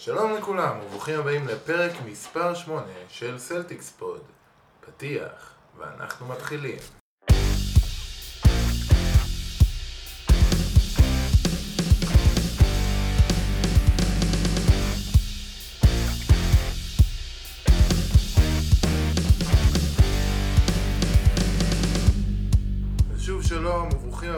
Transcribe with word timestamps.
שלום 0.00 0.34
לכולם, 0.34 0.76
וברוכים 0.80 1.20
הבאים 1.20 1.48
לפרק 1.48 1.92
מספר 2.06 2.54
8 2.54 2.86
של 3.08 3.38
סלטיקס 3.38 3.90
פוד. 3.90 4.20
פתיח, 4.80 5.54
ואנחנו 5.78 6.28
מתחילים. 6.28 6.78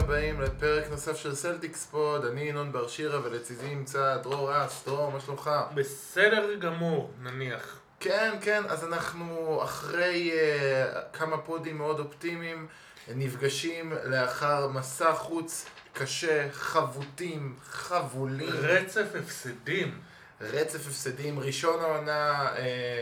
הבאים 0.03 0.41
לפרק 0.41 0.89
נוסף 0.91 1.17
של 1.17 1.35
סלטיקס 1.35 1.85
פוד. 1.85 2.25
אני 2.25 2.41
ינון 2.41 2.71
בר 2.71 2.87
שירה, 2.87 3.19
ולצידי 3.23 3.75
נמצא 3.75 4.17
דרור 4.17 4.65
אס. 4.65 4.83
דרור, 4.85 5.11
מה 5.11 5.19
שלומך? 5.19 5.51
בסדר 5.73 6.55
גמור, 6.55 7.11
נניח. 7.21 7.79
כן, 7.99 8.33
כן, 8.41 8.63
אז 8.69 8.83
אנחנו 8.85 9.59
אחרי 9.63 10.31
uh, 10.31 11.17
כמה 11.17 11.37
פודים 11.37 11.77
מאוד 11.77 11.99
אופטימיים 11.99 12.67
נפגשים 13.15 13.93
לאחר 14.03 14.67
מסע 14.67 15.13
חוץ 15.13 15.65
קשה, 15.93 16.47
חבוטים, 16.51 17.55
חבולים, 17.63 18.49
רצף 18.49 19.07
הפסדים. 19.19 19.99
רצף 20.41 20.87
הפסדים, 20.87 21.39
ראשון 21.39 21.79
העונה, 21.79 22.53
uh, 22.55 22.59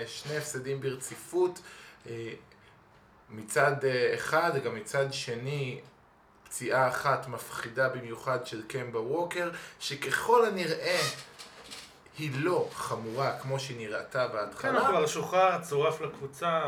שני 0.08 0.38
הפסדים 0.38 0.81
ברציפות, 0.81 1.59
uh, 2.05 2.09
מצד 3.30 3.75
אחד, 4.16 4.52
גם 4.63 4.75
מצד 4.75 5.13
שני, 5.13 5.80
פציעה 6.49 6.88
אחת 6.88 7.27
מפחידה 7.27 7.89
במיוחד 7.89 8.45
של 8.45 8.63
קמבה 8.67 8.99
ווקר, 8.99 9.49
שככל 9.80 10.45
הנראה 10.45 11.02
היא 12.17 12.31
לא 12.35 12.70
חמורה 12.73 13.39
כמו 13.39 13.59
שהיא 13.59 13.77
נראתה 13.77 14.27
כן, 14.27 14.34
בהתחלה. 14.34 14.80
הוא 14.80 14.88
כבר 14.88 15.08
שוחרר, 15.08 15.62
צורף 15.62 16.02
לקבוצה 16.02 16.61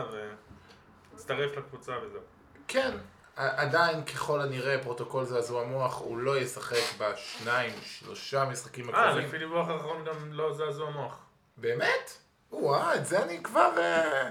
והצטרף 1.14 1.58
לקבוצה 1.58 1.92
וזהו. 2.04 2.22
כן, 2.68 2.98
עדיין 3.36 4.04
ככל 4.06 4.42
הנראה 4.42 4.78
פרוטוקול 4.84 5.26
זעזוע 5.26 5.64
מוח, 5.64 6.00
הוא 6.00 6.18
לא 6.18 6.38
ישחק 6.38 6.98
בשניים, 6.98 7.74
שלושה 7.84 8.46
משחקים 8.46 8.90
אה, 8.90 9.04
הקרובים. 9.04 9.26
לפי 9.28 9.38
דיווח 9.38 9.70
האחרון 9.70 10.06
גם 10.06 10.34
לא 10.34 10.54
זעזוע 10.54 10.90
מוח. 10.90 11.20
באמת? 11.58 12.12
וואה, 12.52 12.96
את 12.96 13.06
זה 13.06 13.24
אני 13.24 13.44
כבר... 13.44 13.70
אה, 13.78 14.30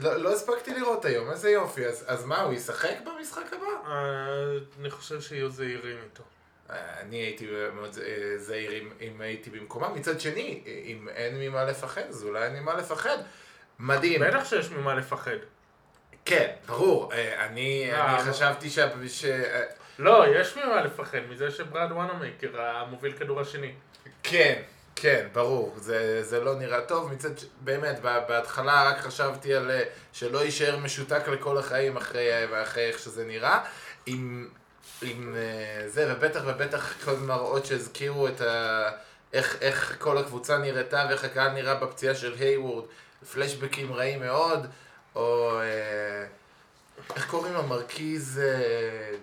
לא, 0.00 0.16
לא 0.16 0.32
הספקתי 0.32 0.74
לראות 0.74 1.04
היום, 1.04 1.30
איזה 1.30 1.50
יופי. 1.50 1.86
אז, 1.86 2.04
אז 2.06 2.24
מה, 2.24 2.40
הוא 2.40 2.52
ישחק 2.52 2.94
במשחק 3.04 3.52
הבא? 3.52 3.92
אה, 3.92 4.58
אני 4.80 4.90
חושב 4.90 5.20
שיהיו 5.20 5.50
זהירים 5.50 5.96
איתו. 6.04 6.22
אה, 6.70 7.00
אני 7.00 7.16
הייתי 7.16 7.46
מאוד 7.74 7.98
אה, 7.98 8.38
זהיר 8.38 8.72
אם, 8.82 8.90
אם 9.00 9.20
הייתי 9.20 9.50
במקומם. 9.50 9.94
מצד 9.94 10.20
שני, 10.20 10.62
אם 10.84 11.08
אין 11.08 11.40
ממה 11.40 11.64
לפחד, 11.64 12.02
אז 12.08 12.24
אולי 12.24 12.44
אין 12.44 12.62
ממה 12.62 12.74
לפחד. 12.74 13.16
מדהים. 13.78 14.20
בטח 14.20 14.44
שיש 14.44 14.70
ממה 14.70 14.94
לפחד. 14.94 15.36
כן, 16.24 16.50
ברור. 16.66 17.12
אני, 17.38 17.90
חשבתי 18.18 18.70
ש... 18.70 18.78
ש... 19.08 19.24
לא, 19.98 20.24
יש 20.28 20.56
ממה 20.56 20.82
לפחד 20.82 21.18
מזה 21.30 21.50
שברד 21.50 21.92
וואנמייקר 21.92 22.60
המוביל 22.60 23.12
כדור 23.12 23.40
השני. 23.40 23.72
כן, 24.22 24.62
כן, 25.00 25.28
ברור, 25.32 25.74
זה, 25.76 26.22
זה 26.22 26.40
לא 26.40 26.54
נראה 26.54 26.80
טוב, 26.80 27.12
מצד. 27.12 27.30
באמת, 27.60 28.00
בהתחלה 28.00 28.90
רק 28.90 28.98
חשבתי 29.00 29.54
על 29.54 29.70
אה, 29.70 29.82
שלא 30.12 30.38
יישאר 30.38 30.76
משותק 30.76 31.28
לכל 31.28 31.58
החיים 31.58 31.96
אחרי, 31.96 32.62
אחרי 32.62 32.88
איך 32.88 32.98
שזה 32.98 33.24
נראה, 33.24 33.64
עם, 34.06 34.48
עם 35.02 35.34
אה, 35.36 35.88
זה, 35.88 36.14
ובטח 36.14 36.40
ובטח 36.46 37.04
כל 37.04 37.16
מראות 37.16 37.66
שהזכירו 37.66 38.28
את 38.28 38.40
ה... 38.40 38.90
איך, 39.32 39.56
איך 39.60 39.96
כל 39.98 40.18
הקבוצה 40.18 40.58
נראתה 40.58 41.06
ואיך 41.08 41.24
הקהל 41.24 41.52
נראה 41.52 41.74
בפציעה 41.74 42.14
של 42.14 42.34
היוורד, 42.38 42.84
פלשבקים 43.32 43.92
רעים 43.92 44.20
מאוד, 44.20 44.66
או 45.14 45.60
אה, 45.60 46.26
איך 47.16 47.30
קוראים 47.30 47.54
לו? 47.54 47.62
מרכיז... 47.62 48.40
אה, 48.44 49.16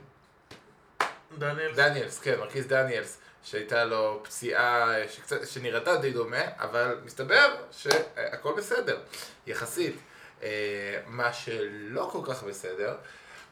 דניאל, 1.38 1.76
דניאלס, 1.76 2.20
כן, 2.20 2.40
מרכיז 2.40 2.68
דניאלס, 2.68 3.18
שהייתה 3.46 3.86
לו 3.86 4.22
פציעה 4.24 4.94
שקצת, 5.10 5.48
שנראתה 5.48 5.96
די 5.96 6.12
דומה, 6.12 6.44
אבל 6.58 6.98
מסתבר 7.06 7.56
שהכל 7.72 8.54
בסדר, 8.58 9.00
יחסית. 9.48 9.96
אה, 10.44 11.02
מה 11.08 11.34
שלא 11.34 12.10
כל 12.12 12.22
כך 12.34 12.44
בסדר, 12.44 12.98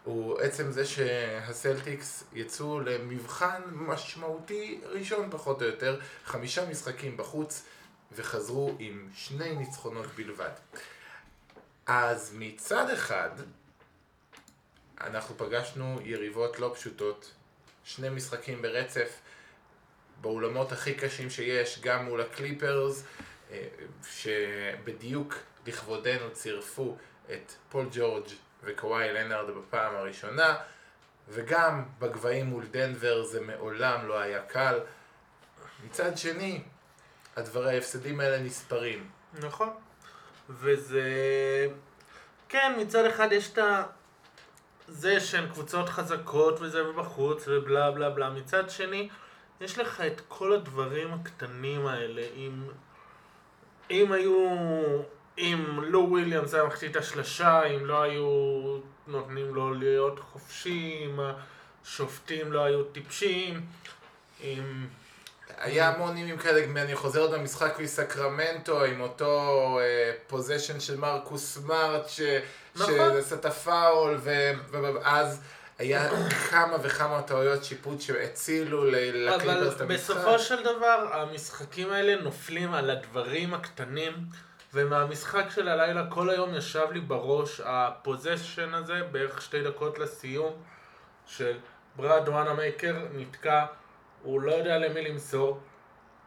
הוא 0.03 0.39
עצם 0.39 0.71
זה 0.71 0.85
שהסלטיקס 0.85 2.23
יצאו 2.33 2.79
למבחן 2.79 3.61
משמעותי 3.71 4.81
ראשון 4.85 5.27
פחות 5.31 5.61
או 5.61 5.67
יותר, 5.67 5.99
חמישה 6.25 6.65
משחקים 6.69 7.17
בחוץ, 7.17 7.63
וחזרו 8.11 8.75
עם 8.79 9.09
שני 9.15 9.55
ניצחונות 9.55 10.05
בלבד. 10.15 10.51
אז 11.85 12.33
מצד 12.37 12.89
אחד, 12.89 13.29
אנחנו 15.01 15.37
פגשנו 15.37 15.99
יריבות 16.03 16.59
לא 16.59 16.71
פשוטות, 16.75 17.31
שני 17.83 18.09
משחקים 18.09 18.61
ברצף 18.61 19.19
באולמות 20.23 20.71
הכי 20.71 20.93
קשים 20.93 21.29
שיש, 21.29 21.79
גם 21.81 22.05
מול 22.05 22.21
הקליפרס, 22.21 23.03
אה, 23.51 23.67
שבדיוק 24.09 25.35
לכבודנו 25.67 26.31
צירפו 26.31 26.97
את 27.33 27.53
פול 27.69 27.85
ג'ורג' 27.91 28.27
וקוואי 28.63 29.13
לנארד 29.13 29.49
בפעם 29.49 29.95
הראשונה, 29.95 30.55
וגם 31.29 31.83
בגבהים 31.99 32.45
מול 32.45 32.65
דנבר 32.71 33.23
זה 33.23 33.41
מעולם 33.41 34.07
לא 34.07 34.19
היה 34.19 34.41
קל. 34.41 34.79
מצד 35.85 36.17
שני, 36.17 36.61
הדברי 37.35 37.75
ההפסדים 37.75 38.19
האלה 38.19 38.39
נספרים. 38.39 39.09
נכון. 39.39 39.69
וזה... 40.49 41.03
כן, 42.49 42.75
מצד 42.79 43.05
אחד 43.05 43.31
יש 43.31 43.53
את 43.53 43.57
ה... 43.57 43.83
זה 44.87 45.19
שהן 45.19 45.49
קבוצות 45.49 45.89
חזקות 45.89 46.61
וזה 46.61 46.89
ובחוץ 46.89 47.43
ובלה 47.47 47.91
בלה 47.91 48.09
בלה. 48.09 48.29
מצד 48.29 48.69
שני, 48.69 49.09
יש 49.63 49.77
לך 49.79 50.01
את 50.01 50.21
כל 50.27 50.53
הדברים 50.53 51.13
הקטנים 51.13 51.87
האלה. 51.87 52.21
אם, 52.35 52.63
אם 53.91 54.11
היו... 54.11 54.47
אם 55.37 55.79
לא 55.81 55.99
וויליאמס 55.99 56.53
היה 56.53 56.63
מחטיא 56.63 56.89
את 56.89 56.95
השלשה, 56.95 57.63
אם 57.63 57.85
לא 57.85 58.01
היו 58.01 58.77
נותנים 59.07 59.55
לו 59.55 59.73
להיות 59.73 60.19
חופשי, 60.19 61.03
אם 61.05 61.19
השופטים 61.83 62.51
לא 62.51 62.63
היו 62.63 62.83
טיפשים, 62.83 63.65
אם... 64.41 64.85
היה 65.57 65.89
המון 65.89 66.17
אימים 66.17 66.37
כאלה, 66.37 66.81
אני 66.81 66.95
חוזר 66.95 67.19
עוד 67.21 67.33
למשחק 67.33 67.79
מסקרמנטו 67.79 68.83
עם 68.83 69.01
אותו 69.01 69.79
פוזיישן 70.27 70.79
של 70.79 70.97
מרקוס 70.97 71.53
סמארט 71.53 72.05
נכון. 72.75 72.93
שעשה 72.95 73.35
את 73.35 73.45
הפאול 73.45 74.19
ואז 74.71 75.41
היה 75.77 76.09
כמה 76.49 76.77
וכמה 76.83 77.21
טעויות 77.21 77.63
שיפוט 77.63 78.01
שהצילו 78.01 78.85
לקליפרס 78.85 79.75
את 79.75 79.81
אבל 79.81 79.91
המשחק. 79.91 80.15
בסופו 80.15 80.39
של 80.39 80.63
דבר, 80.63 81.09
המשחקים 81.11 81.91
האלה 81.91 82.21
נופלים 82.21 82.73
על 82.73 82.89
הדברים 82.89 83.53
הקטנים, 83.53 84.13
ומהמשחק 84.73 85.45
של 85.49 85.67
הלילה 85.67 86.05
כל 86.09 86.29
היום 86.29 86.55
ישב 86.55 86.87
לי 86.91 86.99
בראש 86.99 87.61
ה 87.65 87.75
possession 87.75 88.73
הזה, 88.73 89.01
בערך 89.11 89.41
שתי 89.41 89.63
דקות 89.63 89.99
לסיום, 89.99 90.53
של 91.25 91.57
בראד 91.95 92.29
וואנמייקר 92.29 92.95
נתקע, 93.13 93.65
הוא 94.23 94.41
לא 94.41 94.51
יודע 94.51 94.77
למי 94.77 95.01
למסור, 95.01 95.59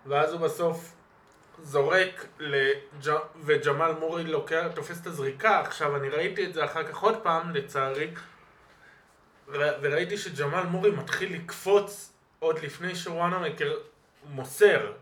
ואז 0.06 0.32
הוא 0.32 0.40
בסוף 0.40 0.92
זורק, 1.62 2.26
לג'... 2.38 3.12
וג'מאל 3.44 3.92
מורי 3.92 4.24
לוקח, 4.24 4.64
תופס 4.74 5.00
את 5.00 5.06
הזריקה. 5.06 5.60
עכשיו, 5.60 5.96
אני 5.96 6.08
ראיתי 6.08 6.46
את 6.46 6.54
זה 6.54 6.64
אחר 6.64 6.84
כך 6.84 6.96
עוד 6.96 7.16
פעם, 7.22 7.54
לצערי, 7.54 8.10
וראיתי 9.48 10.18
שג'מאל 10.18 10.62
מורי 10.62 10.90
מתחיל 10.90 11.34
לקפוץ 11.34 12.12
עוד 12.38 12.58
לפני 12.58 12.94
שוואנמייקר 12.94 13.74
מוסר. 14.30 14.92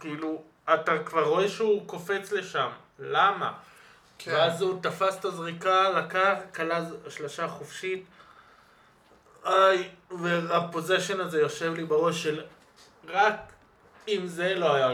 כאילו, 0.00 0.42
אתה 0.74 0.98
כבר 1.04 1.24
רואה 1.24 1.48
שהוא 1.48 1.86
קופץ 1.86 2.32
לשם. 2.32 2.68
למה? 2.98 3.52
כן. 4.18 4.32
ואז 4.32 4.62
הוא 4.62 4.82
תפס 4.82 5.18
את 5.18 5.24
הזריקה, 5.24 5.90
לקח, 5.90 6.34
כלה 6.54 6.84
שלשה 7.08 7.48
חופשית. 7.48 8.04
איי, 9.46 9.90
והפוזיישן 10.10 11.20
הזה 11.20 11.40
יושב 11.40 11.74
לי 11.74 11.84
בראש 11.84 12.22
של 12.22 12.42
רק 13.08 13.52
אם 14.08 14.26
זה 14.26 14.54
לא 14.54 14.74
היה... 14.74 14.88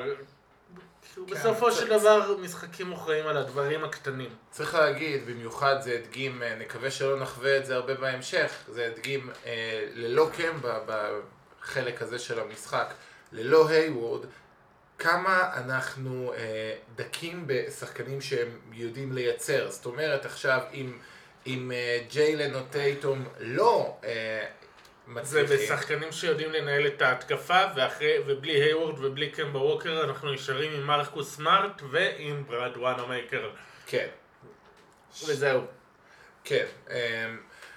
כאילו, 1.15 1.27
כן, 1.27 1.35
בסופו 1.35 1.71
זה- 1.71 1.81
של 1.81 1.89
דבר 1.89 2.37
משחקים 2.41 2.87
מוכרעים 2.87 3.27
על 3.27 3.37
הדברים 3.37 3.85
הקטנים. 3.85 4.31
צריך 4.51 4.75
להגיד, 4.75 5.27
במיוחד 5.27 5.77
זה 5.81 5.99
הדגים, 6.03 6.43
אה, 6.43 6.55
נקווה 6.55 6.91
שלא 6.91 7.21
נחווה 7.21 7.57
את 7.57 7.67
זה 7.67 7.75
הרבה 7.75 7.95
בהמשך, 7.95 8.53
זה 8.69 8.87
הדגים 8.87 9.31
אה, 9.47 9.87
ללא 9.95 10.29
קמבה 10.37 10.79
בחלק 10.87 12.03
הזה 12.03 12.19
של 12.19 12.41
המשחק, 12.41 12.95
ללא 13.33 13.69
היוורד, 13.69 14.27
כמה 14.99 15.51
אנחנו 15.57 16.33
אה, 16.37 16.75
דקים 16.97 17.45
בשחקנים 17.47 18.21
שהם 18.21 18.49
יודעים 18.73 19.13
לייצר. 19.13 19.71
זאת 19.71 19.87
אומרת, 19.87 20.25
עכשיו, 20.27 20.61
אם, 20.75 20.99
אם 21.47 21.73
אה, 21.75 21.99
ג'יילן 22.11 22.55
או 22.55 22.61
טייטום 22.71 23.25
לא 23.41 23.97
אה, 25.09 25.25
זה 25.25 25.43
מצליחים. 25.43 25.67
בשחקנים 25.67 26.13
שיודעים 26.13 26.53
לנהל 26.53 26.87
את 26.87 27.03
ההתקפה, 27.03 27.61
ואחרי, 27.77 28.19
ובלי 28.27 28.53
היוורד 28.53 29.05
ובלי 29.05 29.31
קמבה 29.31 29.59
ווקר, 29.59 30.05
אנחנו 30.05 30.33
נשארים 30.33 30.73
עם 30.73 30.87
מרקוס 30.87 31.37
סמארט 31.37 31.83
ועם 31.91 32.45
ברד 32.47 32.77
וואנומייקר. 32.77 33.51
כן, 33.87 34.09
וזהו. 35.27 35.61
כן. 36.45 36.67
אמ, 36.91 36.97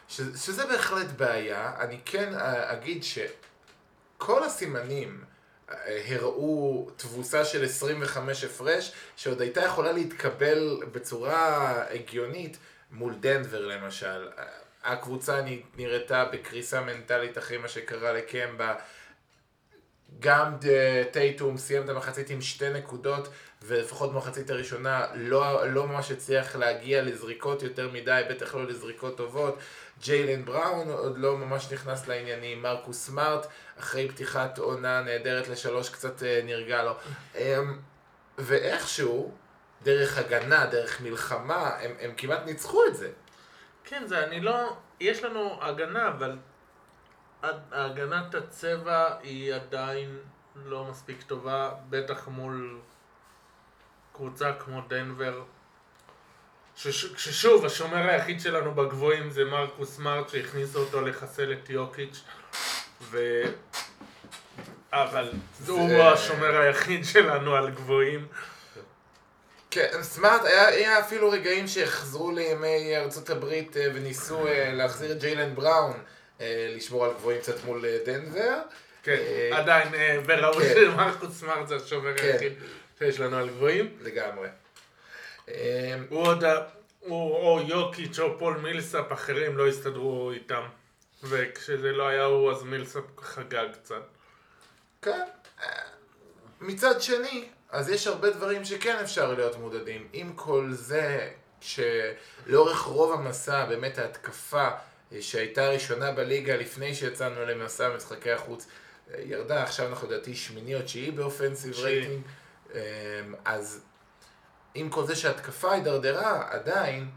ש, 0.07 0.21
שזה 0.35 0.65
בהחלט 0.65 1.07
בעיה. 1.18 1.74
אני 1.79 2.00
כן 2.06 2.33
אה, 2.35 2.74
אגיד 2.74 3.03
שכל 3.03 4.44
הסימנים 4.44 5.23
אה, 5.69 6.03
הראו 6.09 6.89
תבוסה 6.97 7.45
של 7.45 7.65
25 7.65 8.44
הפרש, 8.44 8.91
שעוד 9.15 9.41
הייתה 9.41 9.62
יכולה 9.62 9.91
להתקבל 9.91 10.77
בצורה 10.91 11.83
הגיונית 11.89 12.57
מול 12.91 13.13
דנבר 13.19 13.65
למשל. 13.65 14.27
הקבוצה 14.83 15.41
נראתה 15.77 16.25
בקריסה 16.25 16.81
מנטלית 16.81 17.38
אחרי 17.38 17.57
מה 17.57 17.68
שקרה 17.68 18.13
לקמבה. 18.13 18.75
גם 20.19 20.56
ד- 20.65 21.03
טייטום 21.12 21.57
סיים 21.57 21.83
את 21.83 21.89
המחצית 21.89 22.29
עם 22.29 22.41
שתי 22.41 22.69
נקודות, 22.69 23.27
ולפחות 23.62 24.13
במחצית 24.13 24.50
הראשונה 24.50 25.06
לא, 25.15 25.68
לא 25.69 25.88
ממש 25.88 26.12
הצליח 26.12 26.56
להגיע 26.56 27.01
לזריקות 27.01 27.63
יותר 27.63 27.89
מדי, 27.94 28.21
בטח 28.29 28.56
לא 28.56 28.65
לזריקות 28.65 29.18
טובות. 29.18 29.57
ג'יילן 30.01 30.45
בראון 30.45 30.89
עוד 30.89 31.18
לא 31.18 31.38
ממש 31.38 31.71
נכנס 31.71 32.07
לעניינים, 32.07 32.62
מרקוס 32.62 33.06
סמארט, 33.06 33.47
אחרי 33.80 34.07
פתיחת 34.09 34.57
עונה 34.57 35.01
נהדרת 35.01 35.47
לשלוש 35.47 35.89
קצת 35.89 36.23
אה, 36.23 36.41
נרגע 36.44 36.83
לו. 36.83 36.91
אמ, 37.35 37.77
ואיכשהו, 38.38 39.31
דרך 39.83 40.18
הגנה, 40.18 40.65
דרך 40.65 41.01
מלחמה, 41.01 41.69
הם, 41.81 41.91
הם 42.00 42.12
כמעט 42.18 42.45
ניצחו 42.45 42.85
את 42.85 42.95
זה. 42.95 43.09
כן, 43.89 44.03
זה 44.07 44.23
אני 44.23 44.39
לא... 44.41 44.75
יש 44.99 45.23
לנו 45.23 45.59
הגנה, 45.61 46.07
אבל 46.07 46.37
הגנת 47.71 48.35
הצבע 48.35 49.15
היא 49.23 49.53
עדיין 49.53 50.17
לא 50.65 50.83
מספיק 50.85 51.21
טובה, 51.21 51.71
בטח 51.89 52.27
מול 52.27 52.79
קבוצה 54.13 54.53
כמו 54.59 54.81
דנבר. 54.87 55.43
שש- 56.75 57.13
כששוב, 57.13 57.65
השומר 57.65 57.97
היחיד 58.09 58.41
שלנו 58.41 58.73
בגבוהים 58.75 59.29
זה 59.29 59.45
מרקוס 59.45 59.95
סמארט 59.95 60.29
שהכניסו 60.29 60.79
אותו 60.79 61.01
לחסל 61.01 61.53
את 61.53 61.69
יוקיץ' 61.69 62.23
ו... 63.01 63.41
אבל 64.91 65.31
זה- 65.59 65.71
הוא 65.71 66.01
השומר 66.03 66.57
היחיד 66.57 67.05
שלנו 67.05 67.55
על 67.55 67.69
גבוהים. 67.71 68.27
כן, 69.77 70.03
סמארט, 70.03 70.41
היה, 70.44 70.68
היה 70.68 71.00
אפילו 71.00 71.29
רגעים 71.29 71.68
שהחזרו 71.68 72.31
לימי 72.31 72.97
ארצות 72.97 73.29
הברית 73.29 73.77
אה, 73.77 73.88
וניסו 73.94 74.47
אה, 74.47 74.74
להחזיר 74.74 75.12
את 75.12 75.19
ג'יילן 75.19 75.56
בראון 75.56 75.94
אה, 76.41 76.68
לשמור 76.75 77.06
על 77.06 77.12
גבוהים 77.13 77.41
קצת 77.41 77.63
מול 77.63 77.85
דנבר. 78.06 78.59
כן, 79.03 79.18
עדיין, 79.51 79.88
וראו 80.25 80.53
כן. 80.53 80.74
שמרקוס 80.75 81.29
סמארט 81.39 81.68
זה 81.68 81.75
השומר 81.75 82.18
כן. 82.18 82.24
היחיד 82.24 82.53
שיש 83.00 83.19
לנו 83.19 83.38
על 83.38 83.50
גבוהים. 83.50 83.97
לגמרי. 84.01 84.47
הוא 86.09 86.27
עוד, 86.27 86.44
או 87.06 87.62
יוקיץ' 87.68 88.19
או 88.19 88.39
פול 88.39 88.57
מילסאפ, 88.57 89.13
אחרים 89.13 89.57
לא 89.57 89.68
הסתדרו 89.68 90.31
איתם. 90.31 90.63
וכשזה 91.23 91.91
לא 91.91 92.07
היה 92.07 92.23
הוא, 92.23 92.51
אז 92.51 92.63
מילסאפ 92.63 93.03
חגג 93.18 93.68
קצת. 93.83 94.03
כן. 95.01 95.25
מצד 96.62 97.01
שני, 97.01 97.47
אז 97.69 97.89
יש 97.89 98.07
הרבה 98.07 98.29
דברים 98.29 98.65
שכן 98.65 98.95
אפשר 99.03 99.33
להיות 99.33 99.57
מודדים. 99.57 100.07
עם 100.13 100.33
כל 100.35 100.69
זה, 100.71 101.29
שלאורך 101.61 102.81
רוב 102.81 103.19
המסע, 103.19 103.65
באמת 103.65 103.97
ההתקפה 103.97 104.67
אה, 105.13 105.21
שהייתה 105.21 105.69
ראשונה 105.69 106.11
בליגה 106.11 106.55
לפני 106.55 106.95
שיצאנו 106.95 107.45
למסע 107.45 107.95
משחקי 107.95 108.31
החוץ, 108.31 108.67
אה, 109.13 109.21
ירדה, 109.21 109.63
עכשיו 109.63 109.87
אנחנו 109.87 110.07
לדעתי 110.07 110.35
שמיני 110.35 110.75
או 110.75 110.81
תשיעי 110.81 111.11
באופנסיב. 111.11 111.79
רייטינג. 111.79 112.21
אה, 112.75 112.81
אז 113.45 113.81
עם 114.75 114.89
כל 114.89 115.05
זה 115.05 115.15
שההתקפה 115.15 115.73
הידרדרה, 115.73 116.47
עדיין 116.49 117.09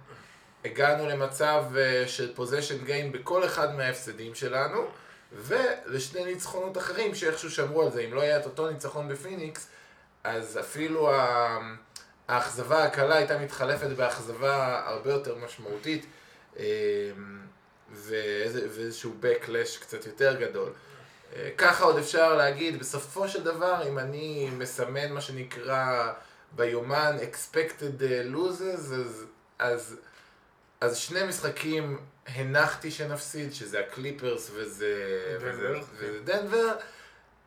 הגענו 0.64 1.06
למצב 1.06 1.64
אה, 1.76 2.04
של 2.06 2.34
possession 2.34 2.84
game 2.84 3.12
בכל 3.12 3.44
אחד 3.44 3.74
מההפסדים 3.74 4.34
שלנו, 4.34 4.86
ולשני 5.32 6.24
ניצחונות 6.24 6.78
אחרים 6.78 7.14
שאיכשהו 7.14 7.50
שמרו 7.50 7.82
על 7.82 7.90
זה. 7.90 8.00
אם 8.00 8.14
לא 8.14 8.20
היה 8.20 8.40
את 8.40 8.44
אותו 8.44 8.70
ניצחון 8.70 9.08
בפיניקס, 9.08 9.68
אז 10.24 10.58
אפילו 10.60 11.12
האכזבה 12.28 12.84
הקלה 12.84 13.16
הייתה 13.16 13.38
מתחלפת 13.38 13.86
באכזבה 13.96 14.82
הרבה 14.86 15.12
יותר 15.12 15.34
משמעותית, 15.34 16.06
אה, 16.58 16.64
ואיזה- 17.92 18.66
ואיזשהו 18.76 19.14
backlash 19.22 19.80
קצת 19.80 20.06
יותר 20.06 20.36
גדול. 20.40 20.72
אה, 21.36 21.50
ככה 21.58 21.84
עוד 21.84 21.98
אפשר 21.98 22.34
להגיד, 22.36 22.78
בסופו 22.78 23.28
של 23.28 23.42
דבר, 23.44 23.88
אם 23.88 23.98
אני 23.98 24.50
מסמן 24.52 25.12
מה 25.12 25.20
שנקרא 25.20 26.12
ביומן 26.52 27.16
expected 27.20 28.02
losses, 28.34 28.60
אז, 28.94 29.24
אז, 29.58 29.96
אז 30.80 30.96
שני 30.96 31.22
משחקים 31.28 31.98
הנחתי 32.26 32.90
שנפסיד, 32.90 33.54
שזה 33.54 33.80
הקליפרס 33.80 34.50
וזה, 34.54 34.94
וזה, 35.40 35.50
דנבר. 35.62 35.80
וזה 35.94 36.20
דנבר, 36.24 36.76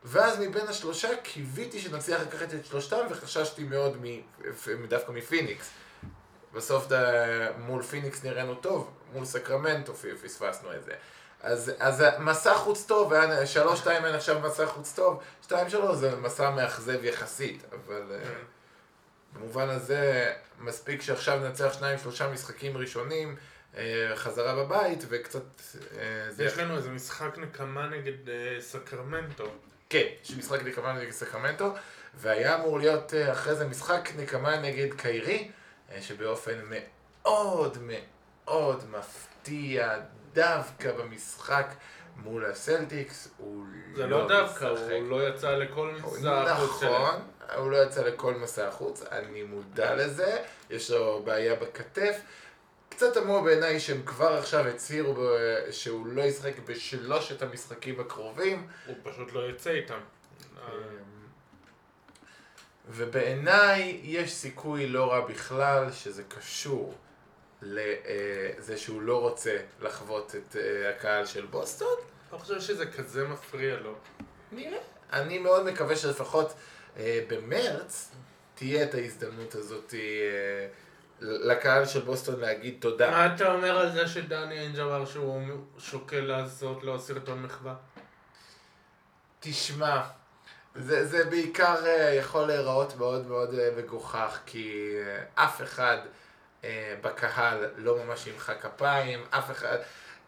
ואז 0.05 0.39
מבין 0.39 0.67
השלושה 0.67 1.15
קיוויתי 1.23 1.79
שנצליח 1.79 2.21
לקחת 2.21 2.53
את 2.53 2.65
שלושתם, 2.65 3.05
וחששתי 3.09 3.63
מאוד 3.63 3.97
מ, 4.05 4.21
דווקא 4.87 5.11
מפיניקס. 5.11 5.69
בסוף 6.53 6.87
דה, 6.87 7.01
מול 7.57 7.83
פיניקס 7.83 8.23
נראינו 8.23 8.55
טוב, 8.55 8.91
מול 9.13 9.25
סקרמנטו 9.25 9.93
פספסנו 9.93 10.73
את 10.75 10.83
זה. 10.83 10.93
אז, 11.43 11.71
אז 11.79 12.03
מסע 12.19 12.53
חוץ 12.53 12.85
טוב, 12.85 13.13
שלוש 13.45 13.79
שתיים 13.79 14.03
היה 14.03 14.15
נחשב 14.15 14.37
מסע 14.45 14.65
חוץ 14.65 14.93
טוב, 14.95 15.23
שתיים 15.41 15.69
שלוש 15.69 15.97
זה 15.97 16.15
מסע 16.15 16.49
מאכזב 16.49 17.03
יחסית, 17.03 17.63
אבל 17.71 18.03
אה, 18.11 18.29
במובן 19.33 19.69
הזה 19.69 20.33
מספיק 20.59 21.01
שעכשיו 21.01 21.39
ננצח 21.39 21.73
שניים 21.73 21.97
שלושה 21.97 22.29
משחקים 22.29 22.77
ראשונים, 22.77 23.35
אה, 23.77 24.11
חזרה 24.15 24.63
בבית 24.63 25.03
וקצת... 25.09 25.61
אה, 25.97 26.45
יש 26.45 26.57
לנו 26.57 26.77
איזה 26.77 26.89
משחק 26.89 27.37
נקמה 27.37 27.87
נגד 27.87 28.17
סקרמנטו. 28.59 29.51
כן, 29.93 30.07
יש 30.23 30.31
משחק 30.37 30.63
נקמה 30.63 30.93
נגד 30.93 31.11
סקרמנטו, 31.11 31.73
והיה 32.13 32.55
אמור 32.55 32.79
להיות 32.79 33.13
אה, 33.13 33.31
אחרי 33.31 33.55
זה 33.55 33.67
משחק 33.67 34.09
נקמה 34.17 34.57
נגד 34.57 34.93
קיירי, 34.93 35.51
אה, 35.91 36.01
שבאופן 36.01 36.59
מאוד 36.69 37.77
מאוד 37.81 38.83
מפתיע, 38.91 39.95
דווקא 40.33 40.91
במשחק 40.91 41.65
מול 42.15 42.45
הסלטיקס, 42.45 43.27
הוא 43.37 43.65
זה 43.95 44.07
לא 44.07 44.19
לא 44.19 44.27
דווקא, 44.27 44.73
משחק. 44.73 44.91
הוא 44.91 45.09
לא 45.09 45.27
יצא 45.27 45.51
לכל 45.51 45.91
מסע 45.95 46.51
החוץ 46.51 46.79
שלהם. 46.79 46.93
נכון, 46.93 47.21
הוא 47.55 47.71
לא 47.71 47.83
יצא 47.83 48.03
לכל 48.03 48.33
מסע 48.33 48.67
החוץ, 48.67 49.03
אני 49.11 49.43
מודע 49.43 49.95
לזה, 49.95 50.37
יש 50.69 50.91
לו 50.91 51.21
בעיה 51.25 51.55
בכתף. 51.55 52.19
קצת 52.95 53.13
תמוה 53.13 53.41
בעיניי 53.41 53.79
שהם 53.79 54.01
כבר 54.05 54.33
עכשיו 54.33 54.67
הצהירו 54.67 55.13
ב- 55.13 55.71
שהוא 55.71 56.07
לא 56.07 56.21
ישחק 56.21 56.53
בשלושת 56.65 57.41
המשחקים 57.41 57.99
הקרובים. 57.99 58.67
הוא 58.85 58.95
פשוט 59.03 59.33
לא 59.33 59.49
יצא 59.49 59.69
איתם. 59.69 59.99
אה, 60.57 60.71
ובעיניי 62.89 63.99
יש 64.03 64.33
סיכוי 64.33 64.87
לא 64.87 65.11
רע 65.11 65.19
בכלל 65.27 65.91
שזה 65.91 66.23
קשור 66.23 66.93
לזה 67.61 68.77
שהוא 68.77 69.01
לא 69.01 69.21
רוצה 69.21 69.57
לחוות 69.81 70.35
את 70.35 70.55
אה, 70.55 70.89
הקהל 70.89 71.25
של 71.25 71.45
בוסטון. 71.45 71.97
אני 72.31 72.39
חושב 72.39 72.61
שזה 72.61 72.85
כזה 72.85 73.27
מפריע 73.27 73.79
לו. 73.79 73.93
נראה. 74.51 74.79
אני 75.13 75.39
מאוד 75.39 75.65
מקווה 75.65 75.95
שלפחות 75.95 76.53
אה, 76.97 77.23
במרץ 77.27 78.09
תהיה 78.55 78.83
את 78.83 78.93
ההזדמנות 78.93 79.55
הזאת 79.55 79.93
אה, 79.93 80.67
לקהל 81.23 81.85
של 81.85 81.99
בוסטון 81.99 82.39
להגיד 82.39 82.77
תודה. 82.79 83.11
מה 83.11 83.35
אתה 83.35 83.53
אומר 83.53 83.77
על 83.77 83.91
זה 83.91 84.07
שדני 84.07 84.59
אינג' 84.59 84.79
אמר 84.79 85.05
שהוא 85.05 85.41
שוקל 85.77 86.19
לעשות 86.19 86.83
לו 86.83 86.99
סרטון 86.99 87.43
מחווה? 87.43 87.75
תשמע, 89.39 90.01
זה, 90.75 91.05
זה 91.05 91.25
בעיקר 91.25 91.85
אה, 91.85 92.13
יכול 92.13 92.47
להיראות 92.47 92.97
מאוד 92.97 93.27
מאוד 93.27 93.53
אה, 93.59 93.69
מגוחך, 93.77 94.39
כי 94.45 94.95
אה, 95.05 95.43
אף 95.45 95.61
אחד 95.61 95.97
בקהל 97.01 97.65
לא 97.77 98.03
ממש 98.03 98.27
ימחא 98.27 98.53
כפיים, 98.53 99.23
אף 99.29 99.51
אחד... 99.51 99.77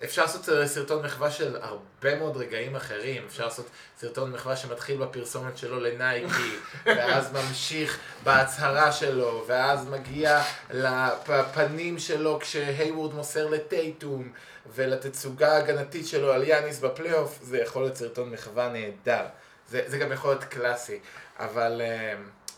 אפשר 0.03 0.21
לעשות 0.21 0.49
אה, 0.49 0.67
סרטון 0.67 1.05
מחווה 1.05 1.31
של 1.31 1.57
הרבה 1.61 2.15
מאוד 2.15 2.37
רגעים 2.37 2.75
אחרים, 2.75 3.23
אפשר 3.27 3.45
לעשות 3.45 3.69
סרטון 3.99 4.31
מחווה 4.31 4.55
שמתחיל 4.55 4.97
בפרסומת 4.97 5.57
שלו 5.57 5.79
לנייקי, 5.79 6.55
ואז 6.85 7.33
ממשיך 7.33 7.99
בהצהרה 8.23 8.91
שלו, 8.91 9.43
ואז 9.47 9.87
מגיע 9.87 10.41
לפנים 10.73 11.99
שלו 11.99 12.39
כשהייוורד 12.39 13.13
מוסר 13.13 13.47
לטייטום, 13.49 14.31
ולתצוגה 14.75 15.53
ההגנתית 15.53 16.07
שלו 16.07 16.33
על 16.33 16.43
יאניס 16.43 16.79
בפלייאוף, 16.79 17.39
זה 17.41 17.57
יכול 17.57 17.81
להיות 17.81 17.95
סרטון 17.95 18.29
מחווה 18.29 18.69
נהדר. 18.69 19.25
זה, 19.69 19.81
זה 19.85 19.97
גם 19.97 20.11
יכול 20.11 20.31
להיות 20.31 20.43
קלאסי, 20.43 20.99
אבל, 21.39 21.81
אה, 21.81 22.13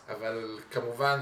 אבל 0.10 0.60
כמובן 0.72 1.22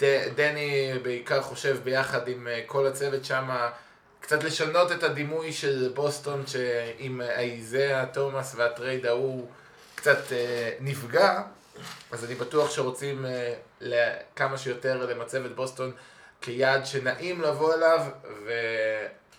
שדני 0.00 0.92
בעיקר 1.02 1.42
חושב 1.42 1.78
ביחד 1.84 2.28
עם 2.28 2.48
אה, 2.48 2.62
כל 2.66 2.86
הצוות 2.86 3.24
שם 3.24 3.50
קצת 4.24 4.44
לשנות 4.44 4.92
את 4.92 5.02
הדימוי 5.02 5.52
של 5.52 5.92
בוסטון, 5.94 6.46
שעם 6.46 7.20
האייזאה 7.20 8.06
תומאס 8.06 8.54
והטרייד 8.56 9.06
ההוא 9.06 9.48
קצת 9.94 10.32
אה, 10.32 10.70
נפגע, 10.80 11.42
אז 12.10 12.24
אני 12.24 12.34
בטוח 12.34 12.70
שרוצים 12.70 13.26
אה, 13.26 14.14
כמה 14.36 14.58
שיותר 14.58 15.06
למצב 15.06 15.44
את 15.44 15.54
בוסטון 15.54 15.92
כיעד 16.40 16.86
שנעים 16.86 17.42
לבוא 17.42 17.74
אליו, 17.74 18.00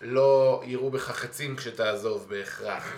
ולא 0.02 0.62
יראו 0.66 0.92
בך 0.92 1.12
חצים 1.12 1.56
כשתעזוב 1.56 2.30
בהכרח. 2.30 2.94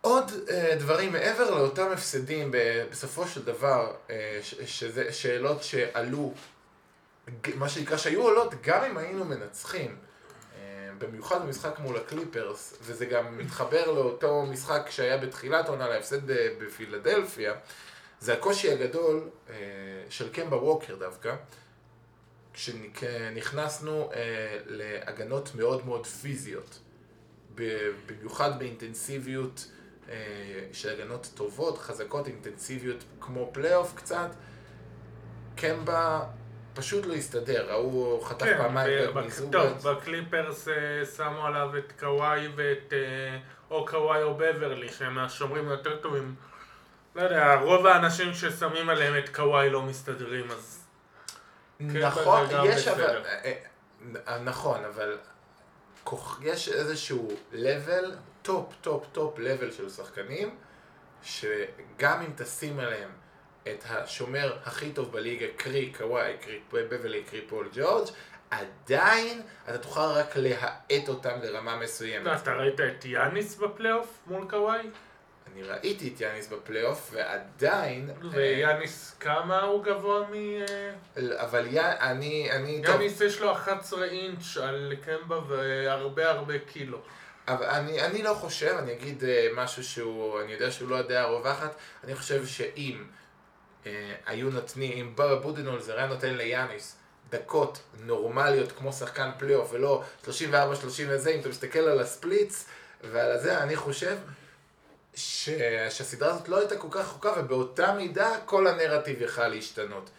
עוד 0.00 0.32
אה, 0.50 0.74
דברים 0.78 1.12
מעבר 1.12 1.50
לאותם 1.50 1.90
הפסדים, 1.92 2.54
בסופו 2.90 3.26
של 3.26 3.44
דבר, 3.44 3.92
שזה 4.66 5.12
שאלות 5.12 5.62
שעלו, 5.62 6.34
מה 7.54 7.68
שנקרא 7.68 7.96
שהיו 7.96 8.22
עולות 8.22 8.54
גם 8.62 8.84
אם 8.84 8.98
היינו 8.98 9.24
מנצחים, 9.24 9.96
אה, 10.56 10.90
במיוחד 10.98 11.42
במשחק 11.42 11.78
מול 11.78 11.96
הקליפרס, 11.96 12.78
וזה 12.82 13.06
גם 13.06 13.38
מתחבר 13.38 13.92
לאותו 13.92 14.46
משחק 14.46 14.86
שהיה 14.90 15.18
בתחילת 15.18 15.68
עונה 15.68 15.88
להפסד 15.88 16.26
בפילדלפיה, 16.60 17.54
זה 18.20 18.32
הקושי 18.32 18.72
הגדול 18.72 19.28
של 20.08 20.32
קמבה 20.32 20.56
ווקר 20.56 20.96
דווקא, 20.96 21.34
כשנכנסנו 22.52 24.10
להגנות 24.66 25.54
מאוד 25.54 25.86
מאוד 25.86 26.06
פיזיות, 26.06 26.78
במיוחד 28.06 28.58
באינטנסיביות 28.58 29.66
אה, 30.08 30.14
של 30.72 30.88
הגנות 30.88 31.30
טובות, 31.34 31.78
חזקות, 31.78 32.26
אינטנסיביות, 32.26 33.04
כמו 33.20 33.50
פלייאוף 33.52 33.94
קצת, 33.94 34.30
קמבה 35.56 36.24
פשוט 36.78 37.06
לא 37.06 37.14
הסתדר, 37.14 37.70
ההוא 37.70 38.24
חטף 38.24 38.46
כן, 38.46 38.58
פעמיים 38.58 39.14
במיזוג. 39.14 39.52
טוב, 39.52 39.88
בקליפרס 39.88 40.68
אה, 40.68 41.06
שמו 41.16 41.46
עליו 41.46 41.78
את 41.78 41.92
קוואי 41.98 42.48
ואת 42.56 42.92
אה, 42.92 43.38
או 43.70 43.86
קוואי 43.86 44.22
או 44.22 44.34
בברלי, 44.34 44.88
שהם 44.88 45.18
השומרים 45.18 45.68
היותר 45.68 45.96
טובים. 45.96 46.34
לא 47.14 47.22
יודע, 47.22 47.54
רוב 47.54 47.86
האנשים 47.86 48.34
ששמים 48.34 48.88
עליהם 48.88 49.24
את 49.24 49.28
קוואי 49.28 49.70
לא 49.70 49.82
מסתדרים, 49.82 50.50
אז... 50.50 50.84
נכון, 51.80 52.46
יש 52.64 52.88
אבל... 52.88 53.22
נכון, 54.44 54.84
אבל 54.84 55.18
יש 56.42 56.68
איזשהו 56.68 57.28
level 57.52 58.06
top, 58.42 58.74
top, 58.80 59.06
top 59.12 59.38
level 59.38 59.70
של 59.70 59.90
שחקנים, 59.90 60.56
שגם 61.22 62.20
אם 62.20 62.32
תשים 62.36 62.78
עליהם 62.78 63.10
את 63.70 63.84
השומר 63.88 64.56
הכי 64.64 64.92
טוב 64.92 65.12
בליגה, 65.12 65.46
קרי 65.56 65.92
קוואי, 65.98 66.32
קרי 66.40 66.58
בברלי, 66.72 67.22
קרי 67.22 67.40
פול 67.48 67.68
ג'ורג', 67.74 68.08
עדיין 68.50 69.42
אתה 69.68 69.78
תוכל 69.78 70.00
רק 70.00 70.36
להאט 70.36 71.08
אותם 71.08 71.38
לרמה 71.42 71.76
מסוימת. 71.76 72.26
לא, 72.26 72.34
אתה 72.34 72.52
ראית 72.52 72.80
את 72.80 73.04
יאניס 73.04 73.56
בפלייאוף 73.56 74.18
מול 74.26 74.46
קוואי? 74.50 74.80
אני 75.52 75.62
ראיתי 75.62 76.12
את 76.14 76.20
יאניס 76.20 76.48
בפלייאוף, 76.48 77.10
ועדיין... 77.14 78.10
ויאניס 78.30 79.16
כמה 79.20 79.62
הוא 79.62 79.84
גבוה 79.84 80.26
מ... 80.30 80.34
אבל 81.16 81.66
י... 81.66 81.80
אני... 81.80 82.50
אני... 82.52 82.82
יאניס 82.84 83.20
יש 83.20 83.40
לו 83.40 83.52
11 83.52 84.04
אינץ' 84.04 84.56
על 84.56 84.94
קמבה 85.04 85.40
והרבה 85.48 86.30
הרבה 86.30 86.58
קילו. 86.58 86.98
אבל 87.48 87.66
אני, 87.66 88.00
אני 88.00 88.22
לא 88.22 88.34
חושב, 88.34 88.76
אני 88.78 88.92
אגיד 88.92 89.22
uh, 89.22 89.26
משהו 89.56 89.84
שהוא, 89.84 90.40
אני 90.40 90.52
יודע 90.52 90.70
שהוא 90.70 90.88
לא 90.88 90.98
הדעה 90.98 91.22
הרווחת, 91.22 91.74
אני 92.04 92.14
חושב 92.14 92.46
שאם 92.46 93.04
היו 94.26 94.50
נותנים, 94.50 94.92
אם 94.92 95.40
בודנהולזר 95.42 95.96
היה 95.96 96.06
נותן 96.06 96.34
ליאניס 96.34 96.96
דקות 97.30 97.80
נורמליות 98.00 98.72
כמו 98.72 98.92
שחקן 98.92 99.30
פלייאוף 99.38 99.72
ולא 99.72 100.02
34-30 100.24 100.28
וזה, 101.08 101.30
אם 101.30 101.40
אתה 101.40 101.48
מסתכל 101.48 101.78
על 101.78 102.00
ה 102.00 102.09
splits 102.09 102.66
ועל 103.04 103.30
הזה, 103.30 103.62
אני 103.62 103.76
חושב 103.76 104.16
ש... 105.14 105.50
שהסדרה 105.90 106.30
הזאת 106.30 106.48
לא 106.48 106.58
הייתה 106.58 106.76
כל 106.76 106.88
כך 106.90 107.00
רחוקה 107.00 107.32
ובאותה 107.36 107.92
מידה 107.92 108.30
כל 108.44 108.66
הנרטיב 108.66 109.22
יכל 109.22 109.48
להשתנות. 109.48 110.10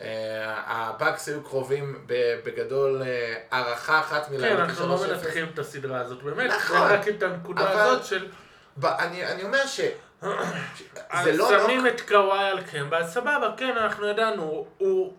אה, 0.00 0.62
הבאקס 0.66 1.28
היו 1.28 1.44
קרובים 1.44 2.04
בגדול 2.44 3.02
אה, 3.02 3.34
הערכה 3.50 4.00
אחת 4.00 4.30
מלעלות 4.30 4.56
כן, 4.56 4.62
אנחנו 4.62 4.88
לא 4.88 5.00
מנתחים 5.06 5.48
את 5.54 5.58
הסדרה 5.58 6.00
הזאת, 6.00 6.22
באמת, 6.22 6.50
נכון, 6.50 6.76
רק 6.76 7.08
את 7.08 7.22
הנקודה 7.22 7.70
הזאת 7.70 8.04
של... 8.04 8.28
אני 8.84 9.42
אומר 9.42 9.66
ש... 9.66 9.80
זה 10.22 11.32
לא... 11.32 11.48
שמים 11.48 11.86
את 11.86 12.00
קוואי 12.00 12.44
על 12.44 12.62
קמבה, 12.62 13.06
סבבה, 13.06 13.54
כן, 13.56 13.76
אנחנו 13.76 14.08
ידענו, 14.08 14.66
הוא 14.78 15.12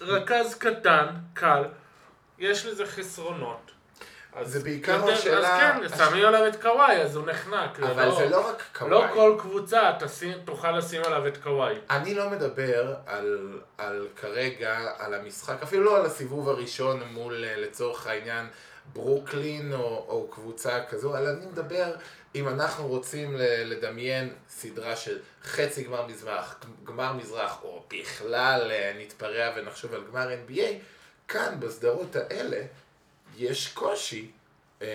רכז 0.00 0.54
קטן, 0.54 1.06
קל, 1.34 1.64
יש 2.38 2.66
לזה 2.66 2.86
חסרונות. 2.86 3.70
זה 4.42 4.60
בעיקר 4.60 5.10
השאלה... 5.10 5.76
אז 5.76 5.90
כן, 5.90 5.96
שמים 5.96 6.24
עליו 6.24 6.46
את 6.48 6.62
קוואי, 6.62 7.02
אז 7.02 7.16
הוא 7.16 7.26
נחנק. 7.26 7.80
אבל 7.80 8.04
לא, 8.04 8.14
זה 8.14 8.28
לא 8.28 8.48
רק 8.48 8.62
קוואי. 8.78 8.90
לא 8.90 9.06
כל 9.14 9.36
קבוצה 9.38 9.92
תוכל 10.44 10.72
לשים 10.72 11.02
עליו 11.04 11.26
את 11.26 11.36
קוואי. 11.36 11.74
אני 11.90 12.14
לא 12.14 12.30
מדבר 12.30 12.94
על, 13.06 14.08
כרגע, 14.16 14.78
על 14.98 15.14
המשחק, 15.14 15.62
אפילו 15.62 15.84
לא 15.84 15.96
על 15.96 16.06
הסיבוב 16.06 16.48
הראשון 16.48 17.02
מול, 17.10 17.44
אה, 17.44 17.56
לצורך 17.56 18.06
העניין, 18.06 18.46
ברוקלין 18.92 19.72
או, 19.72 20.04
או 20.08 20.28
קבוצה 20.30 20.84
כזו, 20.88 21.16
אלא 21.16 21.30
אני 21.30 21.46
מדבר 21.46 21.92
אם 22.34 22.48
אנחנו 22.48 22.86
רוצים 22.86 23.36
לדמיין 23.64 24.34
סדרה 24.48 24.96
של 24.96 25.18
חצי 25.42 25.84
גמר 25.84 26.06
מזרח, 26.06 26.60
גמר 26.84 27.12
מזרח, 27.12 27.58
או 27.62 27.84
בכלל 27.90 28.70
אה, 28.70 28.92
נתפרע 28.98 29.52
ונחשוב 29.56 29.94
על 29.94 30.04
גמר 30.10 30.28
NBA, 30.46 30.68
כאן 31.28 31.60
בסדרות 31.60 32.16
האלה 32.16 32.62
יש 33.36 33.72
קושי 33.72 34.30
אה, 34.82 34.86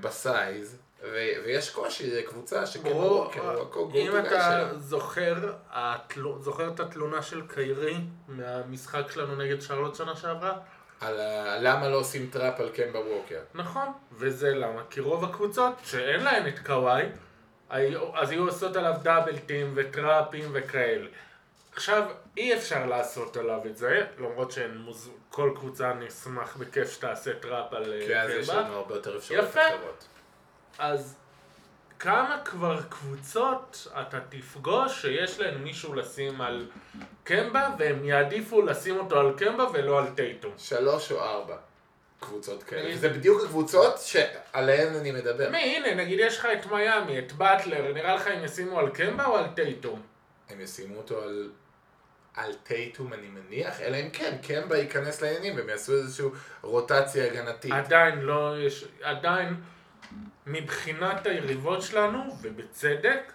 בסייז, 0.00 0.76
ו- 1.02 1.32
ויש 1.44 1.70
קושי 1.70 2.10
לקבוצה 2.10 2.64
הוא 2.82 3.24
הקוגו 3.62 3.98
אם 3.98 4.18
אתה 4.18 4.70
זוכר, 4.76 5.52
התל... 5.70 6.22
זוכר 6.40 6.68
את 6.68 6.80
התלונה 6.80 7.22
של 7.22 7.42
קיירי 7.46 7.96
מהמשחק 8.28 9.10
שלנו 9.10 9.36
נגד 9.36 9.60
שרלוט 9.60 9.94
שנה 9.94 10.16
שעברה? 10.16 10.58
על 11.00 11.20
ה... 11.20 11.58
למה 11.60 11.88
לא 11.88 11.96
עושים 11.96 12.30
טראפ 12.32 12.60
על 12.60 12.68
קמבה 12.68 12.98
ווקר. 12.98 13.40
נכון, 13.54 13.88
וזה 14.12 14.54
למה? 14.54 14.82
כי 14.90 15.00
רוב 15.00 15.24
הקבוצות 15.24 15.74
שאין 15.84 16.24
להן 16.24 16.48
את 16.48 16.58
קוואי, 16.66 17.06
אז 18.14 18.30
היו 18.30 18.46
עושות 18.46 18.76
עליו 18.76 18.94
דאבלטים 19.02 19.72
וטראפים 19.74 20.50
וכאלה. 20.52 21.06
עכשיו, 21.72 22.10
אי 22.36 22.54
אפשר 22.54 22.86
לעשות 22.86 23.36
עליו 23.36 23.60
את 23.66 23.76
זה, 23.76 24.06
למרות 24.18 24.52
שכל 24.52 25.52
קבוצה 25.56 25.92
נשמח 25.92 26.56
בכיף 26.56 26.92
שתעשה 26.92 27.34
טראפ 27.34 27.72
על 27.72 27.84
קמבה. 27.84 28.06
כי 28.06 28.16
אז 28.16 28.30
יש 28.30 28.48
לנו 28.48 28.74
הרבה 28.74 28.94
יותר 28.94 29.16
אפשרויות 29.16 29.50
אחרות. 29.50 30.06
אז 30.78 31.16
כמה 32.00 32.38
כבר 32.44 32.82
קבוצות 32.88 33.88
אתה 34.00 34.18
תפגוש 34.28 35.02
שיש 35.02 35.40
להן 35.40 35.54
מישהו 35.58 35.94
לשים 35.94 36.40
על 36.40 36.66
קמבה, 37.24 37.70
והם 37.78 38.04
יעדיפו 38.04 38.62
לשים 38.62 38.96
אותו 38.96 39.20
על 39.20 39.32
קמבה 39.38 39.64
ולא 39.72 39.98
על 39.98 40.06
טייטום. 40.14 40.52
שלוש 40.58 41.12
או 41.12 41.20
ארבע. 41.20 41.56
קבוצות 42.20 42.62
כאלה. 42.62 42.96
זה 42.96 43.08
בדיוק 43.08 43.44
הקבוצות 43.44 43.98
שעליהן 43.98 44.94
אני 44.94 45.10
מדבר. 45.10 45.50
מי, 45.50 45.58
הנה, 45.58 45.94
נגיד 45.94 46.18
יש 46.20 46.38
לך 46.38 46.48
את 46.52 46.66
מיאמי, 46.66 47.18
את 47.18 47.32
באטלר, 47.32 47.92
נראה 47.92 48.14
לך 48.14 48.26
אם 48.26 48.44
ישימו 48.44 48.78
על 48.78 48.90
קמבה 48.90 49.26
או 49.26 49.36
על 49.36 49.46
טייטום? 49.54 50.02
הם 50.48 50.60
ישימו 50.60 50.96
אותו 50.96 51.22
על 51.22 51.50
על 52.34 52.52
טייטום 52.54 53.12
אני 53.12 53.26
מניח, 53.28 53.80
אלא 53.80 53.96
אם 53.96 54.10
כן, 54.10 54.36
קמבה 54.42 54.78
ייכנס 54.78 55.22
לעניינים 55.22 55.56
והם 55.56 55.68
יעשו 55.68 55.92
איזושהי 55.92 56.26
רוטציה 56.62 57.26
הגנתית. 57.26 57.72
עדיין 57.72 58.18
לא, 58.18 58.54
יש, 58.58 58.84
עדיין 59.02 59.54
מבחינת 60.46 61.26
היריבות 61.26 61.82
שלנו, 61.82 62.36
ובצדק, 62.42 63.32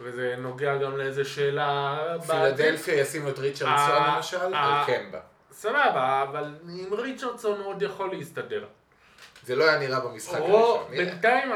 וזה 0.00 0.34
נוגע 0.38 0.76
גם 0.76 0.96
לאיזה 0.96 1.24
שאלה... 1.24 1.98
פילדלפיה 2.26 2.94
ישימו 2.94 3.28
את 3.28 3.38
ריצ'רדסון 3.38 4.14
למשל, 4.14 4.54
על 4.54 4.84
קמבה. 4.86 5.20
סבבה, 5.52 6.22
אבל 6.22 6.54
עם 6.68 6.94
ריצ'רדסון 6.94 7.60
הוא 7.60 7.66
עוד 7.66 7.82
יכול 7.82 8.10
להסתדר. 8.10 8.64
זה 9.42 9.56
לא 9.56 9.64
היה 9.64 9.78
נראה 9.78 10.00
במשחק 10.00 10.40
הראשון. 10.40 10.90
בינתיים 10.90 11.52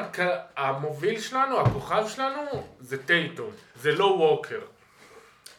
המוביל 0.56 1.20
שלנו, 1.20 1.60
הכוכב 1.60 2.08
שלנו, 2.08 2.66
זה 2.80 3.02
טייטום, 3.02 3.50
זה 3.76 3.92
לא 3.92 4.04
ווקר. 4.04 4.60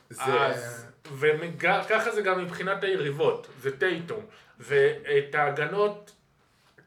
זה... 0.10 0.24
אז 0.24 0.86
וככה 1.20 2.12
זה 2.12 2.22
גם 2.22 2.44
מבחינת 2.44 2.84
היריבות, 2.84 3.48
זה 3.62 3.78
טייטום. 3.78 4.26
ואת 4.60 5.36
ההגנות, 5.36 6.12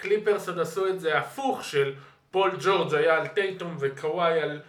קליפרס 0.01 0.49
עוד 0.49 0.59
עשו 0.59 0.89
את 0.89 1.01
זה 1.01 1.19
הפוך 1.19 1.65
של 1.65 1.95
פול 2.31 2.51
ג'ורג' 2.61 2.95
היה 2.95 3.17
על 3.17 3.27
טייטום 3.27 3.77
וקוואי 3.81 4.41
על 4.41 4.61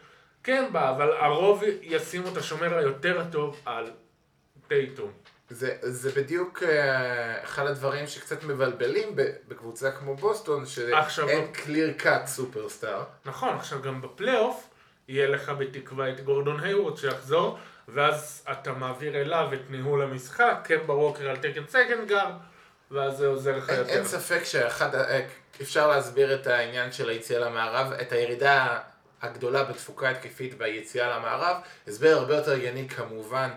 קמבה, 0.42 0.90
אבל 0.90 1.12
הרוב 1.12 1.64
ישימו 1.82 2.28
את 2.28 2.38
השומר 2.38 2.78
היותר 2.78 3.24
טוב 3.32 3.62
על 3.66 3.92
טייטום. 4.68 5.12
זה, 5.50 5.78
זה 5.82 6.12
בדיוק 6.22 6.64
uh, 6.64 6.66
אחד 7.44 7.68
הדברים 7.68 8.08
שקצת 8.08 8.44
מבלבלים 8.44 9.16
בקבוצה 9.48 9.92
כמו 9.92 10.16
בוסטון, 10.16 10.66
שאין 10.66 11.52
clear 11.51 11.94
cut 11.98 12.27
superstar. 12.27 13.03
נכון, 13.26 13.56
עכשיו 13.56 13.82
גם 13.82 14.02
בפלייאוף 14.02 14.70
יהיה 15.08 15.30
לך 15.30 15.50
בתקווה 15.50 16.10
את 16.10 16.22
גורדון 16.22 16.60
היוורד 16.60 16.98
שיחזור, 16.98 17.58
ואז 17.88 18.46
אתה 18.52 18.74
מעביר 18.74 19.22
אליו 19.22 19.50
את 19.54 19.70
ניהול 19.70 20.02
המשחק, 20.02 20.56
קמבה 20.64 20.94
ווקר 20.94 21.30
על 21.30 21.38
תקן 21.38 21.68
second 21.68 22.08
guard, 22.08 22.34
ואז 22.91 23.17
זה 23.17 23.27
עוזר 23.27 23.57
לך 23.57 23.69
יותר. 23.69 23.89
אין 23.89 24.05
ספק 24.05 24.43
שאחד, 24.43 24.95
ה- 24.95 25.19
אפשר 25.62 25.88
להסביר 25.88 26.33
את 26.36 26.48
העניין 26.48 26.91
של 26.91 27.10
היציאה 27.10 27.39
למערב, 27.39 27.91
את 27.91 28.12
הירידה 28.12 28.79
הגדולה 29.21 29.63
בתפוקה 29.63 30.10
התקפית 30.10 30.57
ביציאה 30.57 31.17
למערב. 31.17 31.57
הסבר 31.88 32.10
הרבה 32.10 32.36
יותר 32.36 32.51
הגיוני 32.51 32.89
כמובן, 32.89 33.50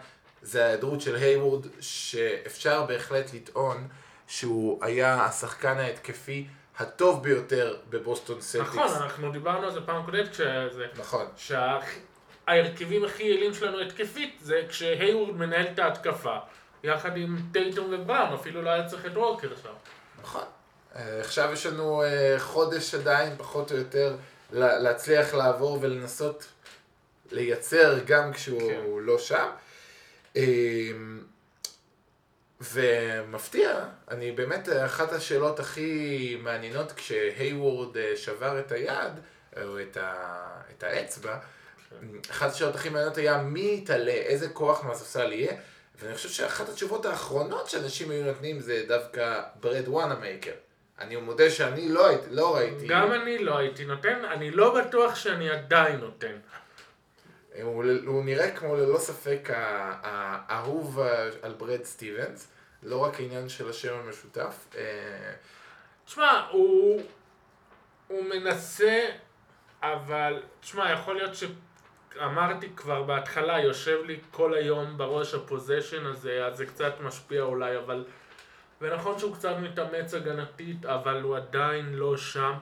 זה 0.43 0.65
ההיעדרות 0.65 1.01
של 1.01 1.17
היוורד, 1.17 1.67
שאפשר 1.81 2.83
בהחלט 2.83 3.35
לטעון 3.35 3.89
שהוא 4.29 4.85
היה 4.85 5.25
השחקן 5.25 5.79
ההתקפי 5.79 6.47
הטוב 6.79 7.23
ביותר 7.23 7.77
בבוסטון 7.91 8.41
סלטיקס. 8.41 8.75
נכון, 8.75 9.03
אנחנו 9.03 9.33
דיברנו 9.33 9.67
על 9.67 9.73
זה 9.73 9.81
פעם 9.81 10.05
קודמת, 10.05 10.29
כשזה... 10.31 10.87
נכון. 10.97 11.27
שההרכבים 12.47 13.05
הכי 13.05 13.23
יעילים 13.23 13.55
שלנו 13.55 13.81
התקפית 13.81 14.39
זה 14.41 14.61
כשהיוורד 14.69 15.37
מנהל 15.37 15.67
את 15.75 15.79
ההתקפה, 15.79 16.37
יחד 16.85 17.17
עם 17.17 17.37
טייטום 17.53 17.91
ובראון, 17.93 18.35
אפילו 18.35 18.63
לא 18.63 18.71
היה 18.71 18.87
צריך 18.87 19.07
את 19.07 19.17
ווקר 19.17 19.49
שם. 19.63 19.73
נכון. 20.23 20.43
אה, 20.97 21.21
עכשיו 21.21 21.53
יש 21.53 21.67
לנו 21.67 22.03
אה, 22.03 22.37
חודש 22.39 22.95
עדיין, 22.95 23.35
פחות 23.39 23.73
או 23.73 23.77
יותר, 23.77 24.17
לה- 24.53 24.79
להצליח 24.79 25.35
לעבור 25.35 25.79
ולנסות 25.83 26.45
לייצר 27.31 27.99
גם 28.07 28.33
כשהוא 28.33 28.61
כן. 28.71 28.81
לא 29.01 29.19
שם. 29.19 29.49
אה, 30.37 30.43
ומפתיע, 32.61 33.85
אני 34.11 34.33
באמת, 34.33 34.69
אחת 34.85 35.13
השאלות 35.13 35.61
הכי 35.61 36.39
מעניינות 36.43 36.93
כשהייוורד 36.93 37.97
אה, 37.97 38.13
שבר 38.17 38.59
את 38.61 38.73
היד, 38.73 39.13
או 39.63 39.81
את, 39.81 39.97
ה, 39.97 40.13
את 40.77 40.83
האצבע, 40.83 41.39
אחת 42.31 42.51
השאלות 42.51 42.75
הכי 42.75 42.89
מעניינות 42.89 43.17
היה 43.17 43.39
מי 43.39 43.79
יתעלה, 43.83 44.13
איזה 44.13 44.49
כוח 44.49 44.85
מהספסל 44.85 45.33
יהיה, 45.33 45.53
ואני 45.99 46.15
חושב 46.15 46.29
שאחת 46.29 46.69
התשובות 46.69 47.07
האחרונות 47.07 47.69
שאנשים 47.69 48.11
היו 48.11 48.25
נותנים 48.25 48.61
זה 48.61 48.85
דווקא 48.89 49.43
ברד 49.61 49.89
וואנמייקר. 49.89 50.53
אני 50.99 51.17
מודה 51.17 51.51
שאני 51.51 51.89
לא, 51.89 52.09
הייתי, 52.09 52.27
לא 52.31 52.57
ראיתי, 52.57 52.87
גם 52.87 53.13
אני 53.13 53.39
לא 53.39 53.59
הייתי 53.59 53.85
נותן, 53.85 54.25
אני 54.25 54.51
לא 54.51 54.81
בטוח 54.81 55.15
שאני 55.15 55.51
עדיין 55.51 56.01
נותן. 56.01 56.37
הוא, 57.63 57.85
הוא 58.07 58.25
נראה 58.25 58.51
כמו 58.51 58.77
ללא 58.77 58.99
ספק 58.99 59.49
האהוב 59.53 61.01
על 61.43 61.53
ברד 61.53 61.85
סטיבנס, 61.85 62.49
לא 62.83 62.97
רק 62.97 63.21
העניין 63.21 63.49
של 63.49 63.71
השם 63.71 63.95
המשותף. 63.95 64.55
אה, 64.77 64.83
תשמע, 66.05 66.47
הוא... 66.51 67.03
הוא 68.09 68.25
מנסה, 68.25 69.07
אבל... 69.83 70.43
תשמע, 70.61 70.93
יכול 70.93 71.17
להיות 71.17 71.35
ש... 71.35 71.45
אמרתי 72.23 72.69
כבר 72.77 73.03
בהתחלה, 73.03 73.61
יושב 73.61 73.99
לי 74.07 74.21
כל 74.31 74.55
היום 74.55 74.99
בראש 74.99 75.35
הפוזיישן 75.35 76.07
הזה, 76.07 76.47
אז 76.47 76.57
זה 76.57 76.67
קצת 76.67 76.95
משפיע 77.01 77.43
אולי, 77.43 77.79
אבל... 77.79 78.05
ונכון 78.81 79.19
שהוא 79.19 79.35
קצת 79.35 79.55
מתאמץ 79.63 80.15
הגנתית, 80.15 80.87
אבל 80.87 81.21
הוא 81.21 81.37
עדיין 81.37 81.95
לא 81.95 82.17
שם. 82.17 82.53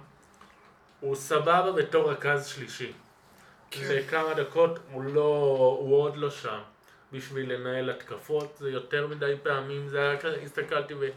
הוא 1.00 1.16
סבבה 1.16 1.72
בתור 1.72 2.10
רכז 2.10 2.46
שלישי. 2.46 2.92
כן. 3.70 3.88
בכמה 3.88 4.34
דקות 4.34 4.78
הוא 4.92 5.04
לא... 5.04 5.76
הוא 5.80 6.02
עוד 6.02 6.16
לא 6.16 6.30
שם. 6.30 6.60
בשביל 7.12 7.52
לנהל 7.52 7.90
התקפות, 7.90 8.56
זה 8.58 8.70
יותר 8.70 9.06
מדי 9.06 9.34
פעמים, 9.42 9.88
זה 9.88 10.00
היה 10.00 10.20
כזה, 10.20 10.36
הסתכלתי 10.42 10.94
ב... 10.94 11.08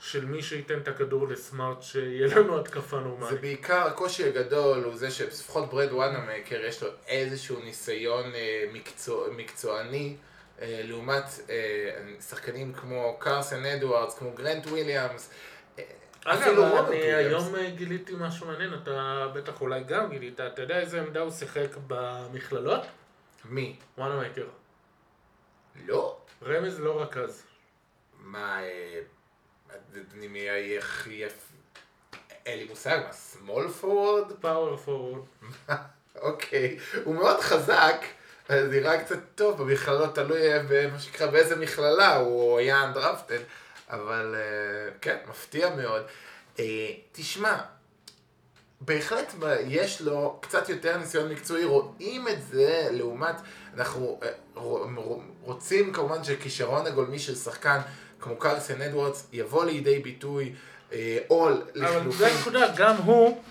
של 0.00 0.24
מי 0.24 0.42
שייתן 0.42 0.78
את 0.78 0.88
הכדור 0.88 1.28
לסמארט, 1.28 1.82
שיהיה 1.82 2.36
לנו 2.36 2.60
התקפה 2.60 2.96
זה 2.96 3.02
נורמלית. 3.02 3.40
בעיקר, 3.40 3.86
הקושי 3.86 4.28
הגדול 4.28 4.84
הוא 4.84 4.96
זה 4.96 5.10
שלפחות 5.10 5.70
ברד 5.70 5.92
וואנמייקר 5.92 6.64
יש 6.64 6.82
לו 6.82 6.88
איזשהו 7.06 7.58
ניסיון 7.64 8.34
אה, 8.34 8.64
מקצוע, 8.72 9.28
מקצועני, 9.30 10.16
אה, 10.62 10.80
לעומת 10.84 11.24
אה, 11.50 11.90
שחקנים 12.20 12.72
כמו 12.72 13.16
קרסן 13.18 13.64
אדוארדס, 13.66 14.18
כמו 14.18 14.32
גרנט 14.32 14.66
וויליאמס. 14.66 15.30
אה, 15.78 15.84
אגב, 16.24 16.42
אני 16.42 16.58
וויליאמס. 16.58 17.26
היום 17.26 17.54
אה, 17.56 17.70
גיליתי 17.70 18.12
משהו 18.18 18.46
מעניין, 18.46 18.74
אתה 18.82 19.26
בטח 19.34 19.60
אולי 19.60 19.84
גם 19.84 20.10
גילית, 20.10 20.40
אתה 20.40 20.62
יודע 20.62 20.80
איזה 20.80 21.00
עמדה 21.02 21.20
הוא 21.20 21.30
שיחק 21.30 21.68
במכללות? 21.86 22.82
מי? 23.44 23.76
וואנה 23.98 24.16
מייקר. 24.20 24.46
לא. 25.86 26.16
רמז 26.42 26.80
לא 26.80 27.02
רכז. 27.02 27.42
מה, 28.20 28.60
אה, 29.74 30.00
אני 30.14 30.28
מי 30.28 30.50
איך 30.50 31.08
יפ... 31.10 31.52
אין 32.46 32.58
לי 32.58 32.64
מושג, 32.64 32.98
מה, 33.04 33.10
small 33.10 33.82
forward? 33.82 34.34
פאוור 34.40 34.76
פורוורד. 34.76 35.22
אוקיי, 36.22 36.78
הוא 37.04 37.14
מאוד 37.14 37.40
חזק, 37.40 38.04
אז 38.48 38.68
נראה 38.70 39.04
קצת 39.04 39.18
טוב 39.34 39.62
במכללות, 39.62 40.14
תלוי 40.14 40.40
במה 40.68 40.98
שנקרא 40.98 41.26
באיזה 41.26 41.56
מכללה, 41.56 42.16
הוא 42.16 42.58
היה 42.58 42.84
אנדרפטד, 42.84 43.38
אבל 43.90 44.34
אה, 44.34 44.90
כן, 45.00 45.16
מפתיע 45.28 45.74
מאוד. 45.76 46.02
אה, 46.58 46.90
תשמע, 47.12 47.58
בהחלט 48.80 49.34
יש 49.66 50.00
לו 50.00 50.38
קצת 50.42 50.68
יותר 50.68 50.96
ניסיון 50.96 51.32
מקצועי, 51.32 51.64
רואים 51.64 52.28
את 52.28 52.42
זה 52.42 52.88
לעומת, 52.90 53.36
אנחנו 53.76 54.20
אה, 54.22 54.28
רוצים 55.42 55.92
כמובן 55.92 56.24
שכישרון 56.24 56.86
הגולמי 56.86 57.18
של 57.18 57.34
שחקן 57.34 57.78
כמו 58.24 58.36
קרסן 58.36 58.82
אדוורדס 58.82 59.28
יבוא 59.32 59.64
לידי 59.64 59.98
ביטוי, 59.98 60.52
אה, 60.92 61.18
או 61.30 61.48
אבל 61.48 62.10
זה 62.10 62.26
הנקודה, 62.26 62.66
גם 62.76 62.96
הוא, 62.96 63.42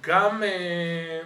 גם 0.00 0.42
אה, 0.42 1.20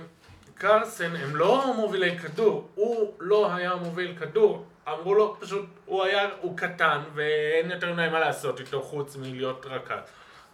קרסן, 0.54 1.16
הם 1.16 1.36
לא 1.36 1.74
מובילי 1.76 2.18
כדור, 2.18 2.68
הוא 2.74 3.14
לא 3.20 3.52
היה 3.52 3.74
מוביל 3.74 4.16
כדור, 4.18 4.64
אמרו 4.88 5.14
לו 5.14 5.36
פשוט, 5.40 5.64
הוא 5.86 6.02
היה, 6.04 6.28
הוא 6.40 6.56
קטן 6.56 7.00
ואין 7.14 7.70
יותר 7.70 7.92
מדי 7.92 8.08
מה 8.12 8.20
לעשות 8.20 8.60
איתו 8.60 8.82
חוץ 8.82 9.16
מלהיות 9.16 9.66
רכז. 9.66 10.02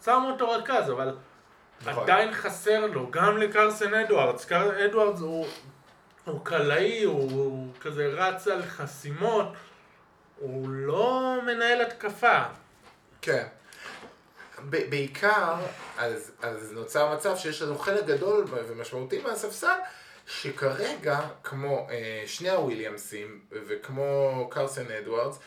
שמו 0.04 0.30
אותו 0.30 0.50
רכז, 0.50 0.90
אבל 0.90 1.16
נכון. 1.86 2.02
עדיין 2.02 2.34
חסר 2.34 2.86
לו, 2.86 3.10
גם 3.10 3.36
לקרסן 3.36 3.94
אדוארדס, 3.94 4.44
קר 4.44 4.84
אדוארדס 4.84 5.20
הוא, 5.20 5.46
הוא 6.24 6.40
קלעי, 6.44 7.04
הוא, 7.04 7.30
הוא 7.32 7.68
כזה 7.80 8.06
רץ 8.06 8.48
על 8.48 8.62
חסימות, 8.62 9.46
הוא 10.38 10.68
לא 10.68 11.38
מנהל 11.46 11.80
התקפה. 11.80 12.42
כן. 13.22 13.46
בעיקר, 14.68 15.54
אז, 15.98 16.32
אז 16.42 16.72
נוצר 16.72 17.14
מצב 17.14 17.36
שיש 17.36 17.62
לנו 17.62 17.78
חלק 17.78 18.04
גדול 18.04 18.44
ומשמעותי 18.50 19.18
מהספסל, 19.22 19.76
שכרגע, 20.26 21.20
כמו 21.42 21.88
אה, 21.90 22.22
שני 22.26 22.50
הוויליאמסים 22.50 23.40
וכמו 23.52 24.48
קרסן 24.50 24.90
אדוארדס, 24.90 25.38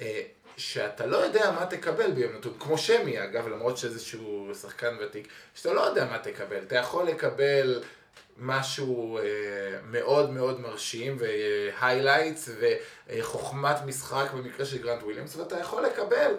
אה, 0.00 0.22
שאתה 0.56 1.06
לא 1.06 1.16
יודע 1.16 1.50
מה 1.50 1.66
תקבל 1.66 2.10
ביום 2.10 2.32
נתון, 2.32 2.54
כמו 2.60 2.78
שמי 2.78 3.24
אגב, 3.24 3.48
למרות 3.48 3.78
שאיזשהו 3.78 4.50
שחקן 4.62 4.96
ותיק, 5.00 5.28
שאתה 5.54 5.72
לא 5.72 5.80
יודע 5.80 6.04
מה 6.04 6.18
תקבל, 6.18 6.62
אתה 6.66 6.76
יכול 6.76 7.06
לקבל 7.06 7.82
משהו 8.38 9.18
אה, 9.18 9.22
מאוד 9.90 10.30
מאוד 10.30 10.60
מרשים 10.60 11.16
ו 11.18 11.30
highlights 11.30 12.50
וחוכמת 13.08 13.76
משחק 13.86 14.26
במקרה 14.34 14.66
של 14.66 14.78
גרנט 14.78 15.02
וויליאמס, 15.02 15.36
ואתה 15.36 15.58
יכול 15.58 15.82
לקבל 15.82 16.34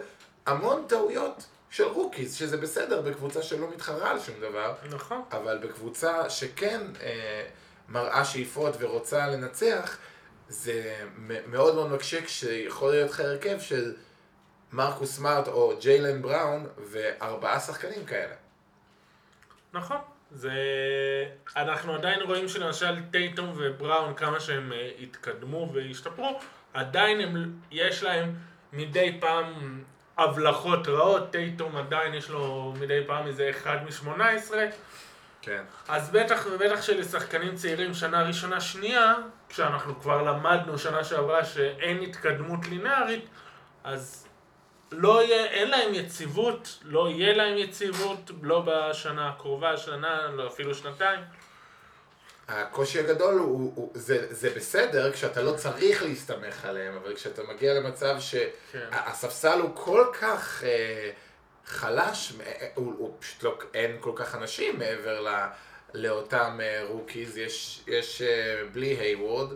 המון 0.46 0.84
טעויות 0.88 1.44
של 1.70 1.84
rookies, 1.84 2.34
שזה 2.34 2.56
בסדר 2.56 3.00
בקבוצה 3.00 3.42
שלא 3.42 3.70
מתחרה 3.70 4.10
על 4.10 4.20
שום 4.20 4.40
דבר, 4.40 4.74
נכון. 4.90 5.22
אבל 5.32 5.58
בקבוצה 5.58 6.30
שכן 6.30 6.80
אה, 7.02 7.46
מראה 7.88 8.24
שאיפות 8.24 8.74
ורוצה 8.78 9.26
לנצח, 9.26 9.98
זה 10.48 11.04
מאוד 11.46 11.74
מאוד 11.74 11.90
מקשה 11.90 12.24
כשיכול 12.24 12.90
להיות 12.90 13.10
לך 13.10 13.20
הרכב 13.20 13.60
של 13.60 13.94
מרקוס 14.72 15.16
סמארט 15.16 15.48
או 15.48 15.72
ג'יילן 15.80 16.22
בראון 16.22 16.66
וארבעה 16.78 17.60
שחקנים 17.60 18.06
כאלה. 18.06 18.34
נכון. 19.72 19.98
זה... 20.32 20.52
אנחנו 21.56 21.94
עדיין 21.94 22.22
רואים 22.22 22.48
שלמשל 22.48 23.00
טייטום 23.10 23.52
ובראון, 23.56 24.14
כמה 24.14 24.40
שהם 24.40 24.72
אה, 24.72 24.90
התקדמו 25.02 25.70
והשתפרו, 25.74 26.40
עדיין 26.74 27.20
הם, 27.20 27.54
יש 27.70 28.02
להם 28.02 28.34
מדי 28.72 29.16
פעם 29.20 29.80
הבלחות 30.18 30.88
רעות, 30.88 31.30
טייטום 31.30 31.76
עדיין 31.76 32.14
יש 32.14 32.30
לו 32.30 32.74
מדי 32.80 33.00
פעם 33.06 33.26
איזה 33.26 33.50
אחד 33.50 33.76
מ-18, 33.84 34.54
כן. 35.42 35.62
אז 35.88 36.10
בטח 36.10 36.46
ובטח 36.52 36.82
שלשחקנים 36.82 37.54
צעירים 37.54 37.94
שנה 37.94 38.22
ראשונה 38.22 38.60
שנייה, 38.60 39.14
כשאנחנו 39.48 40.00
כבר 40.00 40.22
למדנו 40.22 40.78
שנה 40.78 41.04
שעברה 41.04 41.44
שאין 41.44 42.02
התקדמות 42.02 42.66
לינארית, 42.68 43.24
אז 43.84 44.26
לא 44.92 45.22
יהיה, 45.22 45.44
אין 45.44 45.70
להם 45.70 45.94
יציבות, 45.94 46.78
לא 46.84 47.08
יהיה 47.10 47.32
להם 47.32 47.58
יציבות, 47.58 48.30
לא 48.42 48.64
בשנה 48.66 49.28
הקרובה, 49.28 49.76
שנה, 49.76 50.30
לא 50.34 50.46
אפילו 50.46 50.74
שנתיים. 50.74 51.20
הקושי 52.48 52.98
הגדול 52.98 53.38
הוא, 53.38 53.72
הוא 53.74 53.90
זה, 53.94 54.26
זה 54.30 54.50
בסדר 54.56 55.12
כשאתה 55.12 55.42
לא 55.42 55.52
צריך 55.52 56.02
להסתמך 56.02 56.64
עליהם, 56.64 56.96
אבל 56.96 57.14
כשאתה 57.14 57.42
מגיע 57.42 57.74
למצב 57.74 58.16
כן. 58.72 58.78
שהספסל 58.90 59.60
הוא 59.60 59.70
כל 59.74 60.06
כך 60.20 60.64
אה, 60.64 61.10
חלש, 61.66 62.32
אה, 62.40 62.68
הוא, 62.74 62.94
הוא 62.98 63.16
פשוט 63.18 63.42
לא, 63.42 63.58
אין 63.74 63.96
כל 64.00 64.12
כך 64.14 64.34
אנשים 64.34 64.78
מעבר 64.78 65.20
ל, 65.20 65.46
לאותם 65.94 66.58
אה, 66.62 66.84
rookies, 66.88 67.36
יש, 67.38 67.82
יש 67.86 68.22
אה, 68.22 68.62
בלי 68.72 68.86
היוורד, 68.86 69.52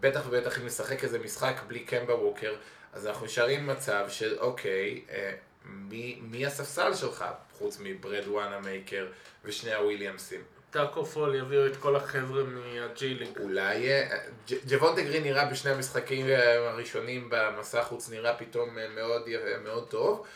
בטח 0.00 0.20
ובטח 0.26 0.58
אם 0.58 0.66
נשחק 0.66 1.04
איזה 1.04 1.18
משחק 1.18 1.60
בלי 1.66 1.80
קמבה 1.80 2.14
ווקר, 2.14 2.54
אז 2.94 3.06
אנחנו 3.06 3.26
נשארים 3.26 3.66
במצב 3.66 4.06
של 4.08 4.38
אוקיי, 4.38 5.00
אה, 5.10 5.34
מי, 5.64 6.18
מי 6.22 6.46
הספסל 6.46 6.94
שלך, 6.94 7.24
חוץ 7.52 7.78
מברד 7.80 8.28
וואנמייקר 8.28 9.06
ושני 9.44 9.74
הוויליאמסים. 9.74 10.40
טאקו 10.70 11.04
פאל 11.04 11.34
יביאו 11.34 11.66
את 11.66 11.76
כל 11.76 11.96
החבר'ה 11.96 12.42
מה 12.44 12.91
G 12.91 13.14
League. 13.14 13.38
אולי, 13.40 13.90
אה, 13.90 14.18
ג'וונטה 14.66 15.02
גרין 15.02 15.22
נראה 15.22 15.44
בשני 15.44 15.70
המשחקים 15.70 16.26
אה, 16.26 16.68
הראשונים 16.70 17.28
במסע 17.30 17.82
חוץ 17.82 18.10
נראה 18.10 18.34
פתאום 18.34 18.78
אה, 18.78 18.88
מאוד, 18.88 19.28
מאוד 19.64 19.88
טוב, 19.88 20.26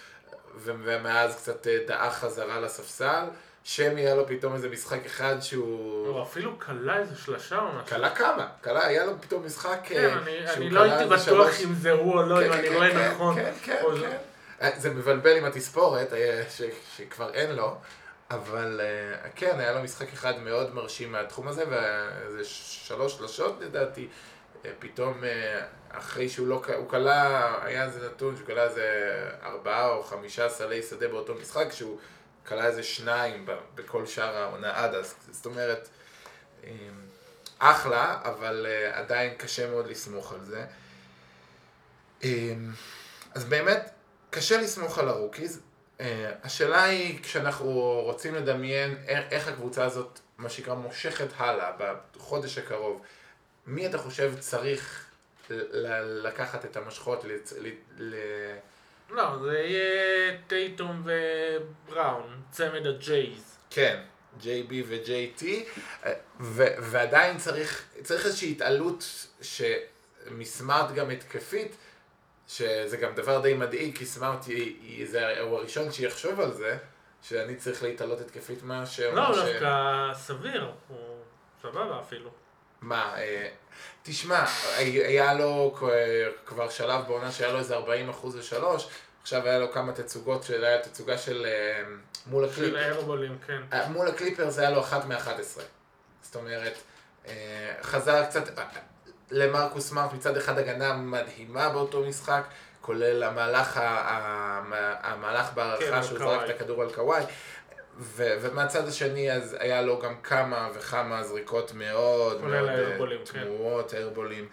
ומאז 0.56 1.36
קצת 1.36 1.66
דעך 1.66 2.14
חזרה 2.14 2.60
לספסל. 2.60 3.24
שמי 3.68 4.00
היה 4.00 4.14
לו 4.14 4.26
פתאום 4.26 4.54
איזה 4.54 4.68
משחק 4.68 5.06
אחד 5.06 5.36
שהוא... 5.40 6.06
הוא 6.08 6.22
אפילו 6.22 6.58
כלה 6.58 6.98
איזה 6.98 7.16
שלושה 7.16 7.58
או 7.58 7.68
משהו. 7.68 7.86
כלה 7.96 8.14
כמה, 8.14 8.46
כלה, 8.64 8.86
היה 8.86 9.04
לו 9.06 9.12
פתאום 9.20 9.46
משחק 9.46 9.78
כן, 9.84 9.96
אה, 10.04 10.12
אני- 10.18 10.46
שהוא 10.46 10.56
אני 10.56 10.70
לא 10.70 10.80
כלה 10.80 10.92
הייתי 10.94 11.04
בטוח 11.10 11.24
שלוש- 11.24 11.60
אם 11.64 11.74
זה 11.74 11.90
הוא 11.92 12.12
או 12.14 12.22
לא, 12.22 12.42
אם 12.42 12.52
כן, 12.52 12.58
אני 12.58 12.68
כן, 12.68 12.74
רואה 12.74 12.90
כן, 12.90 13.10
נכון. 13.14 13.34
כן, 13.34 13.52
כן, 13.64 13.76
או 13.82 13.90
כן. 13.90 14.00
זה- 14.00 14.16
אה, 14.62 14.70
זה 14.76 14.90
מבלבל 14.90 15.36
עם 15.36 15.44
התספורת, 15.44 16.12
אה, 16.12 16.42
ש- 16.50 16.62
שכבר 16.96 17.30
אין 17.34 17.54
לו, 17.56 17.76
אבל 18.30 18.80
כן, 19.34 19.56
היה 19.60 19.72
לו 19.72 19.82
משחק 19.82 20.12
אחד 20.12 20.38
מאוד 20.38 20.74
מרשים 20.74 21.12
מהתחום 21.12 21.48
הזה, 21.48 21.64
ואיזה 21.70 22.44
שלוש 22.44 23.16
שלושות 23.16 23.56
לדעתי, 23.60 24.08
פתאום 24.78 25.22
אחרי 25.90 26.28
שהוא 26.28 26.46
לא, 26.48 26.62
הוא 26.76 26.88
קלע, 26.88 27.54
היה 27.64 27.84
איזה 27.84 28.06
נתון 28.06 28.36
שהוא 28.36 28.46
קלע 28.46 28.62
איזה 28.64 28.90
ארבעה 29.42 29.88
או 29.90 30.02
חמישה 30.02 30.48
סלי 30.48 30.82
שדה 30.82 31.08
באותו 31.08 31.34
משחק, 31.34 31.66
שהוא 31.72 31.98
קלע 32.48 32.66
איזה 32.66 32.82
שניים 32.82 33.46
בכל 33.74 34.06
שאר 34.06 34.36
העונה 34.36 34.84
עד 34.84 34.94
אז, 34.94 35.14
זאת 35.30 35.46
אומרת, 35.46 35.88
אה, 36.64 36.70
אחלה, 37.58 38.20
אבל 38.24 38.66
אה, 38.68 38.98
עדיין 38.98 39.34
קשה 39.34 39.70
מאוד 39.70 39.86
לסמוך 39.86 40.32
על 40.32 40.44
זה. 40.44 40.64
אמ, 42.22 42.72
אז 43.34 43.44
באמת, 43.44 43.90
קשה 44.30 44.60
לסמוך 44.60 44.98
על 44.98 45.08
ה 45.08 45.14
rookies. 45.14 45.60
אה, 46.00 46.32
השאלה 46.42 46.82
היא, 46.84 47.22
כשאנחנו 47.22 48.00
רוצים 48.04 48.34
לדמיין 48.34 48.96
איך, 49.08 49.48
הקבוצה 49.48 49.84
הזאת, 49.84 50.20
מה 50.38 50.50
שנקרא, 50.50 50.74
מושכת 50.74 51.28
הלאה 51.36 51.72
בחודש 52.16 52.58
הקרוב, 52.58 53.02
מי 53.66 53.86
אתה 53.86 53.98
חושב 53.98 54.32
צריך 54.40 55.04
לקחת 55.50 56.64
את 56.64 56.76
המשכות? 56.76 57.24
לא, 59.10 59.38
זה 59.42 59.58
יהיה 59.58 60.36
טייטום 60.46 61.02
ובראון, 61.04 62.42
צמד 62.50 62.86
הג'ייז. 62.86 63.58
כן, 63.70 64.00
JB 64.40 64.72
ו-JT, 64.86 65.44
אה, 66.06 66.12
ו- 66.40 66.74
ועדיין 66.78 67.38
צריך, 67.38 67.84
צריך 68.02 68.26
איזושהי 68.26 68.50
התעלות 68.50 69.04
שמסמארט 69.42 70.94
גם 70.94 71.10
התקפית, 71.10 71.76
שזה 72.48 72.96
גם 72.96 73.14
דבר 73.14 73.40
די 73.40 73.54
מדאיג, 73.54 73.98
כי 73.98 74.06
סמארט 74.06 74.44
היא, 74.46 74.76
היא, 74.82 75.06
זה, 75.08 75.40
הוא 75.40 75.58
הראשון 75.58 75.92
שיחשוב 75.92 76.40
על 76.40 76.52
זה, 76.52 76.78
שאני 77.22 77.56
צריך 77.56 77.82
להתעלות 77.82 78.20
התקפית 78.20 78.62
מאשר... 78.62 79.14
לא, 79.14 79.34
ש- 79.34 79.38
דווקא 79.38 80.10
סביר, 80.14 80.70
הוא 80.88 80.98
סבבה 81.62 82.00
אפילו. 82.00 82.30
מה, 82.80 83.14
אה, 83.16 83.48
תשמע, 84.02 84.44
היה 84.78 85.34
לו 85.34 85.74
כבר 86.46 86.68
שלב 86.68 87.04
בעונה 87.06 87.32
שהיה 87.32 87.52
לו 87.52 87.58
איזה 87.58 87.74
40 87.74 88.08
אחוז 88.08 88.36
לשלוש, 88.36 88.88
עכשיו 89.22 89.46
היה 89.46 89.58
לו 89.58 89.72
כמה 89.72 89.92
תצוגות, 89.92 90.42
של- 90.42 90.64
היה 90.64 90.82
תצוגה 90.82 91.18
של 91.18 91.46
אה, 91.48 91.82
מול 92.26 92.46
של 92.46 92.52
הקליפ. 92.52 92.74
האיירבולים, 92.74 93.38
כן. 93.46 93.62
אה, 93.72 93.88
מול 93.88 94.08
הקליפרס 94.08 94.58
היה 94.58 94.70
לו 94.70 94.80
אחת 94.80 95.04
מ-11. 95.04 95.60
זאת 96.22 96.36
אומרת, 96.36 96.74
חזר 97.82 98.24
קצת, 98.26 98.42
למרקוס 99.30 99.88
סמארט 99.88 100.12
מצד 100.12 100.36
אחד 100.36 100.58
הגנה 100.58 100.92
מדהימה 100.92 101.68
באותו 101.68 102.00
משחק, 102.00 102.42
כולל 102.80 103.22
המהלך, 103.22 103.80
המהלך 105.02 105.46
כן, 105.46 105.54
בהערכה 105.54 105.96
על 105.96 106.02
שהוא. 106.02 106.18
זרק 106.18 106.50
את 106.50 106.56
הכדור 106.56 106.82
על 106.82 106.92
קוואי. 106.94 107.22
ו- 107.98 108.36
ומהצד 108.40 108.88
השני 108.88 109.32
אז 109.32 109.56
היה 109.60 109.82
לו 109.82 109.98
גם 109.98 110.14
כמה 110.22 110.68
וכמה 110.74 111.24
זריקות 111.24 111.72
מאוד 111.74 112.44
מאוד 112.44 112.68
אה, 112.68 112.98
כן. 113.32 113.44
תמוהות, 113.44 113.94
איירבולים 113.94 114.48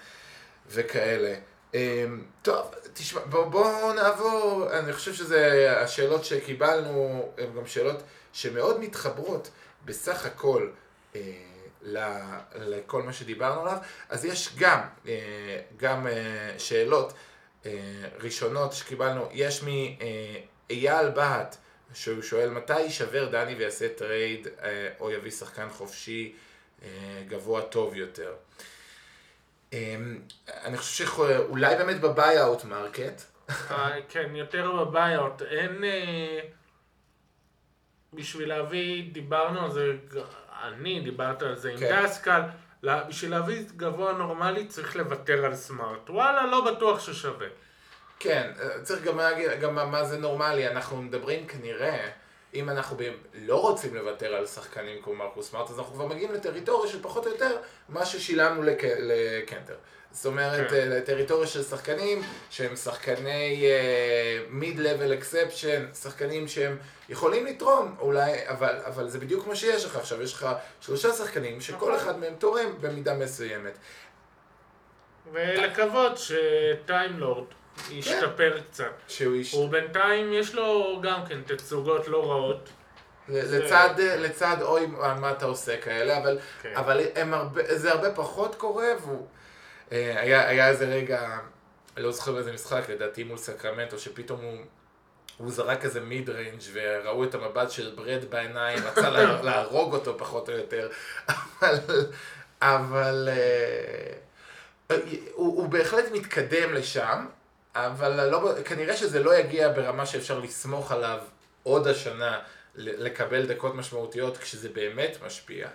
וכאלה. 0.67 1.36
אמ, 1.73 2.23
טוב, 2.41 2.71
תשמע, 2.93 3.21
בוא, 3.21 3.45
בוא 3.45 3.93
נעבור, 3.93 4.67
אני 4.71 4.93
חושב 4.93 5.13
שזה, 5.13 5.73
השאלות 5.81 6.25
שקיבלנו 6.25 7.29
הן 7.38 7.53
גם 7.58 7.65
שאלות 7.67 8.03
שמאוד 8.34 8.79
מתחברות 8.79 9.49
בסך 9.86 10.25
הכל 10.25 10.69
אה, 11.15 11.21
לכל 12.55 13.03
מה 13.03 13.13
שדיברנו 13.13 13.62
עליו, 13.62 13.77
אז 14.10 14.25
יש 14.25 14.55
גם, 14.58 14.79
אה, 15.08 15.60
גם 15.77 16.08
אה, 16.08 16.53
שאלות 16.58 17.13
אה, 17.65 17.71
ראשונות 18.19 18.73
שקיבלנו, 18.73 19.27
יש 19.31 19.63
מאייל 19.63 21.10
בהט, 21.10 21.58
שהוא 21.95 22.21
שואל 22.21 22.49
מתי 22.49 22.79
יישבר 22.79 23.29
דני 23.29 23.55
ויעשה 23.55 23.89
trade 23.89 24.47
אה, 24.47 24.89
או 24.99 25.12
יביא 25.12 25.31
שחקן 25.31 25.69
חופשי 25.69 26.34
אה, 26.84 26.89
גבוה 27.27 27.62
טוב 27.62 27.95
יותר. 27.95 28.34
אה, 29.73 29.95
אני 30.63 30.77
חושב 30.77 31.05
שאולי 31.05 31.75
באמת 31.75 32.01
ב 32.01 32.10
buyout 32.10 32.63
market, 32.63 33.21
אה, 33.49 33.97
כן, 34.10 34.36
יותר 34.36 34.71
ב 34.71 34.80
buyout. 34.80 35.41
אין... 35.41 35.84
בשביל 38.13 38.49
להביא, 38.49 39.13
דיברנו 39.13 39.65
על 39.65 39.71
זה, 39.71 39.93
אני 40.63 40.99
דיברתי 40.99 41.41
על 41.41 41.55
זה 41.55 41.71
עם 41.71 41.77
כן. 41.77 42.03
דסקל, 42.03 42.41
בשביל 42.84 43.31
להביא 43.31 43.65
גבוה 43.77 44.13
נורמלי 44.13 44.67
צריך 44.67 44.95
לוותר 44.95 45.45
על 45.45 45.55
סמארט. 45.55 46.10
וואלה, 46.10 46.45
לא 46.45 46.71
בטוח 46.71 46.99
ששווה. 46.99 47.47
כן, 48.19 48.51
צריך 48.84 49.04
גם 49.04 49.17
להגיד, 49.17 49.51
גם 49.62 49.91
מה- 49.91 50.04
זה 50.06 50.17
נורמלי, 50.17 50.67
אנחנו 50.67 51.01
מדברים 51.01 51.47
כנראה, 51.47 52.08
אם 52.54 52.69
אנחנו 52.69 52.97
לא 53.34 53.62
רוצים 53.62 53.95
לוותר 53.95 54.36
על 54.36 54.45
שחקנים 54.45 55.01
כמו 55.01 55.15
מרקוס 55.15 55.49
סמארט, 55.49 55.69
אז 55.69 55.80
אנחנו 55.80 55.93
כבר 55.93 56.06
מגיעים 56.06 56.34
לטריטוריה 56.34 56.91
של 56.91 57.01
פחות 57.04 57.25
או 57.28 57.32
יותר 57.32 57.58
מה 57.89 58.06
ששילמנו 58.06 58.63
לק... 58.63 58.82
לקנטר. 58.84 59.75
זאת 60.12 60.25
אומרת, 60.25 60.69
כן. 60.69 60.75
כן. 60.75 60.89
לטריטוריה 60.89 61.47
של 61.47 61.63
שחקנים 61.63 62.21
שהם 62.49 62.75
שחקני 62.75 63.65
mid-level 64.49 65.13
exception, 65.13 65.86
שחקנים 65.93 66.47
שהם 66.47 66.78
יכולים 67.10 67.45
לתרום, 67.45 67.95
אולי, 67.99 68.49
אבל, 68.49 68.75
אבל 68.86 69.08
זה 69.08 69.19
בדיוק 69.19 69.47
מה 69.47 69.56
שיש 69.56 69.86
לך 69.86 69.95
עכשיו, 69.95 70.21
יש 70.21 70.34
לך 70.34 70.47
שלושה 70.82 71.13
שחקנים 71.13 71.62
שכל 71.62 71.75
נכון. 71.75 71.93
אחד 71.95 72.19
מהם 72.19 72.36
תורם 72.36 72.73
במידה 72.82 73.13
מסוימת. 73.13 73.78
ולקוות 75.32 76.17
שטיימלורד 76.17 77.45
ישתפר 77.91 78.59
קצת. 78.71 78.91
שהוא 79.07 79.33
איש... 79.33 79.53
הוא 79.53 79.69
בינתיים, 79.69 80.33
יש 80.33 80.55
לו 80.55 80.99
גם 81.03 81.25
כן 81.25 81.41
תצוגות 81.41 82.07
לא 82.07 82.31
רעות. 82.31 82.69
לצד, 83.29 83.89
לצד 83.97 84.57
אוי 84.61 84.85
מה 85.19 85.31
אתה 85.31 85.45
עושה 85.45 85.77
כאלה, 85.81 86.17
אבל, 86.17 86.39
כן. 86.61 86.73
אבל 86.75 87.01
הרבה, 87.15 87.77
זה 87.77 87.91
הרבה 87.91 88.11
פחות 88.11 88.55
קורה, 88.55 88.88
והוא... 89.01 89.27
אה, 89.91 90.21
היה, 90.21 90.49
היה 90.49 90.69
איזה 90.69 90.85
רגע, 90.85 91.38
לא 91.97 92.11
זוכר 92.11 92.31
באיזה 92.31 92.53
משחק, 92.53 92.89
לדעתי 92.89 93.23
מול 93.23 93.38
סקרמנטו, 93.38 93.99
שפתאום 93.99 94.41
הוא, 94.41 94.57
הוא 95.38 95.51
זרק 95.51 95.85
איזה 95.85 96.01
mid-range 96.01 96.62
וראו 96.73 97.23
את 97.23 97.35
המבט 97.35 97.71
של 97.71 97.93
ברד 97.95 98.25
בעיניים, 98.29 98.79
רצה 98.83 99.09
לה, 99.15 99.41
להרוג 99.41 99.93
אותו 99.93 100.17
פחות 100.17 100.49
או 100.49 100.53
יותר, 100.53 100.89
אבל, 101.29 102.05
אבל 102.61 103.29
אה, 103.31 104.97
הוא, 105.33 105.61
הוא 105.61 105.69
בהחלט 105.69 106.05
מתקדם 106.11 106.73
לשם, 106.73 107.25
אבל 107.75 108.29
לא, 108.29 108.53
כנראה 108.65 108.97
שזה 108.97 109.23
לא 109.23 109.38
יגיע 109.38 109.69
ברמה 109.69 110.05
שאפשר 110.05 110.39
לסמוך 110.39 110.91
עליו 110.91 111.19
עוד 111.63 111.88
השנה 111.88 112.39
לקבל 112.75 113.45
דקות 113.45 113.75
משמעותיות 113.75 114.38
כשזה 114.38 114.69
באמת 114.69 115.17
משפיע. 115.25 115.67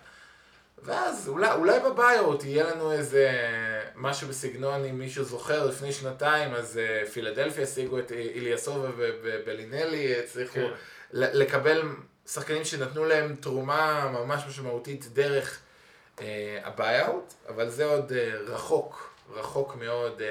ואז 0.82 1.28
אולי, 1.28 1.52
אולי 1.52 1.80
ב 1.80 1.88
buyout 1.88 2.34
יהיה 2.44 2.64
לנו 2.64 2.92
איזה 2.92 3.30
משהו 3.94 4.28
בסגנון, 4.28 4.84
אם 4.84 4.98
מישהו 4.98 5.24
זוכר, 5.24 5.66
לפני 5.66 5.92
שנתיים, 5.92 6.54
אז 6.54 6.80
אה, 7.04 7.10
פילדלפיה 7.10 7.64
השיגו 7.64 7.98
את 7.98 8.12
איליאסובה 8.12 8.88
ובלינלי, 8.96 10.18
הצליחו 10.18 10.54
כן. 10.54 10.70
לקבל 11.12 11.82
שחקנים 12.26 12.64
שנתנו 12.64 13.04
להם 13.04 13.36
תרומה 13.40 14.10
ממש 14.12 14.42
משמעותית 14.48 15.06
דרך 15.12 15.60
אה, 16.16 16.20
ה 16.64 16.73
buyout, 16.73 17.32
אבל 17.48 17.68
זה 17.68 17.84
עוד 17.84 18.12
אה, 18.12 18.50
רחוק, 18.50 19.14
רחוק 19.34 19.76
מאוד 19.76 20.18
אה, 20.18 20.22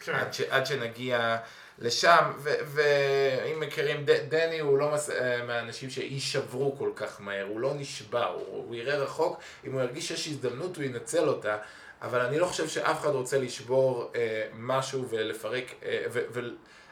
כן. 0.00 0.14
עד, 0.14 0.32
ש, 0.34 0.40
עד 0.40 0.66
שנגיע 0.66 1.36
לשם, 1.78 2.32
ו- 2.38 2.54
ואם 2.64 3.60
מכירים, 3.60 4.04
ד, 4.04 4.10
דני 4.10 4.60
הוא 4.60 4.78
לא 4.78 4.94
מס, 4.94 5.10
אה, 5.10 5.42
מהאנשים 5.46 5.90
שיישברו 5.90 6.78
כל 6.78 6.90
כך 6.96 7.20
מהר, 7.20 7.44
הוא 7.44 7.60
לא 7.60 7.74
נשבר, 7.74 8.26
הוא, 8.26 8.64
הוא 8.66 8.74
יראה 8.74 8.96
רחוק, 8.96 9.40
אם 9.66 9.72
הוא 9.72 9.80
ירגיש 9.80 10.08
שיש 10.08 10.26
הזדמנות 10.26 10.76
הוא 10.76 10.84
ינצל 10.84 11.28
אותה, 11.28 11.56
אבל 12.02 12.20
אני 12.20 12.38
לא 12.38 12.46
חושב 12.46 12.68
שאף 12.68 13.00
אחד 13.00 13.10
רוצה 13.10 13.38
לשבור 13.38 14.10
אה, 14.14 14.46
משהו 14.54 15.08
ולפרק, 15.08 15.64
אה, 15.84 16.04
ו- 16.12 16.26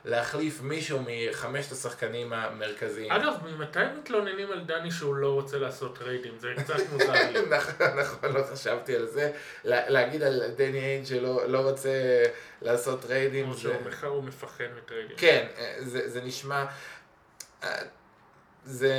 ולהחליף 0.04 0.60
מישהו 0.62 0.98
מחמשת 1.06 1.72
השחקנים 1.72 2.32
המרכזיים. 2.32 3.12
אגב, 3.12 3.34
ממתי 3.46 3.78
מתלוננים 3.98 4.52
על 4.52 4.60
דני 4.60 4.90
שהוא 4.90 5.14
לא 5.16 5.28
רוצה 5.32 5.58
לעשות 5.58 5.98
טריידים? 5.98 6.32
זה 6.38 6.48
קצת 6.56 6.74
מוזר 6.92 7.12
לי. 7.12 7.38
נכון, 7.56 7.86
נכון, 7.98 8.32
לא 8.32 8.42
חשבתי 8.52 8.96
על 8.96 9.06
זה. 9.06 9.32
לה- 9.64 9.90
להגיד 9.90 10.22
על 10.22 10.42
דני 10.56 10.78
איינג' 10.80 11.06
שהוא 11.06 11.48
לא 11.48 11.58
רוצה 11.70 12.22
לעשות 12.62 13.02
טריידים, 13.02 13.48
או 13.48 13.54
זה... 13.54 13.60
שהוא 14.00 14.24
מפחד 14.24 14.64
מטריידים. 14.76 15.16
כן, 15.16 15.46
זה, 15.78 16.08
זה 16.08 16.20
נשמע... 16.20 16.64
אה, 17.64 17.78
זה... 18.64 18.92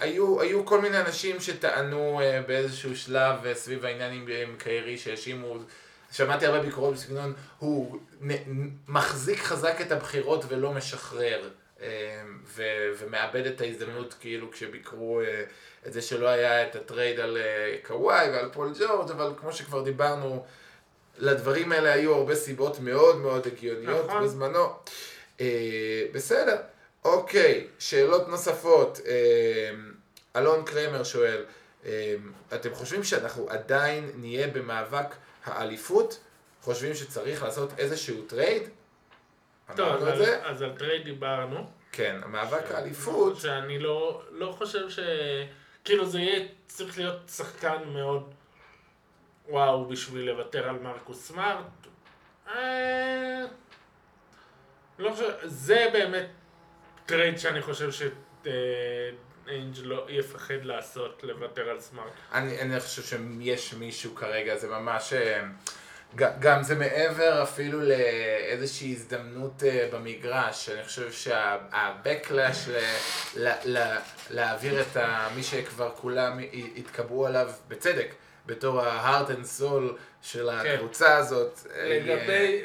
היו, 0.00 0.40
היו 0.40 0.66
כל 0.66 0.80
מיני 0.80 1.00
אנשים 1.00 1.40
שטענו 1.40 2.20
אה, 2.20 2.40
באיזשהו 2.46 2.96
שלב 2.96 3.46
אה, 3.46 3.54
סביב 3.54 3.84
העניין 3.84 4.12
עם 4.28 4.56
קיירי 4.58 4.98
שהאשימו, 4.98 5.58
שמעתי 6.14 6.46
הרבה 6.46 6.60
ביקורות 6.60 6.94
בסגנון, 6.94 7.32
הוא 7.58 7.98
מחזיק 8.88 9.38
חזק 9.38 9.80
את 9.80 9.92
הבחירות 9.92 10.44
ולא 10.48 10.72
משחרר. 10.72 11.50
אה, 11.80 12.22
ו, 12.46 12.62
ומאבד 12.98 13.46
את 13.46 13.60
ההזדמנות 13.60 14.14
כאילו 14.20 14.50
כשביקרו 14.50 15.20
אה, 15.20 15.44
את 15.86 15.92
זה 15.92 16.02
שלא 16.02 16.28
היה 16.28 16.68
את 16.68 16.76
הטרייד 16.76 17.20
על 17.20 17.36
אה, 17.36 17.76
קוואי 17.86 18.30
ועל 18.30 18.50
פול 18.52 18.72
ג'ורג', 18.80 19.10
אבל 19.10 19.32
כמו 19.40 19.52
שכבר 19.52 19.82
דיברנו, 19.82 20.44
לדברים 21.18 21.72
האלה 21.72 21.92
היו 21.92 22.14
הרבה 22.14 22.34
סיבות 22.34 22.80
מאוד 22.80 23.16
מאוד 23.16 23.46
הגיוניות 23.46 24.06
נכון. 24.06 24.24
בזמנו. 24.24 24.72
בסדר, 26.12 26.56
אוקיי, 27.04 27.66
שאלות 27.78 28.28
נוספות. 28.28 29.00
אלון 30.36 30.64
קרמר 30.64 31.04
שואל, 31.04 31.44
אתם 32.54 32.74
חושבים 32.74 33.04
שאנחנו 33.04 33.50
עדיין 33.50 34.10
נהיה 34.16 34.46
במאבק 34.46 35.14
האליפות? 35.44 36.20
חושבים 36.62 36.94
שצריך 36.94 37.42
לעשות 37.42 37.70
איזשהו 37.78 38.22
טרייד? 38.22 38.62
טוב, 39.76 40.02
אז, 40.02 40.18
זה? 40.18 40.46
אז 40.46 40.62
על 40.62 40.72
טרייד 40.78 41.04
דיברנו. 41.04 41.70
כן, 41.92 42.20
המאבק 42.22 42.70
האליפות, 42.70 43.40
שאני 43.40 43.78
לא, 43.78 44.22
לא 44.30 44.54
חושב 44.58 44.90
ש... 44.90 44.98
כאילו 45.84 46.06
זה 46.06 46.20
יהיה, 46.20 46.46
צריך 46.66 46.98
להיות 46.98 47.28
שחקן 47.28 47.82
מאוד 47.86 48.34
וואו 49.48 49.88
בשביל 49.88 50.30
לוותר 50.30 50.68
על 50.68 50.78
מרקוס 50.78 51.28
סמארט. 51.28 51.66
אה... 52.48 53.44
לא 54.98 55.10
חושב, 55.10 55.32
זה 55.44 55.88
באמת 55.92 56.26
טרייד 57.06 57.38
שאני 57.38 57.62
חושב 57.62 57.90
שאינג' 59.46 59.74
לא 59.82 60.06
יפחד 60.08 60.64
לעשות, 60.64 61.20
לוותר 61.22 61.70
על 61.70 61.80
סמארט. 61.80 62.12
אני, 62.32 62.60
אני 62.60 62.80
חושב 62.80 63.02
שיש 63.02 63.74
מישהו 63.74 64.14
כרגע, 64.14 64.56
זה 64.56 64.68
ממש... 64.68 65.12
אה, 65.12 65.42
גם 66.16 66.62
זה 66.62 66.74
מעבר 66.74 67.42
אפילו 67.42 67.80
לאיזושהי 67.80 68.92
הזדמנות 68.92 69.62
אה, 69.66 69.88
במגרש, 69.92 70.68
אני 70.68 70.84
חושב 70.84 71.12
שה-backlash 71.12 72.70
להעביר 74.30 74.80
את 74.80 74.96
מי 75.36 75.42
שכבר 75.42 75.90
כולם 75.96 76.40
התקבעו 76.76 77.26
עליו 77.26 77.50
בצדק, 77.68 78.14
בתור 78.46 78.80
ה-heart 78.80 79.28
and 79.28 79.60
soul 79.60 79.82
של 80.22 80.48
הקבוצה 80.48 81.16
הזאת. 81.16 81.58
אה, 81.74 81.88
לגבי, 81.88 82.62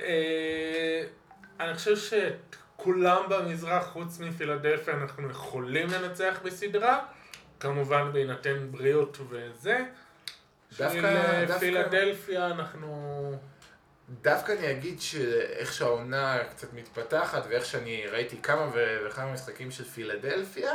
אני 1.60 1.74
חושב 1.74 1.96
שכולם 2.80 3.24
במזרח, 3.30 3.86
חוץ 3.88 4.20
מפילדלפיה, 4.20 4.94
אנחנו 4.94 5.30
יכולים 5.30 5.88
לנצח 5.90 6.40
בסדרה, 6.44 7.00
כמובן 7.60 8.10
בהינתן 8.14 8.68
בריאות 8.72 9.18
וזה. 9.30 9.80
דווקא- 10.78 10.98
אה, 11.06 11.46
דווקא- 11.48 11.60
פילדלפיה 11.60 12.48
אנחנו... 12.48 13.38
דווקא 14.22 14.52
אני 14.52 14.72
אגיד 14.72 15.02
שאיך 15.02 15.74
שהעונה 15.74 16.38
קצת 16.50 16.74
מתפתחת 16.74 17.44
ואיך 17.50 17.66
שאני 17.66 18.08
ראיתי 18.08 18.42
כמה 18.42 18.68
וכמה 18.74 19.34
משחקים 19.34 19.72
של 19.72 19.84
פילדלפיה, 19.84 20.74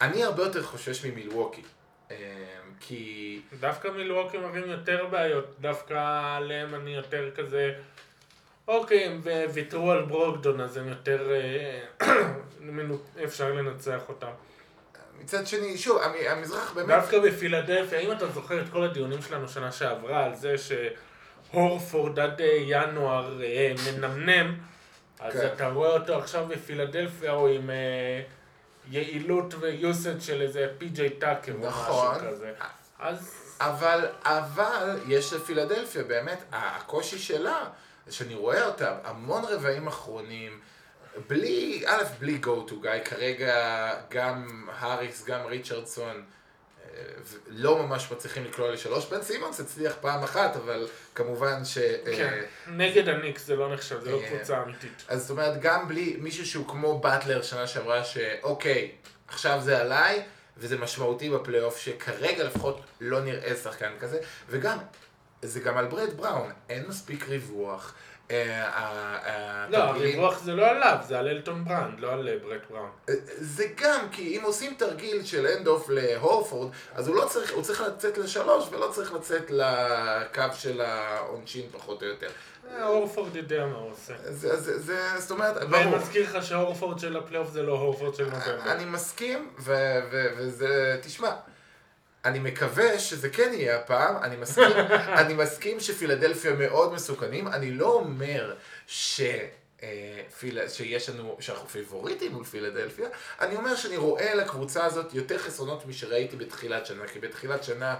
אני 0.00 0.24
הרבה 0.24 0.42
יותר 0.42 0.62
חושש 0.62 1.04
ממילווקי. 1.04 1.62
אה, 2.10 2.16
כי 2.80 3.40
דווקא 3.60 3.88
מילווקי 3.88 4.38
מראים 4.38 4.70
יותר 4.70 5.06
בעיות, 5.10 5.54
דווקא 5.60 5.94
עליהם 6.36 6.74
אני 6.74 6.94
יותר 6.94 7.30
כזה... 7.36 7.74
אוקיי, 8.68 9.04
הם 9.04 9.20
ויתרו 9.52 9.90
על 9.90 10.04
ברוקדון, 10.04 10.60
אז 10.60 10.76
הם 10.76 10.88
יותר... 10.88 11.30
אה, 11.32 12.08
אפשר 13.24 13.52
לנצח 13.52 14.00
אותם. 14.08 14.30
מצד 15.20 15.46
שני, 15.46 15.78
שוב, 15.78 16.02
המ- 16.02 16.14
המזרח 16.28 16.72
באמת... 16.72 16.88
דווקא 16.88 17.18
בפילדלפיה, 17.18 17.98
אם 17.98 18.12
אתה 18.12 18.26
זוכר 18.26 18.60
את 18.60 18.66
כל 18.72 18.84
הדיונים 18.84 19.22
שלנו 19.22 19.48
שנה 19.48 19.72
שעברה 19.72 20.24
על 20.24 20.34
זה 20.34 20.54
שהורפורד 20.58 22.18
עד 22.18 22.40
אה, 22.40 22.56
ינואר 22.60 23.42
אה, 23.42 23.72
מנמנם, 23.86 24.54
אז 25.20 25.32
כן. 25.32 25.46
אתה 25.54 25.68
רואה 25.68 25.90
אותו 25.90 26.18
עכשיו 26.18 26.46
בפילדלפיה, 26.46 27.32
הוא 27.32 27.48
עם 27.48 27.70
יעילות 28.90 29.54
ויוסד 29.60 30.20
של 30.20 30.42
איזה 30.42 30.66
פי.ג'יי 30.78 31.10
טאקר 31.10 31.52
או 31.52 31.66
נכון. 31.66 32.16
משהו 32.16 32.28
כזה. 32.30 32.52
אז 32.98 33.34
אבל, 33.60 34.06
אבל 34.24 34.98
יש 35.08 35.32
לפילדלפיה 35.32 36.02
באמת, 36.02 36.44
הקושי 36.52 37.18
שלה, 37.18 37.64
שאני 38.10 38.34
רואה 38.34 38.66
אותה, 38.66 38.98
המון 39.04 39.44
רבעים 39.44 39.86
אחרונים, 39.86 40.60
בלי, 41.28 41.82
א', 41.86 42.02
בלי 42.18 42.38
go 42.42 42.70
to 42.70 42.72
guy, 42.72 43.08
כרגע 43.08 43.90
גם 44.10 44.66
האריס, 44.78 45.24
גם 45.24 45.46
ריצ'רדסון, 45.46 46.24
אה, 46.84 47.02
לא 47.48 47.82
ממש 47.82 48.12
מצליחים 48.12 48.44
לקלוע 48.44 48.70
לשלוש, 48.70 49.06
בן 49.06 49.22
סימונס 49.22 49.60
הצליח 49.60 49.94
פעם 50.00 50.22
אחת, 50.22 50.56
אבל 50.56 50.88
כמובן 51.14 51.64
ש... 51.64 51.78
אה, 51.78 52.16
כן, 52.16 52.40
נגד 52.66 53.08
הניקס 53.08 53.46
זה 53.46 53.56
לא 53.56 53.74
נחשב, 53.74 54.00
זה 54.00 54.10
לא 54.10 54.20
אה, 54.20 54.28
קבוצה 54.28 54.62
אמיתית. 54.62 55.04
אז 55.08 55.20
זאת 55.20 55.30
אומרת, 55.30 55.60
גם 55.60 55.88
בלי 55.88 56.16
מישהו 56.20 56.46
שהוא 56.46 56.68
כמו 56.68 56.98
באטלר 56.98 57.42
שנה 57.42 57.66
שעברה, 57.66 58.04
שאוקיי, 58.04 58.90
עכשיו 59.28 59.60
זה 59.62 59.80
עליי, 59.80 60.22
וזה 60.56 60.78
משמעותי 60.78 61.30
בפלייאוף, 61.30 61.78
שכרגע 61.78 62.44
לפחות 62.44 62.80
לא 63.00 63.20
נראה 63.20 63.56
שחקן 63.56 63.92
כזה, 64.00 64.18
וגם, 64.48 64.78
זה 65.44 65.60
גם 65.60 65.76
על 65.78 65.86
ברט 65.86 66.16
בראון, 66.16 66.50
אין 66.68 66.84
מספיק 66.88 67.28
ריווח. 67.28 67.94
אה, 68.30 68.68
ה- 68.68 69.18
ה- 69.30 69.66
לא, 69.70 69.76
הריווח 69.78 70.38
זה 70.38 70.52
לא 70.54 70.66
עליו, 70.66 70.98
זה 71.08 71.18
על 71.18 71.28
אלטון 71.28 71.64
ברנד, 71.64 72.00
לא 72.00 72.12
על 72.12 72.28
אה, 72.28 72.34
ברט 72.42 72.60
בראון. 72.70 72.90
זה 73.38 73.64
גם, 73.76 74.06
כי 74.12 74.38
אם 74.38 74.42
עושים 74.44 74.74
תרגיל 74.78 75.24
של 75.24 75.46
hand 75.46 75.66
off 75.66 75.88
להורפורד, 75.90 76.68
אז 76.94 77.08
הוא 77.08 77.16
לא 77.16 77.24
צריך, 77.28 77.52
הוא 77.52 77.62
צריך 77.62 77.80
לצאת 77.80 78.18
לשלוש, 78.18 78.68
ולא 78.72 78.90
צריך 78.92 79.12
לצאת 79.12 79.50
לקו 79.50 80.42
של 80.54 80.80
העונשין 80.80 81.66
פחות 81.72 82.02
או 82.02 82.08
יותר. 82.08 82.28
אה, 82.70 82.84
הורפורד 82.84 83.36
יודע 83.36 83.66
מה 83.66 83.76
הוא 83.76 83.90
עושה. 83.90 84.12
זה, 84.24 84.56
זה, 84.60 84.78
זה, 84.78 85.20
זאת 85.20 85.30
אומרת, 85.30 85.56
ואני 85.70 85.84
ברור. 85.84 85.98
מזכיר 85.98 86.36
לך 86.36 86.44
שהורפורד 86.46 86.98
של 86.98 87.16
הפלייאוף 87.16 87.50
זה 87.50 87.62
לא 87.62 87.72
הורפורד 87.72 88.14
של 88.14 88.24
נובמבר. 88.24 88.72
אני 88.72 88.84
מסכים, 88.84 89.50
וזה, 89.58 90.98
תשמע, 91.02 91.30
אני 92.24 92.38
מקווה 92.38 92.98
שזה 92.98 93.30
כן 93.30 93.50
יהיה 93.52 93.76
הפעם, 93.76 94.22
אני 94.22 94.36
מסכים, 94.36 94.76
אני 95.20 95.34
מסכים 95.34 95.80
שפילדלפיה 95.80 96.52
מאוד 96.52 96.92
מסוכנים, 96.92 97.48
אני 97.48 97.70
לא 97.70 97.92
אומר 97.92 98.54
ש... 98.86 99.20
אה, 99.82 100.22
פיל... 100.38 100.68
שיש 100.68 101.08
לנו, 101.08 101.36
שאנחנו 101.40 101.68
פיבוריטים 101.68 102.32
מול 102.32 102.44
פילדלפיה, 102.44 103.08
אני 103.40 103.56
אומר 103.56 103.76
שאני 103.76 103.96
רואה 103.96 104.34
לקבוצה 104.34 104.84
הזאת 104.84 105.14
יותר 105.14 105.38
חסרונות 105.38 105.86
משראיתי 105.86 106.36
בתחילת 106.36 106.86
שנה, 106.86 107.06
כי 107.06 107.18
בתחילת 107.18 107.64
שנה 107.64 107.96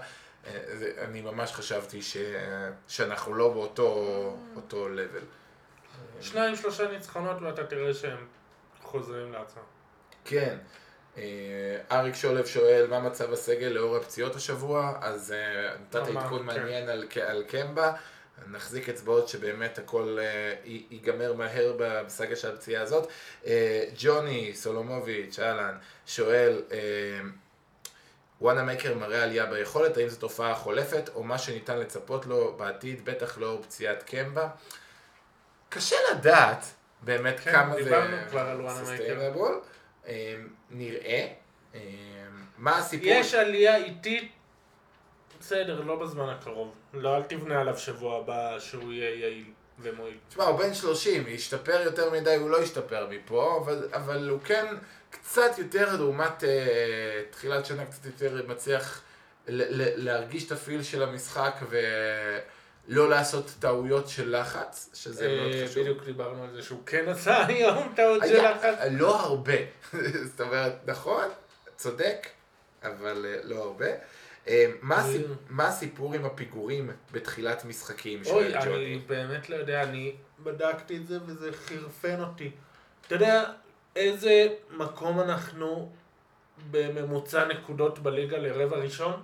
אה, 0.47 0.51
אני 0.97 1.21
ממש 1.21 1.51
חשבתי 1.51 2.01
ש... 2.01 2.17
שאנחנו 2.87 3.33
לא 3.33 3.53
באותו 3.53 4.37
אותו 4.55 4.87
level. 4.87 5.25
שניים, 6.21 6.55
שלושה 6.55 6.91
ניצחונות 6.91 7.41
ואתה 7.41 7.65
תראה 7.65 7.93
שהם 7.93 8.27
חוזרים 8.81 9.33
לעצמם. 9.33 9.63
כן. 10.25 10.57
אה, 11.17 11.77
אריק 11.91 12.15
שולב 12.15 12.45
שואל 12.45 12.87
מה 12.89 12.99
מצב 12.99 13.33
הסגל 13.33 13.67
לאור 13.67 13.95
הפציעות 13.95 14.35
השבוע, 14.35 14.93
אז 15.01 15.31
אה, 15.31 15.75
נתת 15.81 15.95
עדכון 15.95 16.39
כן. 16.39 16.45
מעניין 16.45 16.89
על, 16.89 17.43
קמבה. 17.47 17.93
נחזיק 18.51 18.89
אצבעות 18.89 19.27
שבאמת 19.27 19.77
הכל 19.77 20.17
אה, 20.21 20.53
ייגמר 20.65 21.33
מהר 21.33 21.75
בסגה 21.79 22.35
של 22.35 22.53
הפציעה 22.53 22.83
הזאת. 22.83 23.07
ג'וני 23.97 24.51
סולומוביץ', 24.55 25.39
אהלן, 25.39 25.77
שואל, 26.05 26.61
וואנה 28.41 28.63
מייקר 28.63 28.95
מראה 28.95 29.23
עלייה 29.23 29.45
ביכולת, 29.45 29.97
האם 29.97 30.07
זו 30.07 30.19
תופעה 30.19 30.55
חולפת 30.55 31.09
או 31.15 31.23
מה 31.23 31.37
שניתן 31.37 31.79
לצפות 31.79 32.25
לו 32.25 32.55
בעתיד, 32.57 33.05
בטח 33.05 33.37
לאור 33.37 33.63
פציעת 33.63 34.03
קמבה. 34.03 34.47
קשה 35.69 35.95
לדעת 36.11 36.65
באמת 37.01 37.39
כן, 37.39 37.51
כמה 37.51 37.75
זה... 37.75 37.83
דיברנו 37.83 38.17
כבר 38.29 38.39
על 38.39 38.61
וואנה 38.61 38.81
מייקר. 38.81 39.31
אה, 40.75 40.79
נראה. 40.79 41.27
אה, 41.75 41.79
מה 42.57 42.77
הסיפור? 42.77 43.07
יש 43.07 43.33
עלייה 43.33 43.75
איטית, 43.75 44.31
בסדר, 45.39 45.81
לא 45.81 45.95
בזמן 45.95 46.29
הקרוב. 46.29 46.73
לא, 46.93 47.17
אל 47.17 47.23
תבנה 47.23 47.61
עליו 47.61 47.77
שבוע 47.77 48.17
הבא 48.17 48.59
שהוא 48.59 48.93
יהיה 48.93 49.15
יעיל 49.19 49.45
ומועיל. 49.79 50.17
תשמע, 50.29 50.43
הוא 50.43 50.59
בן 50.59 50.73
30, 50.73 51.27
ישתפר 51.27 51.81
יותר 51.85 52.11
מדי, 52.11 52.35
הוא 52.35 52.49
לא 52.49 52.61
ישתפר 52.63 53.07
מפה, 53.09 53.61
אבל, 53.63 53.89
אבל 53.93 54.29
הוא 54.29 54.39
כן 54.45 54.65
קצת 55.09 55.57
יותר 55.57 55.95
לעומת 55.95 56.43
uh, 56.43 56.45
תחילת 57.31 57.65
שנה, 57.65 57.85
קצת 57.85 58.05
יותר 58.05 58.45
מצליח 58.47 59.01
ל- 59.47 59.81
ל- 59.81 60.05
להרגיש 60.05 60.47
את 60.47 60.51
הפיל 60.51 60.83
של 60.83 61.03
המשחק 61.03 61.55
ו... 61.69 61.77
לא 62.87 63.09
לעשות 63.09 63.53
טעויות 63.59 64.09
של 64.09 64.39
לחץ, 64.41 64.89
שזה 64.93 65.27
מאוד 65.37 65.53
אה, 65.53 65.67
חשוב. 65.67 65.83
בדיוק 65.83 66.03
דיברנו 66.03 66.43
על 66.43 66.51
זה 66.53 66.61
שהוא 66.61 66.79
כן 66.85 67.05
עשה 67.09 67.45
היום 67.47 67.93
טעות 67.95 68.21
של 68.27 68.45
לחץ. 68.51 68.77
לא 68.91 69.19
הרבה. 69.19 69.53
זאת 70.31 70.41
אומרת, 70.41 70.73
נכון, 70.85 71.25
צודק, 71.75 72.27
אבל 72.83 73.25
אה, 73.29 73.39
לא 73.43 73.63
הרבה. 73.63 73.85
אה, 74.47 74.71
מה 74.81 75.05
אני- 75.05 75.15
הסיפ- 75.17 75.27
מה 75.49 75.67
הסיפור 75.67 76.13
עם 76.13 76.25
הפיגורים 76.25 76.91
בתחילת 77.11 77.65
משחקים? 77.65 78.19
אוי, 78.19 78.25
שואל 78.25 78.55
אני 78.57 78.65
ג'ודי. 78.65 78.97
באמת 79.07 79.49
לא 79.49 79.55
יודע, 79.55 79.83
אני 79.83 80.15
בדקתי 80.43 80.97
את 80.97 81.07
זה 81.07 81.17
וזה 81.25 81.51
חירפן 81.53 82.19
אותי. 82.23 82.51
אתה 83.07 83.15
יודע 83.15 83.43
איזה 83.95 84.47
מקום 84.71 85.19
אנחנו 85.19 85.91
בממוצע 86.71 87.45
נקודות 87.47 87.99
בליגה 87.99 88.37
לרבע 88.37 88.77
ראשון? 88.77 89.21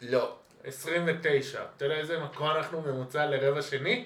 לא, 0.00 0.36
29. 0.64 1.62
אתה 1.76 1.84
יודע 1.84 1.96
איזה 1.96 2.18
מקום 2.18 2.50
אנחנו 2.50 2.80
ממוצע 2.80 3.26
לרבע 3.26 3.62
שני? 3.62 4.04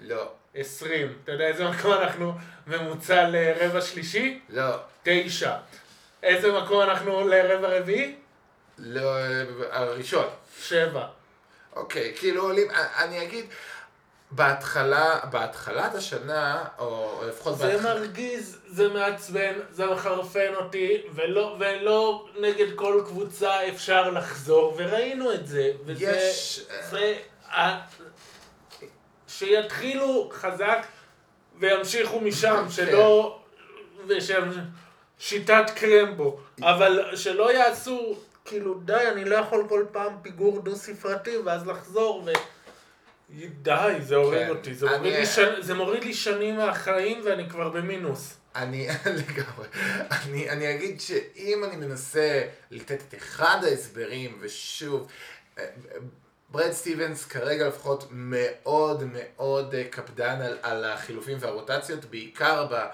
לא, 0.00 0.32
20. 0.54 1.18
אתה 1.24 1.32
יודע 1.32 1.46
איזה 1.46 1.68
מקום 1.68 1.92
אנחנו 1.92 2.32
ממוצע 2.66 3.28
לרבע 3.28 3.80
שלישי? 3.80 4.40
לא, 4.48 4.76
9. 5.02 5.56
איזה 6.22 6.52
מקום 6.52 6.80
אנחנו 6.80 7.28
לרבע 7.28 7.68
רביעי? 7.68 8.16
לא, 8.78 9.14
הראשון. 9.70 10.26
7. 10.60 11.06
אוקיי, 11.76 12.14
כאילו 12.16 12.42
עולים, 12.42 12.68
אני 12.98 13.22
אגיד, 13.22 13.44
בהתחלה, 14.32 15.18
בהתחלת 15.30 15.94
השנה, 15.94 16.64
או 16.78 17.20
לפחות 17.28 17.58
זה 17.58 17.66
בהתחלה, 17.66 17.94
מרגיז, 17.94 18.58
זה 18.66 18.88
מעצבן, 18.88 19.52
זה 19.70 19.86
מחרפן 19.86 20.54
אותי, 20.56 21.02
ולא, 21.14 21.56
ולא 21.60 22.28
נגד 22.40 22.74
כל 22.76 23.02
קבוצה 23.06 23.68
אפשר 23.68 24.10
לחזור, 24.10 24.74
וראינו 24.76 25.32
את 25.32 25.46
זה. 25.46 25.72
וזה, 25.86 26.04
יש- 26.04 26.66
זה, 26.90 27.14
שיתחילו 29.28 30.30
חזק 30.32 30.86
וימשיכו 31.58 32.20
משם, 32.20 32.62
כן. 32.64 32.70
שלא... 32.70 33.38
ושהם... 34.06 34.50
שיטת 35.18 35.70
קרמבו, 35.74 36.40
אבל 36.62 37.16
שלא 37.16 37.52
יעשו, 37.52 38.16
כאילו 38.44 38.74
די, 38.74 39.08
אני 39.12 39.24
לא 39.24 39.36
יכול 39.36 39.66
כל 39.68 39.84
פעם 39.92 40.12
פיגור 40.22 40.60
דו 40.60 40.76
ספרתי 40.76 41.36
ואז 41.38 41.66
לחזור 41.66 42.22
ו... 42.26 42.30
די, 43.62 43.94
זה 44.00 44.16
הורג 44.16 44.38
כן. 44.38 44.48
אותי, 44.48 44.74
זה 44.74 44.86
אני- 44.88 44.96
מוריד, 44.98 45.14
לי 45.14 45.26
שנ... 45.26 45.60
זה 45.60 45.74
מוריד 45.74 46.04
לי 46.04 46.14
שנים 46.14 46.56
מהחיים 46.56 47.22
ואני 47.24 47.48
כבר 47.48 47.68
במינוס. 47.68 48.36
אני 48.56 48.88
לגמרי, 49.06 49.66
אני, 50.10 50.50
אני 50.50 50.74
אגיד 50.74 51.00
שאם 51.00 51.64
אני 51.64 51.76
מנסה 51.76 52.42
לתת 52.70 53.02
את 53.08 53.14
אחד 53.18 53.58
ההסברים, 53.64 54.38
ושוב, 54.40 55.08
אה, 55.58 55.64
ברד 56.48 56.72
סטיבנס 56.72 57.26
כרגע 57.26 57.68
לפחות 57.68 58.08
מאוד 58.10 59.02
מאוד 59.12 59.74
אה, 59.74 59.84
קפדן 59.90 60.40
על, 60.40 60.58
על 60.62 60.84
החילופים 60.84 61.36
והרוטציות, 61.40 62.04
בעיקר 62.04 62.66
ב, 62.70 62.86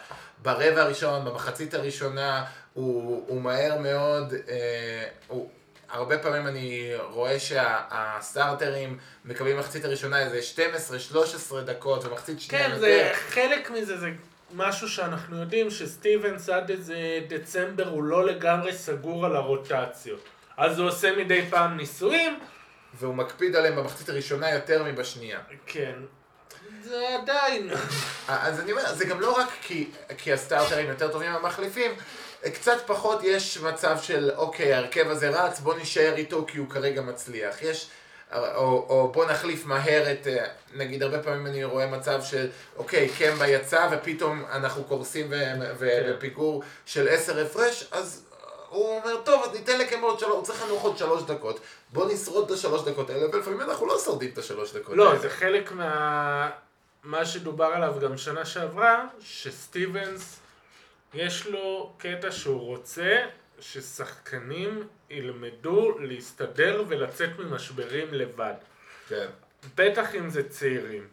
ברבע 0.42 0.82
הראשון, 0.82 1.24
במחצית 1.24 1.74
הראשונה, 1.74 2.44
הוא, 2.74 3.24
הוא 3.28 3.40
מהר 3.40 3.78
מאוד, 3.78 4.34
אה, 4.48 5.08
הוא, 5.28 5.50
הרבה 5.88 6.18
פעמים 6.18 6.46
אני 6.46 6.92
רואה 7.10 7.40
שהסטארטרים 7.40 8.98
מקבלים 9.24 9.56
במחצית 9.56 9.84
הראשונה 9.84 10.20
איזה 10.20 10.62
12-13 11.52 11.60
דקות, 11.60 12.04
ומחצית 12.04 12.40
שנייה 12.40 12.70
כן, 12.70 12.78
זה 12.78 13.12
חלק 13.14 13.70
מזה, 13.70 13.98
זה 13.98 14.10
משהו 14.54 14.88
שאנחנו 14.88 15.40
יודעים 15.40 15.70
שסטיבנס 15.70 16.48
עד 16.48 16.70
איזה 16.70 16.96
דצמבר 17.28 17.88
הוא 17.88 18.02
לא 18.02 18.26
לגמרי 18.26 18.72
סגור 18.72 19.26
על 19.26 19.36
הרוטציות. 19.36 20.20
אז 20.56 20.78
הוא 20.78 20.88
עושה 20.88 21.16
מדי 21.16 21.42
פעם 21.50 21.76
ניסויים, 21.76 22.38
והוא 22.94 23.14
מקפיד 23.14 23.56
עליהם 23.56 23.76
במחצית 23.76 24.08
הראשונה 24.08 24.50
יותר 24.50 24.84
מבשנייה. 24.84 25.40
כן. 25.66 25.94
זה 26.82 27.16
עדיין. 27.22 27.70
אז 28.28 28.60
אני 28.60 28.72
אומר, 28.72 28.94
זה 28.94 29.04
גם 29.04 29.20
לא 29.20 29.32
רק 29.32 29.48
כי, 29.62 29.90
כי 30.18 30.32
הסטארטרים 30.32 30.88
יותר 30.88 31.12
טובים 31.12 31.32
מהמחליפים, 31.32 31.90
קצת 32.54 32.76
פחות 32.86 33.20
יש 33.22 33.58
מצב 33.58 33.98
של, 34.02 34.30
אוקיי, 34.36 34.74
ההרכב 34.74 35.10
הזה 35.10 35.28
רץ, 35.28 35.60
בוא 35.60 35.74
נישאר 35.74 36.14
איתו 36.16 36.44
כי 36.46 36.58
הוא 36.58 36.70
כרגע 36.70 37.02
מצליח. 37.02 37.62
יש, 37.62 37.90
או, 38.34 38.86
או 38.88 39.10
בוא 39.12 39.26
נחליף 39.26 39.66
מהר 39.66 40.12
את, 40.12 40.26
אה, 40.26 40.46
נגיד 40.74 41.02
הרבה 41.02 41.18
פעמים 41.22 41.46
אני 41.46 41.64
רואה 41.64 41.86
מצב 41.86 42.22
של, 42.22 42.48
אוקיי, 42.76 43.08
קמבה 43.18 43.46
יצא 43.46 43.88
ופתאום 43.92 44.44
אנחנו 44.52 44.84
קורסים 44.84 45.26
ו- 45.30 45.34
כן. 45.80 46.12
בפיגור 46.12 46.62
של 46.86 47.08
עשר 47.08 47.46
הפרש, 47.46 47.88
אז 47.90 48.22
הוא 48.68 48.98
אומר, 48.98 49.16
טוב, 49.24 49.42
אז 49.44 49.52
ניתן 49.52 49.78
לקמבה 49.78 50.06
עוד 50.06 50.18
שלוש, 50.18 50.32
הוא 50.32 50.44
צריך 50.44 50.64
לנוח 50.64 50.82
עוד 50.82 50.98
שלוש 50.98 51.22
דקות, 51.22 51.60
בוא 51.92 52.12
נשרוד 52.12 52.44
את 52.44 52.50
השלוש 52.50 52.82
דקות 52.82 53.10
האלה, 53.10 53.26
ולפעמים 53.32 53.60
אנחנו 53.60 53.86
לא 53.86 53.98
שורדים 53.98 54.30
את 54.32 54.38
השלוש 54.38 54.72
דקות 54.72 54.96
לא, 54.96 55.08
האלה. 55.08 55.18
זה 55.18 55.30
חלק 55.30 55.72
מה... 55.72 56.50
מה 57.06 57.24
שדובר 57.24 57.64
עליו 57.64 57.94
גם 58.00 58.16
שנה 58.16 58.44
שעברה, 58.44 59.04
שסטיבנס, 59.20 60.36
יש 61.14 61.46
לו 61.46 61.92
קטע 61.98 62.32
שהוא 62.32 62.60
רוצה 62.60 63.26
ששחקנים 63.60 64.88
ילמדו 65.10 65.98
להסתדר 65.98 66.84
ולצאת 66.88 67.30
ממשברים 67.38 68.14
לבד. 68.14 68.54
כן. 69.08 69.26
בטח 69.76 70.14
אם 70.14 70.30
זה 70.30 70.48
צעירים. 70.48 71.08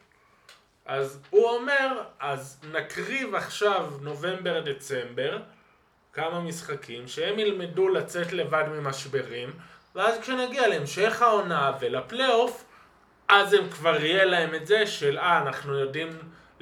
אז 0.86 1.20
הוא 1.30 1.50
אומר, 1.50 2.04
אז 2.20 2.62
נקריב 2.72 3.36
עכשיו 3.36 3.92
נובמבר-דצמבר 4.02 5.40
כמה 6.14 6.40
משחקים 6.40 7.08
שהם 7.08 7.40
ילמדו 7.40 7.90
לצאת 7.90 8.34
לבד 8.34 8.64
ממשברים 8.72 9.50
ואז 9.96 10.20
כשנגיע 10.20 10.68
להמשך 10.68 11.22
העונה 11.22 11.72
ולפלייאוף 11.80 12.66
אז 13.28 13.54
הם 13.54 13.70
כבר 13.70 14.04
יהיה 14.06 14.26
להם 14.26 14.56
את 14.56 14.68
זה 14.68 14.88
של 14.88 15.18
אה 15.18 15.42
אנחנו 15.42 15.80
יודעים 15.80 16.10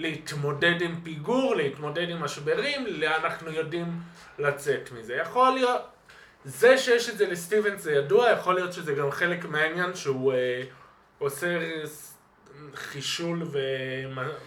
להתמודד 0.02 0.82
עם 0.82 1.00
פיגור, 1.04 1.56
להתמודד 1.56 2.10
עם 2.10 2.20
משברים, 2.24 2.86
אנחנו 3.04 3.52
יודעים 3.52 4.00
לצאת 4.40 4.92
מזה. 4.92 5.16
יכול 5.16 5.54
להיות, 5.54 5.82
זה 6.46 6.78
שיש 6.78 7.10
את 7.10 7.18
זה 7.18 7.28
לסטיבנס 7.28 7.82
זה 7.82 7.92
ידוע, 7.92 8.32
יכול 8.32 8.56
להיות 8.56 8.74
שזה 8.74 8.94
גם 8.94 9.12
חלק 9.12 9.46
מהעניין 9.46 9.96
שהוא 9.96 10.34
אה, 10.34 10.64
עושה 11.20 11.60
חישול 12.76 13.44
ו... 13.44 13.60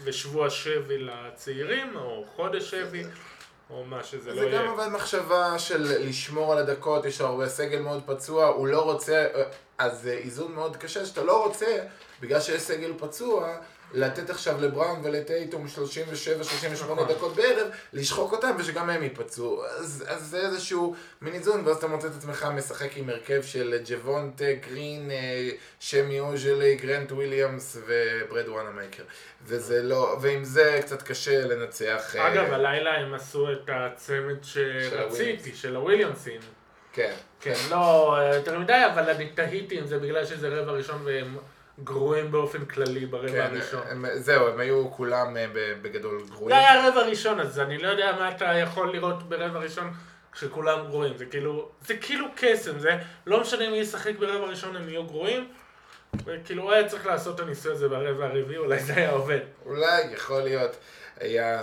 ושבוע 0.05 0.51
שבי 0.51 0.99
לצעירים, 0.99 1.97
או 1.97 2.25
חודש 2.37 2.71
שבי, 2.71 3.03
או 3.71 3.85
מה 3.85 4.05
שזה 4.05 4.31
לא 4.31 4.43
זה 4.43 4.47
גם 4.47 4.53
יהיה. 4.53 4.73
אבל 4.73 4.89
מחשבה 4.89 5.59
של 5.59 5.83
לשמור 5.83 6.53
על 6.53 6.59
הדקות, 6.59 7.05
יש 7.05 7.21
הרבה 7.21 7.49
סגל 7.49 7.79
מאוד 7.79 8.03
פצוע, 8.07 8.47
הוא 8.47 8.67
לא 8.67 8.83
רוצה, 8.83 9.27
אז 9.79 10.01
זה 10.01 10.13
איזון 10.13 10.53
מאוד 10.53 10.77
קשה, 10.77 11.07
שאתה 11.07 11.23
לא 11.23 11.45
רוצה, 11.45 11.79
בגלל 12.21 12.41
שיש 12.41 12.63
סגל 12.63 12.93
פצוע, 12.99 13.57
לתת 13.93 14.31
עכשיו 14.31 14.61
לבראון 14.61 15.01
ולטייטום 15.05 15.67
37-38 15.67 16.83
נכון. 16.83 17.09
דקות 17.09 17.37
בערב, 17.37 17.69
לשחוק 17.93 18.33
אותם 18.33 18.51
ושגם 18.59 18.91
הם 18.91 19.03
ייפצעו. 19.03 19.65
אז, 19.65 20.05
אז 20.09 20.23
זה 20.23 20.41
איזשהו 20.41 20.95
מין 21.23 21.35
איזון, 21.35 21.63
ואז 21.67 21.77
אתה 21.77 21.87
מוצא 21.87 22.09
את 22.09 22.13
עצמך 22.19 22.49
משחק 22.55 22.97
עם 22.97 23.09
הרכב 23.09 23.43
של 23.43 23.81
ג'וונטה, 23.87 24.53
גרין, 24.69 25.11
אה, 25.11 25.51
סמי 25.81 26.21
אוג'ליי, 26.21 26.77
גרנט 26.77 27.13
וויליאמס 27.13 27.77
וברד 27.87 28.49
וואנמייקר. 28.49 29.03
וזה 29.47 29.83
לא, 29.83 30.17
ועם 30.21 30.45
זה 30.45 30.79
קצת 30.83 31.03
קשה 31.03 31.47
לנצח. 31.47 32.17
אה, 32.17 32.33
אגב, 32.33 32.53
הלילה 32.53 32.95
הם 32.95 33.15
עשו 33.15 33.53
את 33.53 33.71
הצמד 33.73 34.37
שרציתי. 34.43 35.55
של 35.55 35.77
הוויליאמסים. 35.77 36.41
כן. 36.93 37.15
כן, 37.41 37.55
לא 37.71 38.17
אה, 38.19 38.35
יותר 38.35 38.59
מדי, 38.59 38.83
אבל 38.93 39.11
אני 39.11 39.29
תהיתי 39.35 39.79
אם 39.79 39.87
זה 39.87 39.99
בגלל 39.99 40.25
שזה 40.25 40.49
רבע 40.49 40.73
ראשון 40.73 41.03
והם 41.05 41.37
גרועים 41.85 42.31
באופן 42.31 42.65
כללי 42.65 43.07
ברבע 43.07 43.29
כן, 43.29 43.41
הראשון. 43.41 43.81
הם, 43.91 44.05
זהו, 44.15 44.49
הם 44.49 44.61
היו 44.61 44.91
כולם 44.91 45.37
אה, 45.37 45.47
בגדול 45.83 46.23
גרועים. 46.31 46.49
זה 46.49 46.59
היה 46.59 46.89
רבע 46.89 47.01
ראשון, 47.01 47.41
אז 47.41 47.61
אני 47.61 47.79
לא 47.79 47.89
יודע 47.89 48.13
מה 48.19 48.31
אתה 48.31 48.45
יכול 48.45 48.93
לראות 48.93 49.29
ברבע 49.29 49.59
ראשון 49.59 49.93
כשכולם 50.33 50.87
גרועים. 50.89 51.17
זה 51.17 51.27
כאילו, 51.27 51.69
זה 51.87 51.97
כאילו 51.97 52.27
קסם, 52.37 52.79
זה 52.79 52.99
לא 53.27 53.41
משנה 53.41 53.71
מי 53.71 53.77
ישחק 53.77 54.13
ברבע 54.19 54.47
ראשון 54.47 54.77
הם 54.77 54.89
יהיו 54.89 55.05
גרועים. 55.05 55.49
וכאילו 56.25 56.73
היה 56.73 56.89
צריך 56.89 57.07
לעשות 57.07 57.35
את 57.35 57.41
הניסוי 57.41 57.73
הזה 57.73 57.89
ברבע 57.89 58.27
הרביעי, 58.27 58.57
אולי 58.57 58.79
זה 58.81 58.95
היה 58.95 59.11
עובד. 59.11 59.41
אולי, 59.67 60.03
יכול 60.13 60.43
להיות. 60.43 60.77
היה, 61.21 61.61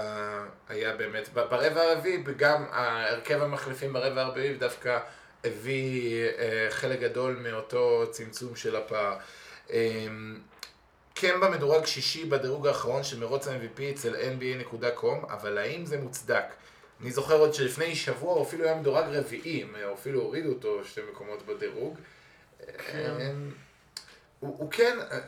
היה 0.70 0.96
באמת, 0.96 1.30
ברבע 1.34 1.82
הרביעי, 1.82 2.24
גם 2.38 2.66
ההרכב 2.72 3.42
המחליפים 3.42 3.94
ברבע 3.94 4.22
הרביעי 4.22 4.54
דווקא 4.54 5.00
הביא 5.44 6.26
אה, 6.40 6.68
חלק 6.70 7.00
גדול 7.00 7.40
מאותו 7.42 8.04
צמצום 8.12 8.56
של 8.56 8.76
הפער. 8.76 9.18
אה, 9.72 10.08
קמבה 11.14 11.50
מדורג 11.50 11.86
שישי 11.86 12.26
בדירוג 12.26 12.68
האחרון 12.68 13.04
של 13.04 13.20
מרוץ 13.20 13.48
ה-MVP 13.48 13.82
אצל 13.92 14.16
NBA.com, 14.16 15.34
אבל 15.34 15.58
האם 15.58 15.86
זה 15.86 15.98
מוצדק? 15.98 16.44
אני 17.02 17.12
זוכר 17.12 17.40
עוד 17.40 17.54
שלפני 17.54 17.96
שבוע 17.96 18.34
הוא 18.34 18.44
אפילו 18.44 18.66
היה 18.66 18.76
מדורג 18.76 19.06
רביעי, 19.08 19.64
הם 19.64 19.76
אפילו 19.94 20.22
הורידו 20.22 20.50
אותו 20.50 20.86
שתי 20.86 21.02
מקומות 21.12 21.46
בדירוג. 21.46 21.98
אה, 22.70 23.32
הוא, 24.40 24.56
הוא 24.58 24.72
כן, 24.72 24.98
אה, 25.12 25.20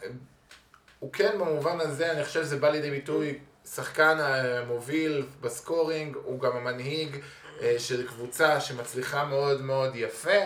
הוא 0.99 1.13
כן 1.13 1.37
במובן 1.39 1.79
הזה, 1.79 2.11
אני 2.11 2.23
חושב 2.23 2.43
שזה 2.43 2.57
בא 2.57 2.69
לידי 2.69 2.91
ביטוי, 2.91 3.39
שחקן 3.65 4.17
המוביל 4.19 5.25
בסקורינג, 5.41 6.15
הוא 6.23 6.39
גם 6.39 6.55
המנהיג 6.55 7.17
אה, 7.61 7.75
של 7.79 8.07
קבוצה 8.07 8.61
שמצליחה 8.61 9.25
מאוד 9.25 9.61
מאוד 9.61 9.95
יפה. 9.95 10.39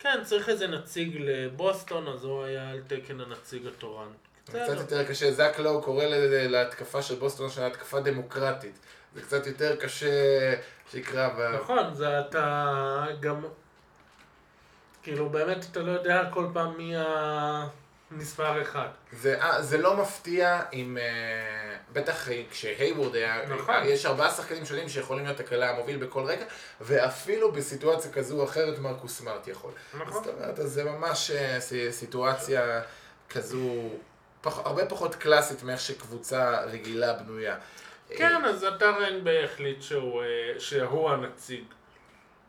כן, 0.00 0.20
צריך 0.24 0.48
איזה 0.48 0.66
נציג 0.66 1.16
לבוסטון, 1.20 2.08
אז 2.08 2.24
הוא 2.24 2.44
היה 2.44 2.70
על 2.70 2.80
תקן 2.86 3.20
הנציג 3.20 3.66
התורן. 3.66 4.08
קצת. 4.44 4.76
יותר 4.76 5.04
קשה, 5.04 5.32
זאק 5.32 5.58
לואו 5.58 5.82
קורא 5.82 6.04
להתקפה 6.24 7.02
של 7.02 7.14
בוסטון 7.14 7.50
של 7.50 7.62
התקפה 7.62 8.00
דמוקרטית. 8.00 8.78
זה 9.14 9.22
קצת 9.22 9.46
יותר 9.46 9.76
קשה 9.76 10.54
שיקרא 10.90 11.28
ב... 11.28 11.40
נכון, 11.40 11.94
זה 11.94 12.20
אתה 12.20 13.06
גם... 13.20 13.44
כאילו 15.02 15.28
באמת 15.28 15.64
אתה 15.72 15.80
לא 15.80 15.90
יודע 15.92 16.28
כל 16.32 16.46
פעם 16.52 16.76
מי 16.76 16.94
המספר 18.10 18.62
אחד. 18.62 18.88
זה, 19.12 19.42
אה, 19.42 19.62
זה 19.62 19.78
לא 19.78 19.96
מפתיע 19.96 20.62
אם, 20.72 20.98
אה, 21.00 21.69
בטח 21.92 22.28
כשהייוורד 22.50 23.14
היה, 23.14 23.46
נכון. 23.48 23.74
יש 23.84 24.06
ארבעה 24.06 24.30
שחקנים 24.30 24.64
שונים 24.64 24.88
שיכולים 24.88 25.24
להיות 25.24 25.40
הכלא 25.40 25.64
המוביל 25.64 25.96
בכל 25.96 26.24
רגע, 26.24 26.44
ואפילו 26.80 27.52
בסיטואציה 27.52 28.12
כזו 28.12 28.40
או 28.40 28.44
אחרת 28.44 28.78
מרקוס 28.78 29.18
סמארט 29.18 29.48
יכול. 29.48 29.72
נכון. 29.94 30.24
זאת 30.24 30.34
אומרת, 30.34 30.58
אז 30.58 30.72
זה 30.72 30.84
ממש 30.84 31.30
אה, 31.30 31.58
סיטואציה 31.90 32.82
כזו, 33.30 33.90
פח, 34.40 34.58
הרבה 34.58 34.86
פחות 34.86 35.14
קלאסית 35.14 35.62
מאיך 35.62 35.80
שקבוצה 35.80 36.60
רגילה 36.64 37.12
בנויה. 37.12 37.56
כן, 38.16 38.44
אז 38.44 38.64
אתה 38.64 38.90
ריינבי 38.90 39.44
החליט 39.44 39.82
שהוא, 39.82 40.22
אה, 40.22 40.60
שהוא 40.60 41.10
הנציג. 41.10 41.64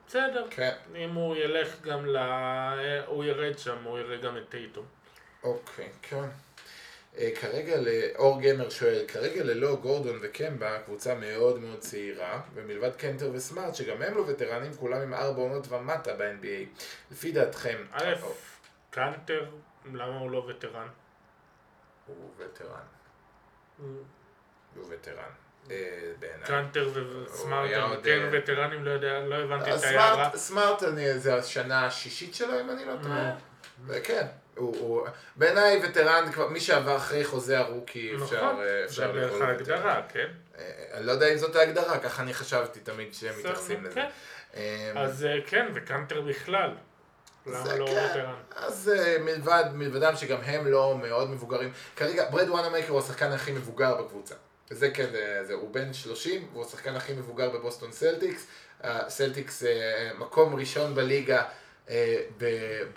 בסדר. 0.08 0.48
כן, 0.50 0.74
אם 0.96 1.14
הוא 1.14 1.36
ילך 1.36 1.82
גם 1.82 2.06
ל... 2.06 2.18
אה, 2.18 3.06
הוא 3.06 3.24
ירד 3.24 3.58
שם, 3.58 3.84
הוא 3.84 4.00
יראה 4.00 4.18
גם 4.18 4.38
את 4.38 4.50
טייטום. 4.50 4.86
אוקיי, 5.44 5.90
כן. 6.02 6.26
אה, 7.18 7.30
כרגע, 7.42 7.76
אור 8.16 8.42
גמר 8.42 8.70
שואל, 8.70 9.06
כרגע 9.08 9.44
ללא 9.44 9.76
גורדון 9.76 10.20
וקמבה, 10.22 10.80
קבוצה 10.80 11.16
מאוד 11.16 11.60
מאוד 11.60 11.80
צעירה, 11.80 12.42
ומלבד 12.54 12.96
קנטר 12.96 13.32
וסמארט, 13.34 13.76
שגם 13.76 14.02
הם 14.02 14.18
לא 14.18 14.24
וטרנים, 14.28 14.74
כולם 14.74 15.02
עם 15.02 15.14
ארבע 15.14 15.42
עונות 15.42 15.72
ומטה 15.72 16.14
ב-NBA. 16.14 16.82
לפי 17.12 17.32
דעתכם, 17.32 17.78
א', 17.92 18.14
קאנטר, 18.90 19.46
למה 19.94 20.20
הוא 20.20 20.32
לא 20.32 20.38
וטרן? 20.38 20.88
הוא 22.08 22.32
וטרן, 22.38 22.86
הוא 23.78 24.86
וטרן, 24.90 25.32
אה, 25.72 26.12
בעיניי. 26.20 26.48
קאנטר 26.48 26.92
הוא 26.96 27.24
וסמארט 27.24 27.72
הם 27.74 28.02
כן 28.04 28.20
אה, 28.22 28.30
וטרנים, 28.32 28.86
לא 28.86 28.92
יודע, 28.92 29.20
לא 29.20 29.36
הבנתי 29.36 29.76
את 29.76 29.84
ההערה. 29.84 30.38
סמארט, 30.38 30.84
זה 31.18 31.36
השנה 31.36 31.86
השישית 31.86 32.36
שלו, 32.36 32.62
אם 32.62 32.70
אני 32.70 32.86
לא 32.86 32.94
טועה. 33.04 33.36
כן, 34.04 34.28
הוא, 34.58 34.78
הוא, 34.80 35.08
בעיניי 35.36 35.82
וטרן, 35.84 36.32
כבר, 36.32 36.48
מי 36.48 36.60
שעבר 36.60 36.98
אחרי 36.98 37.26
חוזה 37.26 37.60
הרוקי, 37.60 38.12
אפשר, 38.16 38.46
נכון, 38.46 38.62
אה, 38.62 38.66
זה 38.66 38.86
אפשר 38.86 39.12
בערך 39.12 39.34
לקרוא 39.34 39.48
לו 39.48 39.60
וטרן. 39.60 39.78
ההגדרה, 39.78 40.02
כן? 40.10 40.28
אה, 40.58 40.84
אני 40.94 41.06
לא 41.06 41.12
יודע 41.12 41.28
אם 41.34 41.38
זאת 41.38 41.56
ההגדרה, 41.56 42.00
ככה 42.00 42.24
אני 42.24 42.34
חשבתי 42.34 42.80
תמיד 42.80 43.14
שהם 43.14 43.40
מתייחסים 43.40 43.84
לזה. 43.84 43.96
כן. 43.96 44.10
אה, 44.56 44.92
אז 44.96 45.26
אה, 45.26 45.38
כן, 45.48 45.68
וקאנטר 45.74 46.22
בכלל. 46.22 46.72
למה 47.46 47.64
זה 47.64 47.78
לא 47.78 47.86
כן. 47.88 48.08
וטרן? 48.12 48.34
אז 48.56 48.92
אה, 48.96 49.18
מלבד, 49.20 49.64
מלבדם 49.74 50.16
שגם 50.16 50.42
הם 50.42 50.68
לא 50.68 50.98
מאוד 51.02 51.30
מבוגרים. 51.30 51.72
כרגע, 51.96 52.30
ברד 52.30 52.50
וואנמייקר 52.50 52.92
הוא 52.92 53.00
השחקן 53.00 53.32
הכי 53.32 53.52
מבוגר 53.52 54.02
בקבוצה. 54.02 54.36
זה 54.70 54.92
כן, 54.92 55.06
זה, 55.12 55.44
זה, 55.44 55.54
הוא 55.54 55.74
בן 55.74 55.94
30, 55.94 56.48
והוא 56.54 56.66
השחקן 56.66 56.96
הכי 56.96 57.14
מבוגר 57.14 57.50
בבוסטון 57.50 57.92
סלטיקס. 57.92 58.48
סלטיקס 59.08 59.64
אה, 59.64 60.12
מקום 60.18 60.56
ראשון 60.56 60.96
בליגה 60.96 61.38
אה, 61.38 61.46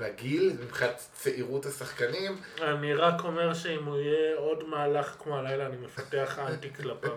בגיל, 0.01 0.57
מבחינת 0.63 1.03
צעירות 1.13 1.67
השחקנים. 1.67 2.37
אני 2.63 2.95
רק 2.95 3.25
אומר 3.25 3.55
שאם 3.55 3.85
הוא 3.85 3.97
יהיה 3.97 4.37
עוד 4.37 4.69
מהלך 4.69 5.15
כמו 5.19 5.39
הלילה, 5.39 5.67
אני 5.67 5.77
מפתח 5.77 6.39
אנטי 6.39 6.75
כלפיו. 6.75 7.13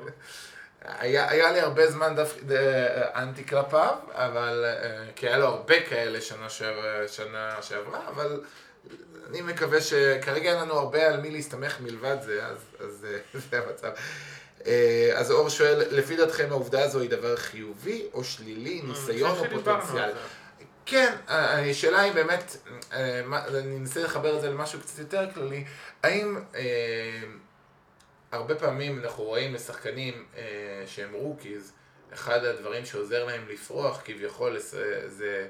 היה, 0.82 1.30
היה 1.30 1.51
לי 1.51 1.59
הרבה 1.59 1.91
זמן 1.91 2.15
דווקא 2.15 2.39
אה, 2.51 3.24
אנטי 3.24 3.47
כלפיו, 3.47 3.95
אבל, 4.11 4.65
אה, 4.65 5.05
כי 5.15 5.28
היה 5.28 5.38
לו 5.38 5.47
הרבה 5.47 5.82
כאלה 5.89 6.22
שנה, 6.22 6.49
שעבר, 6.49 7.07
שנה 7.07 7.61
שעברה, 7.61 8.07
אבל 8.07 8.41
אני 9.30 9.41
מקווה 9.41 9.82
שכרגע 9.82 10.51
אין 10.51 10.61
לנו 10.61 10.74
הרבה 10.74 11.07
על 11.07 11.20
מי 11.20 11.32
להסתמך 11.32 11.82
מלבד 11.82 12.18
זה, 12.22 12.45
אז, 12.45 12.57
אז 12.80 13.05
אה, 13.09 13.39
זה 13.49 13.61
המצב. 13.68 13.89
אה, 14.65 15.11
אז 15.15 15.32
אור 15.32 15.49
שואל, 15.49 15.84
לפי 15.91 16.15
דעתכם 16.15 16.47
העובדה 16.49 16.84
הזו 16.84 16.99
היא 16.99 17.09
דבר 17.09 17.36
חיובי 17.36 18.05
או 18.13 18.24
שלילי, 18.24 18.82
ניסיון 18.84 19.38
או 19.38 19.43
פוטנציאל? 19.53 20.11
כן, 20.89 21.15
אה, 21.29 21.69
השאלה 21.69 22.01
היא 22.01 22.13
באמת, 22.13 22.57
אה, 22.93 23.21
אני 23.47 23.77
אנסה 23.77 24.03
לחבר 24.03 24.35
את 24.35 24.41
זה 24.41 24.49
למשהו 24.49 24.79
קצת 24.79 24.99
יותר 24.99 25.31
כללי, 25.33 25.65
האם 26.03 26.39
אה, 26.55 27.21
הרבה 28.31 28.55
פעמים 28.55 28.99
אנחנו 29.03 29.23
רואים 29.23 29.53
לשחקנים 29.53 30.25
אה, 30.38 30.83
שהם 30.85 31.13
רוקיז, 31.13 31.71
אחד 32.13 32.45
הדברים 32.45 32.85
שעוזר 32.85 33.25
להם 33.25 33.45
לפרוח 33.49 34.01
כביכול 34.05 34.55
אה, 34.55 34.59
זה 35.07 35.47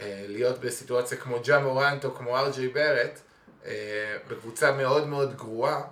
אה, 0.00 0.24
להיות 0.28 0.58
בסיטואציה 0.58 1.18
כמו 1.18 1.40
ג'ה 1.44 1.58
מורנט 1.58 2.04
או 2.04 2.14
כמו 2.14 2.38
ארג'יי 2.38 2.68
בארט, 2.68 3.20
אה, 3.66 4.16
בקבוצה 4.28 4.72
מאוד 4.72 5.06
מאוד 5.06 5.36
גרועה, 5.36 5.82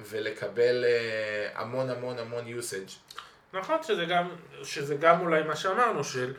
ולקבל 0.00 0.84
אה, 0.84 1.48
המון 1.54 1.90
המון 1.90 2.18
המון 2.18 2.44
usage. 2.58 3.16
נכון 3.52 3.82
שזה 3.82 4.04
גם, 4.04 4.28
שזה 4.62 4.94
גם 4.94 5.20
אולי 5.20 5.42
מה 5.42 5.56
שאמרנו, 5.56 6.04
של 6.04 6.34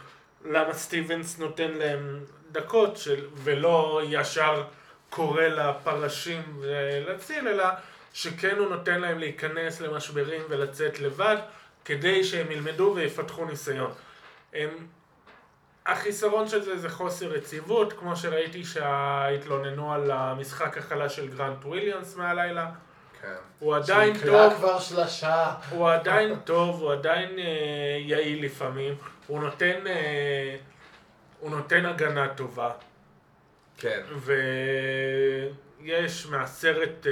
למה 0.45 0.73
סטיבנס 0.73 1.39
נותן 1.39 1.71
להם 1.71 2.19
דקות 2.51 2.97
של, 2.97 3.27
ולא 3.35 4.01
ישר 4.09 4.63
קורא 5.09 5.43
לפרשים 5.43 6.41
ולהציל, 6.59 7.47
אלא 7.47 7.65
שכן 8.13 8.55
הוא 8.57 8.69
נותן 8.69 9.01
להם 9.01 9.19
להיכנס 9.19 9.81
למשברים 9.81 10.41
ולצאת 10.49 10.99
לבד, 10.99 11.37
כדי 11.85 12.23
שהם 12.23 12.51
ילמדו 12.51 12.93
ויפתחו 12.95 13.45
ניסיון. 13.45 13.91
הם, 14.53 14.69
החיסרון 15.85 16.47
של 16.47 16.61
זה 16.61 16.77
זה 16.77 16.89
חוסר 16.89 17.35
יציבות, 17.35 17.93
כמו 17.93 18.15
שראיתי 18.15 18.63
שהתלוננו 18.63 19.93
על 19.93 20.11
המשחק 20.11 20.77
החלש 20.77 21.15
של 21.15 21.27
גרנט 21.27 21.65
וויליאמס 21.65 22.15
מהלילה. 22.15 22.71
כן. 23.25 23.35
הוא 23.59 23.75
עדיין 23.75 24.13
טוב, 24.25 24.53
כבר 24.53 24.79
שלושה. 24.79 25.53
הוא 25.69 25.89
עדיין 25.89 26.35
טוב, 26.43 26.81
הוא 26.81 26.91
עדיין 26.91 27.39
אה, 27.39 27.97
יעיל 27.99 28.45
לפעמים, 28.45 28.95
הוא 29.27 29.39
נותן, 29.39 29.87
אה, 29.87 30.55
הוא 31.39 31.51
נותן 31.51 31.85
הגנה 31.85 32.27
טובה, 32.27 32.71
כן. 33.77 34.01
ויש 35.81 36.25
מהסרט 36.27 37.07
אה, 37.07 37.11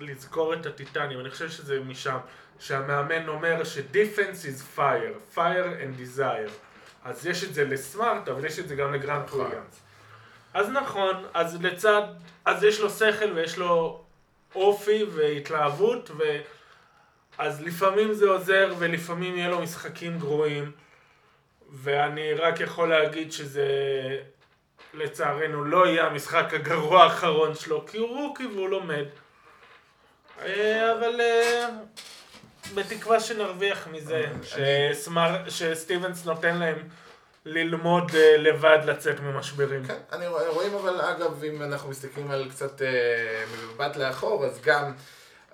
לזכור 0.00 0.54
את 0.54 0.66
הטיטנים, 0.66 1.20
אני 1.20 1.30
חושב 1.30 1.48
שזה 1.48 1.80
משם, 1.80 2.18
שהמאמן 2.58 3.28
אומר 3.28 3.64
ש-Defense 3.64 4.44
is 4.44 4.78
fire, 4.78 5.36
fire 5.36 5.68
and 5.80 6.00
desire. 6.00 6.50
אז 7.04 7.26
יש 7.26 7.44
את 7.44 7.54
זה 7.54 7.64
לסמארט, 7.64 8.28
אבל 8.28 8.44
יש 8.44 8.58
את 8.58 8.68
זה 8.68 8.76
גם 8.76 8.94
לגרנט 8.94 9.26
נכון. 9.26 9.40
וויליאמס. 9.40 9.80
אז 10.54 10.70
נכון, 10.70 11.24
אז 11.34 11.62
לצד, 11.62 12.02
אז 12.44 12.64
יש 12.64 12.80
לו 12.80 12.90
שכל 12.90 13.32
ויש 13.34 13.58
לו 13.58 14.05
אופי 14.56 15.04
והתלהבות, 15.04 16.10
ו... 16.18 16.22
אז 17.38 17.62
לפעמים 17.62 18.14
זה 18.14 18.28
עוזר 18.28 18.74
ולפעמים 18.78 19.36
יהיה 19.36 19.48
לו 19.48 19.62
משחקים 19.62 20.18
גרועים, 20.18 20.72
ואני 21.72 22.34
רק 22.34 22.60
יכול 22.60 22.88
להגיד 22.88 23.32
שזה 23.32 23.68
לצערנו 24.94 25.64
לא 25.64 25.86
יהיה 25.86 26.06
המשחק 26.06 26.54
הגרוע 26.54 27.02
האחרון 27.02 27.54
שלו, 27.54 27.86
כי 27.86 27.98
הוא 27.98 28.08
רוקי 28.08 28.46
והוא 28.46 28.68
לומד. 28.68 29.04
אה, 30.42 30.92
אבל 30.92 31.20
אה, 31.20 31.68
בתקווה 32.74 33.20
שנרוויח 33.20 33.88
מזה, 33.88 34.26
שסמר... 34.42 35.48
שסטיבנס 35.48 36.26
נותן 36.26 36.56
להם 36.56 36.88
ללמוד 37.46 38.10
אה, 38.14 38.36
לבד 38.36 38.78
לצאת 38.84 39.20
ממשברים. 39.20 39.86
כן, 39.86 39.98
אני 40.12 40.26
רואה, 40.26 40.48
רואים 40.48 40.74
אבל 40.74 41.00
אגב, 41.00 41.44
אם 41.44 41.62
אנחנו 41.62 41.90
מסתכלים 41.90 42.30
על 42.30 42.50
קצת 42.50 42.82
אה, 42.82 43.44
מבט 43.74 43.96
לאחור, 43.96 44.44
אז 44.44 44.60
גם, 44.64 44.92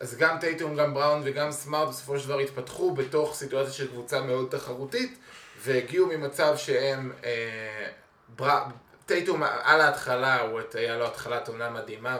אז 0.00 0.16
גם 0.16 0.38
טייטום, 0.40 0.76
גם 0.76 0.94
בראון 0.94 1.20
וגם 1.24 1.52
סמארט 1.52 1.88
בסופו 1.88 2.18
של 2.18 2.28
דבר 2.28 2.38
התפתחו 2.38 2.94
בתוך 2.94 3.34
סיטואציה 3.34 3.72
של 3.72 3.88
קבוצה 3.88 4.20
מאוד 4.20 4.48
תחרותית, 4.50 5.18
והגיעו 5.62 6.06
ממצב 6.06 6.56
שהם, 6.56 7.12
אה, 7.24 7.86
בר... 8.28 8.62
טייטום 9.06 9.42
על 9.42 9.80
ההתחלה, 9.80 10.40
הוא 10.40 10.60
היה 10.74 10.96
לו 10.96 11.06
התחלת 11.06 11.48
עונה 11.48 11.70
מדהימה 11.70 12.18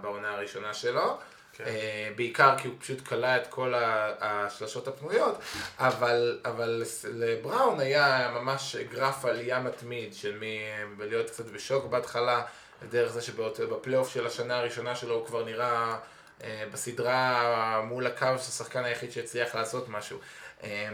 בעונה 0.00 0.30
הראשונה 0.30 0.74
שלו. 0.74 1.18
כן. 1.58 1.64
אה, 1.66 2.10
בעיקר 2.16 2.54
כי 2.58 2.68
הוא 2.68 2.76
פשוט 2.80 3.06
כלא 3.06 3.26
את 3.36 3.46
כל 3.46 3.74
השלשות 4.20 4.88
הפנויות, 4.88 5.38
אבל, 5.78 6.40
אבל 6.44 6.82
לבראון 7.14 7.80
היה 7.80 8.30
ממש 8.34 8.76
גרף 8.76 9.24
עלייה 9.24 9.60
מתמיד 9.60 10.14
של 10.14 10.38
מ- 10.40 11.00
להיות 11.00 11.30
קצת 11.30 11.46
בשוק 11.46 11.84
בהתחלה, 11.84 12.42
דרך 12.90 13.12
זה 13.12 13.20
שבפלייאוף 13.22 14.08
של 14.08 14.26
השנה 14.26 14.58
הראשונה 14.58 14.94
שלו 14.96 15.14
הוא 15.14 15.26
כבר 15.26 15.44
נראה 15.44 15.96
אה, 16.44 16.64
בסדרה 16.72 17.80
מול 17.84 18.06
הקו 18.06 18.26
השחקן 18.26 18.84
היחיד 18.84 19.12
שהצליח 19.12 19.54
לעשות 19.54 19.88
משהו. 19.88 20.18
אה, 20.64 20.88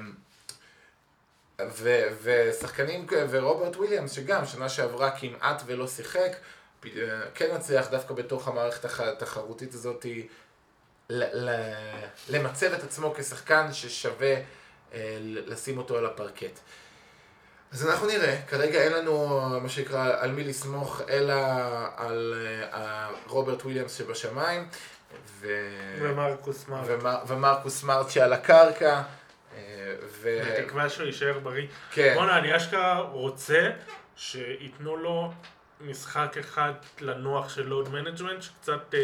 ו- 1.72 2.06
ושחקנים, 2.22 3.06
ורוברט 3.30 3.76
וויליאמס 3.76 4.12
שגם 4.12 4.46
שנה 4.46 4.68
שעברה 4.68 5.10
כמעט 5.10 5.62
ולא 5.66 5.88
שיחק, 5.88 6.30
אה, 6.84 6.90
כן 7.34 7.50
הצליח 7.54 7.88
דווקא 7.90 8.14
בתוך 8.14 8.48
המערכת 8.48 9.00
התחרותית 9.00 9.74
הזאת 9.74 10.04
ל- 10.04 10.08
ל- 10.08 10.22
למצב 12.28 12.72
את 12.72 12.82
עצמו 12.82 13.14
כשחקן 13.16 13.72
ששווה 13.72 14.34
אה, 14.94 15.16
לשים 15.20 15.78
אותו 15.78 15.98
על 15.98 16.06
הפרקט. 16.06 16.58
אז 17.72 17.88
אנחנו 17.88 18.06
נראה, 18.06 18.36
כרגע 18.48 18.82
אין 18.82 18.92
לנו 18.92 19.40
מה 19.62 19.68
שנקרא 19.68 20.12
על 20.20 20.30
מי 20.30 20.44
לסמוך 20.44 21.00
אלא 21.08 21.34
על 21.96 22.34
אה, 22.72 23.10
רוברט 23.26 23.62
וויליאמס 23.62 23.98
שבשמיים. 23.98 24.68
ו... 25.26 25.48
ומרקוס 26.00 26.68
מרק. 26.68 26.86
ומר... 26.86 27.16
ומרקוס 27.26 27.82
מרצ'י 27.82 28.20
על 28.20 28.32
הקרקע. 28.32 29.02
אה, 29.56 29.94
ו... 30.02 30.40
בתקווה 30.46 30.88
שהוא 30.88 31.06
יישאר 31.06 31.38
בריא. 31.38 31.66
כן. 31.90 32.14
בואנה, 32.14 32.38
אני 32.38 32.56
אשכרה 32.56 33.00
רוצה 33.00 33.70
שייתנו 34.16 34.96
לו 34.96 35.32
משחק 35.80 36.36
אחד 36.40 36.72
לנוח 37.00 37.48
של 37.48 37.66
load 37.66 37.88
management, 37.88 38.42
שקצת... 38.42 38.94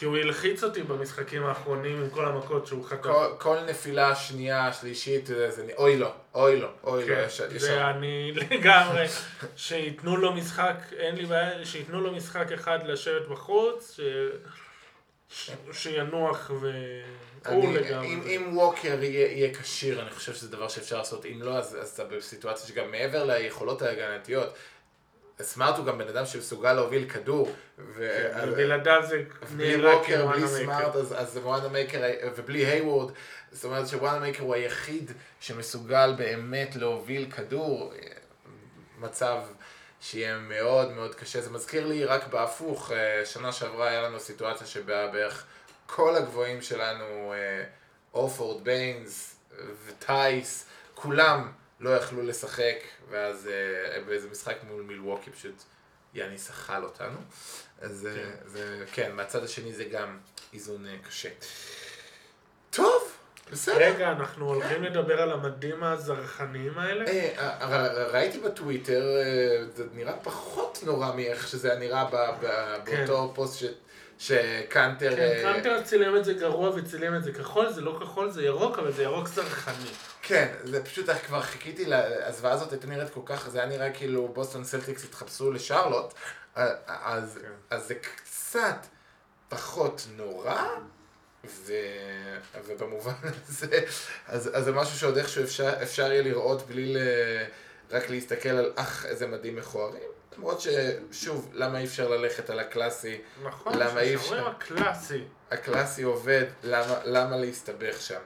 כי 0.00 0.06
הוא 0.06 0.16
הלחיץ 0.16 0.64
אותי 0.64 0.82
במשחקים 0.82 1.46
האחרונים 1.46 2.02
עם 2.02 2.10
כל 2.10 2.24
המכות 2.24 2.66
שהוא 2.66 2.84
חטף. 2.84 3.02
כל, 3.02 3.26
כל 3.38 3.60
נפילה 3.60 4.14
שנייה, 4.14 4.72
שלישית, 4.72 5.26
זה, 5.26 5.50
זה, 5.50 5.66
אוי 5.76 5.96
לו, 5.96 6.10
אוי 6.34 6.60
לו, 6.60 6.68
אוי 6.84 7.08
לו, 7.08 7.14
כן, 7.14 7.24
יש, 7.26 7.40
יש 7.40 7.62
זה 7.62 7.90
אני 7.90 8.32
לגמרי, 8.32 9.06
שייתנו 9.56 10.16
לו 10.16 10.32
משחק, 10.32 10.76
אין 10.96 11.16
לי 11.16 11.26
בעיה, 11.26 11.64
שייתנו 11.64 12.00
לו 12.00 12.12
משחק 12.12 12.52
אחד 12.52 12.78
לשבת 12.86 13.28
בחוץ, 13.28 13.96
ש... 13.96 14.00
ש... 15.28 15.50
שינוח 15.72 16.50
ו... 16.60 16.72
אני. 17.46 17.78
אם, 18.04 18.22
אם 18.26 18.56
ווקר 18.56 19.02
יהיה, 19.02 19.32
יהיה 19.32 19.54
כשיר, 19.54 20.02
אני 20.02 20.10
חושב 20.10 20.34
שזה 20.34 20.48
דבר 20.48 20.68
שאפשר 20.68 20.98
לעשות. 20.98 21.26
אם 21.26 21.42
לא, 21.42 21.56
אז, 21.56 21.76
אז 21.80 21.88
אתה 21.88 22.04
בסיטואציה 22.04 22.68
שגם 22.68 22.90
מעבר 22.90 23.24
ליכולות 23.24 23.82
ההגנתיות, 23.82 24.54
סמארט 25.42 25.76
הוא 25.76 25.86
גם 25.86 25.98
בן 25.98 26.08
אדם 26.08 26.26
שמסוגל 26.26 26.72
להוביל 26.72 27.08
כדור. 27.08 27.52
ו... 27.78 28.30
כן, 28.34 28.48
ובלעדיו 28.48 29.02
זה 29.08 29.22
נראה 29.56 29.96
ווקר, 29.96 30.22
כוואנה 30.22 30.46
בלי. 30.46 30.64
סמארט, 30.64 30.96
אז, 30.96 31.14
אז 31.18 31.36
וואנה 31.36 31.68
מייקר, 31.68 32.02
ובלי 32.36 32.66
היוורד, 32.66 33.12
זאת 33.52 33.64
אומרת 33.64 33.88
שוואנה 33.88 34.18
מייקר 34.18 34.42
הוא 34.42 34.54
היחיד 34.54 35.10
שמסוגל 35.40 36.14
באמת 36.16 36.76
להוביל 36.76 37.30
כדור. 37.30 37.92
מצב 38.98 39.38
שיהיה 40.00 40.38
מאוד 40.38 40.92
מאוד 40.92 41.14
קשה. 41.14 41.40
זה 41.40 41.50
מזכיר 41.50 41.86
לי 41.86 42.04
רק 42.04 42.26
בהפוך, 42.26 42.92
אה, 42.92 43.26
שנה 43.26 43.52
שעברה 43.52 43.88
היה 43.88 44.02
לנו 44.02 44.20
סיטואציה 44.20 44.66
שבה 44.66 45.06
בערך 45.06 45.44
כל 45.86 46.16
הגבוהים 46.16 46.62
שלנו, 46.62 47.34
אורפורד 48.14 48.64
ביינס 48.64 49.36
וטייס, 49.86 50.66
כולם 50.94 51.52
לא 51.80 51.90
יכלו 51.90 52.22
לשחק, 52.22 52.76
ואז 53.10 53.48
אה, 53.48 54.00
באיזה 54.06 54.28
משחק 54.30 54.56
מול 54.68 54.82
מילווקי 54.82 55.30
פשוט 55.30 55.62
יאניס 56.14 56.50
אכל 56.50 56.84
אותנו. 56.84 57.18
אז 57.80 58.06
אה, 58.06 58.14
כן. 58.14 58.30
זה, 58.48 58.84
כן, 58.92 59.12
מהצד 59.14 59.44
השני 59.44 59.72
זה 59.72 59.84
גם 59.84 60.18
איזון 60.54 60.86
אה, 60.86 60.94
קשה. 61.08 61.28
טוב, 62.70 63.12
בסדר. 63.52 63.76
רגע, 63.78 64.12
אנחנו 64.12 64.46
הולכים 64.46 64.82
לדבר 64.82 65.22
על 65.22 65.32
המדים 65.32 65.82
הזרחניים 65.82 66.78
האלה? 66.78 67.04
ראיתי 68.10 68.40
בטוויטר, 68.40 69.02
זה 69.74 69.84
נראה 69.94 70.16
פחות 70.22 70.78
נורא 70.86 71.14
מאיך 71.14 71.48
שזה 71.48 71.70
היה 71.70 71.78
נראה 71.80 72.04
ב- 72.12 72.44
באותו 72.84 73.32
פוסט 73.34 73.58
ש- 73.58 73.64
שקאנטר... 74.18 75.16
כן, 75.16 75.38
קאנטר 75.42 75.82
צילם 75.82 76.16
את 76.16 76.24
זה 76.24 76.32
גרוע 76.32 76.70
וצילם 76.70 77.16
את 77.16 77.24
זה 77.24 77.32
כחול, 77.32 77.72
זה 77.72 77.80
לא 77.80 77.98
כחול, 78.00 78.30
זה 78.30 78.42
ירוק, 78.42 78.78
אבל 78.78 78.92
זה 78.92 79.02
ירוק 79.02 79.28
זרחני. 79.28 79.90
כן, 80.30 80.48
זה 80.64 80.84
פשוט, 80.84 81.08
איך 81.08 81.26
כבר 81.26 81.42
חיכיתי, 81.42 81.84
הזוועה 82.22 82.52
הזאת 82.52 82.72
הייתה 82.72 82.86
נראית 82.86 83.10
כל 83.10 83.20
כך, 83.24 83.48
זה 83.48 83.58
היה 83.58 83.68
נראה 83.68 83.90
כאילו 83.90 84.28
בוסטון 84.28 84.64
סלטיקס 84.64 85.04
התחפשו 85.04 85.52
לשרלוט, 85.52 86.14
אז 86.54 87.38
כן. 87.42 87.48
אז 87.70 87.86
זה 87.86 87.94
קצת 87.94 88.86
פחות 89.48 90.06
נורא, 90.16 90.62
ו... 91.44 91.72
ובמובן 92.66 93.12
הזה, 93.48 93.80
אז, 94.26 94.50
אז 94.54 94.64
זה 94.64 94.72
משהו 94.72 94.98
שעוד 94.98 95.16
איכשהו 95.16 95.44
אפשר, 95.44 95.82
אפשר 95.82 96.12
יהיה 96.12 96.22
לראות 96.22 96.66
בלי 96.66 96.94
ל... 96.94 96.98
רק 97.90 98.10
להסתכל 98.10 98.48
על 98.48 98.72
אך 98.76 99.06
איזה 99.06 99.26
מדים 99.26 99.56
מכוערים. 99.56 100.10
למרות 100.36 100.60
ששוב, 100.60 101.50
למה 101.52 101.78
אי 101.78 101.84
אפשר 101.84 102.08
ללכת 102.08 102.50
על 102.50 102.58
הקלאסי? 102.58 103.20
נכון, 103.42 103.78
אפשר? 104.14 104.48
הקלאסי. 104.48 105.24
הקלאסי 105.50 106.02
עובד, 106.02 106.44
למה, 106.62 106.98
למה 107.04 107.36
להסתבך 107.36 108.00
שם? 108.00 108.20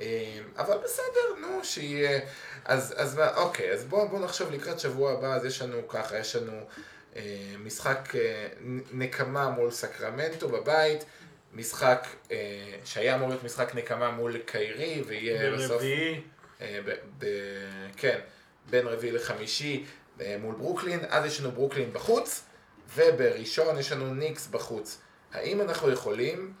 אה, 0.00 0.40
אבל 0.56 0.78
בסדר, 0.84 1.40
נו, 1.40 1.64
שיהיה... 1.64 2.20
אז, 2.64 2.94
אז 2.96 3.20
אוקיי, 3.36 3.72
אז 3.72 3.84
בואו 3.84 4.08
בוא 4.08 4.20
נחשוב 4.20 4.50
לקראת 4.50 4.80
שבוע 4.80 5.12
הבא, 5.12 5.34
אז 5.34 5.44
יש 5.44 5.62
לנו 5.62 5.88
ככה, 5.88 6.18
יש 6.18 6.36
לנו 6.36 6.66
אה, 7.16 7.22
משחק 7.58 8.14
אה, 8.14 8.48
נקמה 8.92 9.50
מול 9.50 9.70
סקרמנטו 9.70 10.48
בבית, 10.48 11.04
משחק 11.54 12.06
אה, 12.30 12.36
שהיה 12.84 13.14
אמור 13.14 13.28
להיות 13.28 13.44
משחק 13.44 13.74
נקמה 13.74 14.10
מול 14.10 14.38
קיירי, 14.38 15.02
ויהיה 15.06 15.52
בסוף... 15.52 15.70
ברביעי, 15.70 16.20
אה, 16.60 16.78
ב, 16.84 16.90
ב, 17.18 17.26
כן, 17.96 18.20
בין 18.70 18.86
רביעי 18.86 19.12
לחמישי 19.12 19.84
אה, 20.20 20.36
מול 20.40 20.54
ברוקלין, 20.54 21.00
אז 21.08 21.24
יש 21.24 21.40
לנו 21.40 21.52
ברוקלין 21.52 21.92
בחוץ, 21.92 22.42
ובראשון 22.94 23.78
יש 23.78 23.92
לנו 23.92 24.14
ניקס 24.14 24.46
בחוץ. 24.46 24.98
האם 25.32 25.60
אנחנו 25.60 25.90
יכולים 25.90 26.52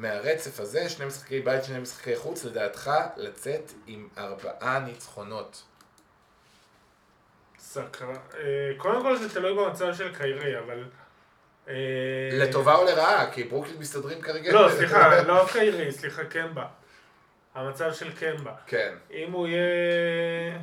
מהרצף 0.00 0.60
הזה, 0.60 0.88
שני 0.88 1.06
משחקי 1.06 1.40
בית, 1.40 1.64
שני 1.64 1.78
משחקי 1.78 2.16
חוץ, 2.16 2.44
לדעתך 2.44 2.90
לצאת 3.16 3.72
עם 3.86 4.08
ארבעה 4.18 4.78
ניצחונות? 4.78 5.62
סקרה. 7.58 8.14
אה, 8.38 8.72
קודם 8.76 9.02
כל 9.02 9.16
זה 9.16 9.34
תלוי 9.34 9.54
במצב 9.54 9.94
של 9.94 10.14
קיירי, 10.14 10.58
אבל... 10.58 10.84
אה, 11.68 11.74
לטובה 12.32 12.74
או 12.74 12.84
לרעה? 12.84 13.30
כי 13.32 13.44
ברוקלין 13.44 13.76
מסתדרים 13.78 14.20
כרגע. 14.20 14.52
לא, 14.52 14.68
סליחה, 14.76 15.22
לא 15.22 15.46
קיירי, 15.52 15.92
סליחה, 15.92 16.24
קמבה. 16.24 16.66
המצב 17.54 17.92
של 17.92 18.12
קמבה. 18.12 18.54
כן, 18.66 18.94
אם 19.10 19.32
הוא 19.32 19.46
יהיה... 19.46 20.58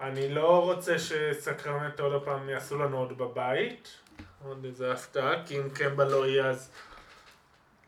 אני 0.00 0.28
לא 0.28 0.64
רוצה 0.64 0.98
שסקרמנטו 0.98 2.04
עוד 2.04 2.24
פעם 2.24 2.48
יעשו 2.48 2.78
לנו 2.78 2.98
עוד 2.98 3.18
בבית. 3.18 3.88
עוד 4.44 4.64
איזה 4.64 4.92
הפתעה, 4.92 5.46
כי 5.46 5.58
אם 5.58 5.70
קמבה 5.70 6.04
לא 6.04 6.26
יהיה 6.26 6.46
אז 6.46 6.70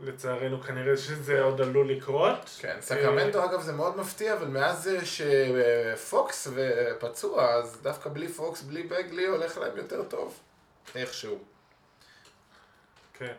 לצערנו 0.01 0.63
כנראה 0.63 0.97
שזה 0.97 1.43
עוד 1.43 1.61
עלול 1.61 1.91
לקרות. 1.91 2.51
כן. 2.61 2.77
סקרמנטו 2.81 3.45
אגב 3.45 3.61
זה 3.61 3.73
מאוד 3.73 3.97
מפתיע, 3.97 4.35
אבל 4.35 4.47
מאז 4.47 4.91
שפוקס 5.05 6.49
פצוע, 6.99 7.55
אז 7.55 7.79
דווקא 7.83 8.11
בלי 8.11 8.29
פוקס, 8.29 8.63
בלי 8.63 8.83
בגלי, 8.83 9.27
הולך 9.27 9.59
להם 9.59 9.77
יותר 9.77 10.03
טוב. 10.03 10.41
איכשהו. 10.95 11.39
כן. 13.15 13.35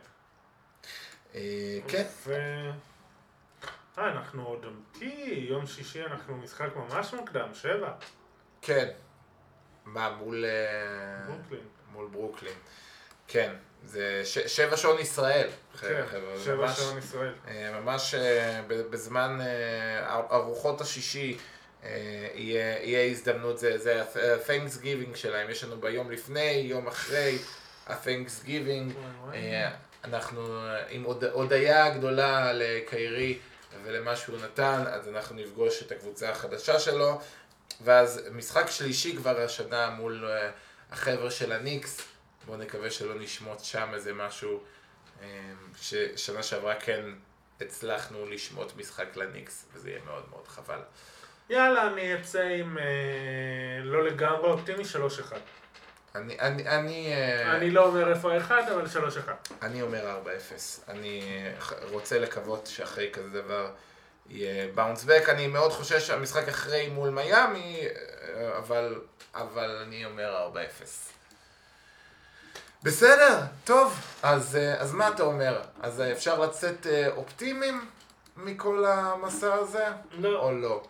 אה, 1.36 1.80
כן. 1.88 2.05
אה, 2.32 2.72
אנחנו 3.97 4.45
עוד 4.45 4.66
אמיתי, 4.66 5.45
יום 5.49 5.68
שישי 5.68 6.05
אנחנו 6.05 6.38
משחק 6.38 6.70
ממש 6.76 7.14
מוקדם, 7.14 7.53
שבע. 7.53 7.91
כן. 8.62 8.89
מה, 9.86 10.10
מול... 10.10 10.45
אה, 10.45 11.28
ברוקלין. 11.28 11.68
מול 11.91 12.07
ברוקלין. 12.12 12.53
כן. 13.30 13.51
זה 13.86 14.21
ש- 14.25 14.38
שבע 14.57 14.77
שעון 14.77 14.99
ישראל. 14.99 15.47
כן, 15.82 16.03
שבע 16.43 16.55
ממש- 16.55 16.77
שעון 16.80 16.97
ישראל. 16.97 17.34
אה, 17.47 17.80
ממש 17.80 18.13
אה, 18.13 18.61
בזמן 18.67 19.39
ארוחות 20.32 20.82
השישי 20.82 21.38
אה, 21.84 21.89
יהיה 22.34 22.84
יהיה 22.84 23.11
הזדמנות, 23.11 23.57
זה- 23.57 23.77
זה 23.77 24.01
ה-Thanks 24.03 24.82
Giving 24.84 25.15
שלהם, 25.15 25.49
יש 25.49 25.63
לנו 25.63 25.82
ביום 25.82 26.11
לפני, 26.11 26.41
יום 26.69 26.88
אחרי 26.88 27.38
ה-Thanks 27.88 28.45
Giving. 28.45 28.93
אנחנו 30.03 30.59
עם 30.89 31.03
הוד- 31.03 31.23
הודיה 31.23 31.89
גדולה 31.89 32.53
לקיירי 32.53 33.38
ולמה 33.84 34.15
שהוא 34.15 34.38
נתן, 34.43 34.84
אז 34.88 35.07
אנחנו 35.07 35.36
נפגוש 35.36 35.82
את 35.84 35.91
הקבוצה 35.91 36.30
החדשה 36.30 36.80
שלו, 36.80 37.19
ואז 37.82 38.21
משחק 38.32 38.67
שלישי 38.69 39.15
כבר 39.15 39.39
השנה 39.41 39.89
מול 39.89 40.25
החבר'ה 40.91 41.32
של 41.32 41.51
הניקס, 41.51 42.01
בואו 42.45 42.57
נקווה 42.57 42.91
שלא 42.91 43.15
נשמוט 43.19 43.59
שם 43.59 43.89
איזה 43.93 44.13
משהו, 44.13 44.63
אה, 45.21 45.27
ששנה 45.81 46.43
שעברה 46.43 46.75
כן 46.75 47.01
הצלחנו 47.61 48.25
לשמוט 48.25 48.75
משחק 48.75 49.15
לניקס, 49.15 49.65
וזה 49.73 49.89
יהיה 49.89 50.01
מאוד 50.05 50.23
מאוד 50.29 50.47
חבל. 50.47 50.79
יאללה, 51.49 51.87
אני 51.87 52.15
אצא 52.15 52.41
עם 52.41 52.77
אה, 52.77 52.83
לא 53.83 54.03
לגמרי 54.03 54.49
אופטימי, 54.49 54.83
3-1. 54.83 55.35
אני, 56.15 56.39
אני, 56.39 56.67
אני, 56.67 57.13
אה, 57.13 57.55
אני 57.55 57.71
לא 57.71 57.85
אומר 57.85 58.09
איפה 58.09 58.33
האחד, 58.33 58.63
אבל 58.71 58.85
3-1. 58.85 59.53
אני 59.61 59.81
אומר 59.81 60.21
4-0. 60.25 60.91
אני 60.91 61.43
רוצה 61.91 62.19
לקוות 62.19 62.67
שאחרי 62.67 63.09
כזה 63.13 63.29
דבר 63.41 63.71
יהיה 64.29 64.67
באונס 64.75 65.03
בק. 65.03 65.29
אני 65.29 65.47
מאוד 65.47 65.71
חושש 65.71 66.07
שהמשחק 66.07 66.47
אחרי 66.47 66.89
מול 66.89 67.09
מיאמי, 67.09 67.87
אבל, 68.57 69.01
אבל 69.33 69.81
אני 69.85 70.05
אומר 70.05 70.49
4-0. 70.53 71.18
בסדר, 72.84 73.41
טוב, 73.63 73.99
אז, 74.23 74.57
אז 74.77 74.93
מה 74.93 75.07
אתה 75.07 75.23
אומר? 75.23 75.61
אז 75.82 76.01
אפשר 76.01 76.39
לצאת 76.39 76.88
אה, 76.88 77.07
אופטימיים 77.15 77.86
מכל 78.38 78.86
המסע 78.86 79.53
הזה? 79.53 79.86
לא. 80.11 80.39
או 80.39 80.51
לא? 80.51 80.84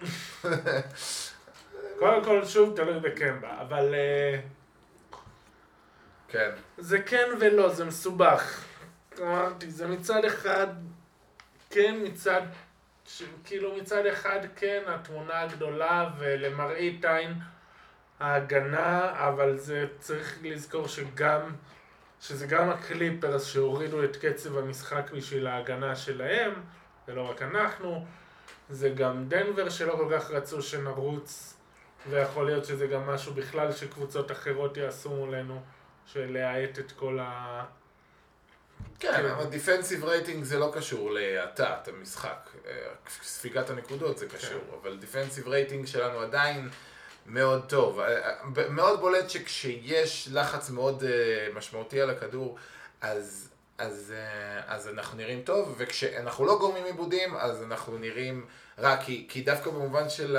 קודם 2.00 2.24
כל, 2.24 2.46
שוב, 2.46 2.76
תלוי 2.76 3.00
בקמבה, 3.00 3.62
אבל 3.62 3.94
אה, 3.96 4.40
כן. 6.28 6.50
זה 6.78 7.02
כן 7.02 7.28
ולא, 7.40 7.70
זה 7.74 7.86
מסובך. 7.86 8.64
אמרתי, 9.22 9.72
זה 9.72 9.88
מצד 9.88 10.26
אחד, 10.26 10.68
כן 11.70 11.96
מצד, 12.04 12.42
ש- 13.06 13.24
כאילו 13.46 13.76
מצד 13.76 14.06
אחד 14.06 14.40
כן 14.56 14.84
התמונה 14.88 15.42
הגדולה 15.42 16.10
ולמראית 16.20 17.06
עין 17.06 17.34
ההגנה, 18.20 19.12
אבל 19.28 19.58
זה 19.58 19.86
צריך 20.00 20.38
לזכור 20.42 20.88
שגם 20.88 21.42
שזה 22.22 22.48
גם 22.48 22.70
הקליפרס 22.70 23.46
שהורידו 23.46 24.04
את 24.04 24.16
קצב 24.16 24.58
המשחק 24.58 25.12
בשביל 25.14 25.48
ההגנה 25.48 25.96
שלהם, 25.96 26.54
ולא 27.08 27.30
רק 27.30 27.42
אנחנו. 27.42 28.06
זה 28.70 28.90
גם 28.90 29.30
דנבר 29.30 29.70
שלא 29.70 29.92
כל 29.92 30.08
כך 30.12 30.32
רצו 30.32 30.62
שנרוץ, 30.62 31.54
ויכול 32.10 32.46
להיות 32.46 32.66
שזה 32.66 32.88
גם 32.88 33.08
משהו 33.08 33.34
בכלל 33.34 33.72
שקבוצות 33.72 34.32
אחרות 34.32 34.78
יעשו 34.78 35.10
מולנו, 35.10 35.62
של 36.06 36.32
להאט 36.34 36.80
את 36.80 36.92
כל 36.92 37.20
ה... 37.22 37.66
כן, 39.00 39.26
אבל 39.26 39.46
defensive 39.46 40.04
rating 40.04 40.44
זה 40.44 40.60
לא 40.60 40.72
קשור 40.76 41.12
להאטת 41.12 41.88
המשחק. 41.88 42.50
אה, 42.68 42.74
ספיגת 43.10 43.70
הנקודות 43.70 44.18
זה 44.18 44.28
קשור, 44.28 44.62
כן. 44.72 44.78
אבל 44.82 44.98
defensive 44.98 45.48
rating 45.48 45.86
שלנו 45.86 46.20
עדיין 46.20 46.70
מאוד 47.26 47.70
טוב. 47.70 48.00
אה, 48.00 48.30
אה, 48.30 48.70
מאוד 48.70 49.00
בולט 49.00 49.30
שכשיש 49.30 50.30
לחץ 50.32 50.70
מאוד 50.70 51.04
אה, 51.04 51.48
משמעותי 51.54 52.02
על 52.02 52.10
הכדור, 52.10 52.58
אז, 53.02 53.50
אז, 53.78 54.14
אז 54.68 54.88
אנחנו 54.88 55.18
נראים 55.18 55.42
טוב, 55.42 55.76
וכשאנחנו 55.78 56.46
לא 56.46 56.58
גורמים 56.60 56.86
איבודים, 56.86 57.36
אז 57.36 57.64
אנחנו 57.64 57.98
נראים 57.98 58.46
רע, 58.80 58.98
כי, 58.98 59.26
כי 59.30 59.42
דווקא 59.42 59.70
במובן 59.70 60.10
של 60.10 60.38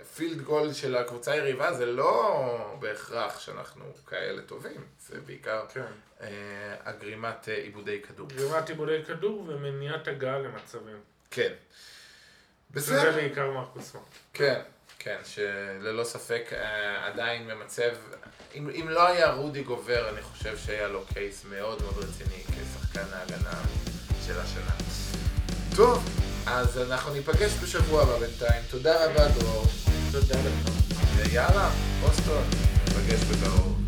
ה 0.00 0.07
field 0.07 0.42
goal 0.42 0.72
של 0.72 0.96
הקבוצה 0.96 1.32
היריבה, 1.32 1.72
זה 1.72 1.86
לא 1.86 2.76
בהכרח 2.80 3.40
שאנחנו 3.40 3.84
כאלה 4.06 4.42
טובים, 4.42 4.86
זה 4.98 5.20
בעיקר 5.20 5.64
כן. 5.68 6.26
הגרימת 6.84 7.48
עיבודי 7.48 8.02
כדור. 8.02 8.28
גרימת 8.28 8.68
עיבודי 8.68 9.04
כדור 9.06 9.44
ומניעת 9.46 10.08
הגעה 10.08 10.38
למצבים. 10.38 11.00
כן. 11.30 11.52
זה 12.72 12.80
בסדר. 12.80 13.12
בעיקר 13.12 13.50
מרקוס 13.50 13.90
סמארט. 13.90 14.06
כן, 14.32 14.60
כן, 15.04 15.16
שללא 15.24 16.04
ספק 16.04 16.50
אה, 16.52 17.06
עדיין 17.06 17.46
ממצב, 17.46 17.90
אם, 18.54 18.70
אם 18.70 18.88
לא 18.88 19.06
היה 19.06 19.32
רודי 19.32 19.62
גובר, 19.62 20.08
אני 20.08 20.22
חושב 20.22 20.58
שהיה 20.58 20.88
לו 20.88 21.04
קייס 21.12 21.44
מאוד 21.50 21.82
מאוד 21.82 21.94
רציני 21.98 22.42
כשחקן 22.44 23.04
ההגנה 23.12 23.60
של 24.26 24.40
השנה. 24.40 24.74
טוב, 25.76 26.04
אז 26.46 26.78
אנחנו 26.78 27.12
ניפגש 27.12 27.52
בשבוע 27.62 28.02
הבא 28.02 28.18
בינתיים. 28.18 28.62
תודה 28.70 29.04
רבה 29.04 29.28
דרור, 29.28 29.66
תודה 30.12 30.34
לך. 30.34 30.70
ויאללה, 31.16 31.70
בוסטון, 32.00 32.44
ניפגש 32.88 33.20
בקרוב. 33.24 33.81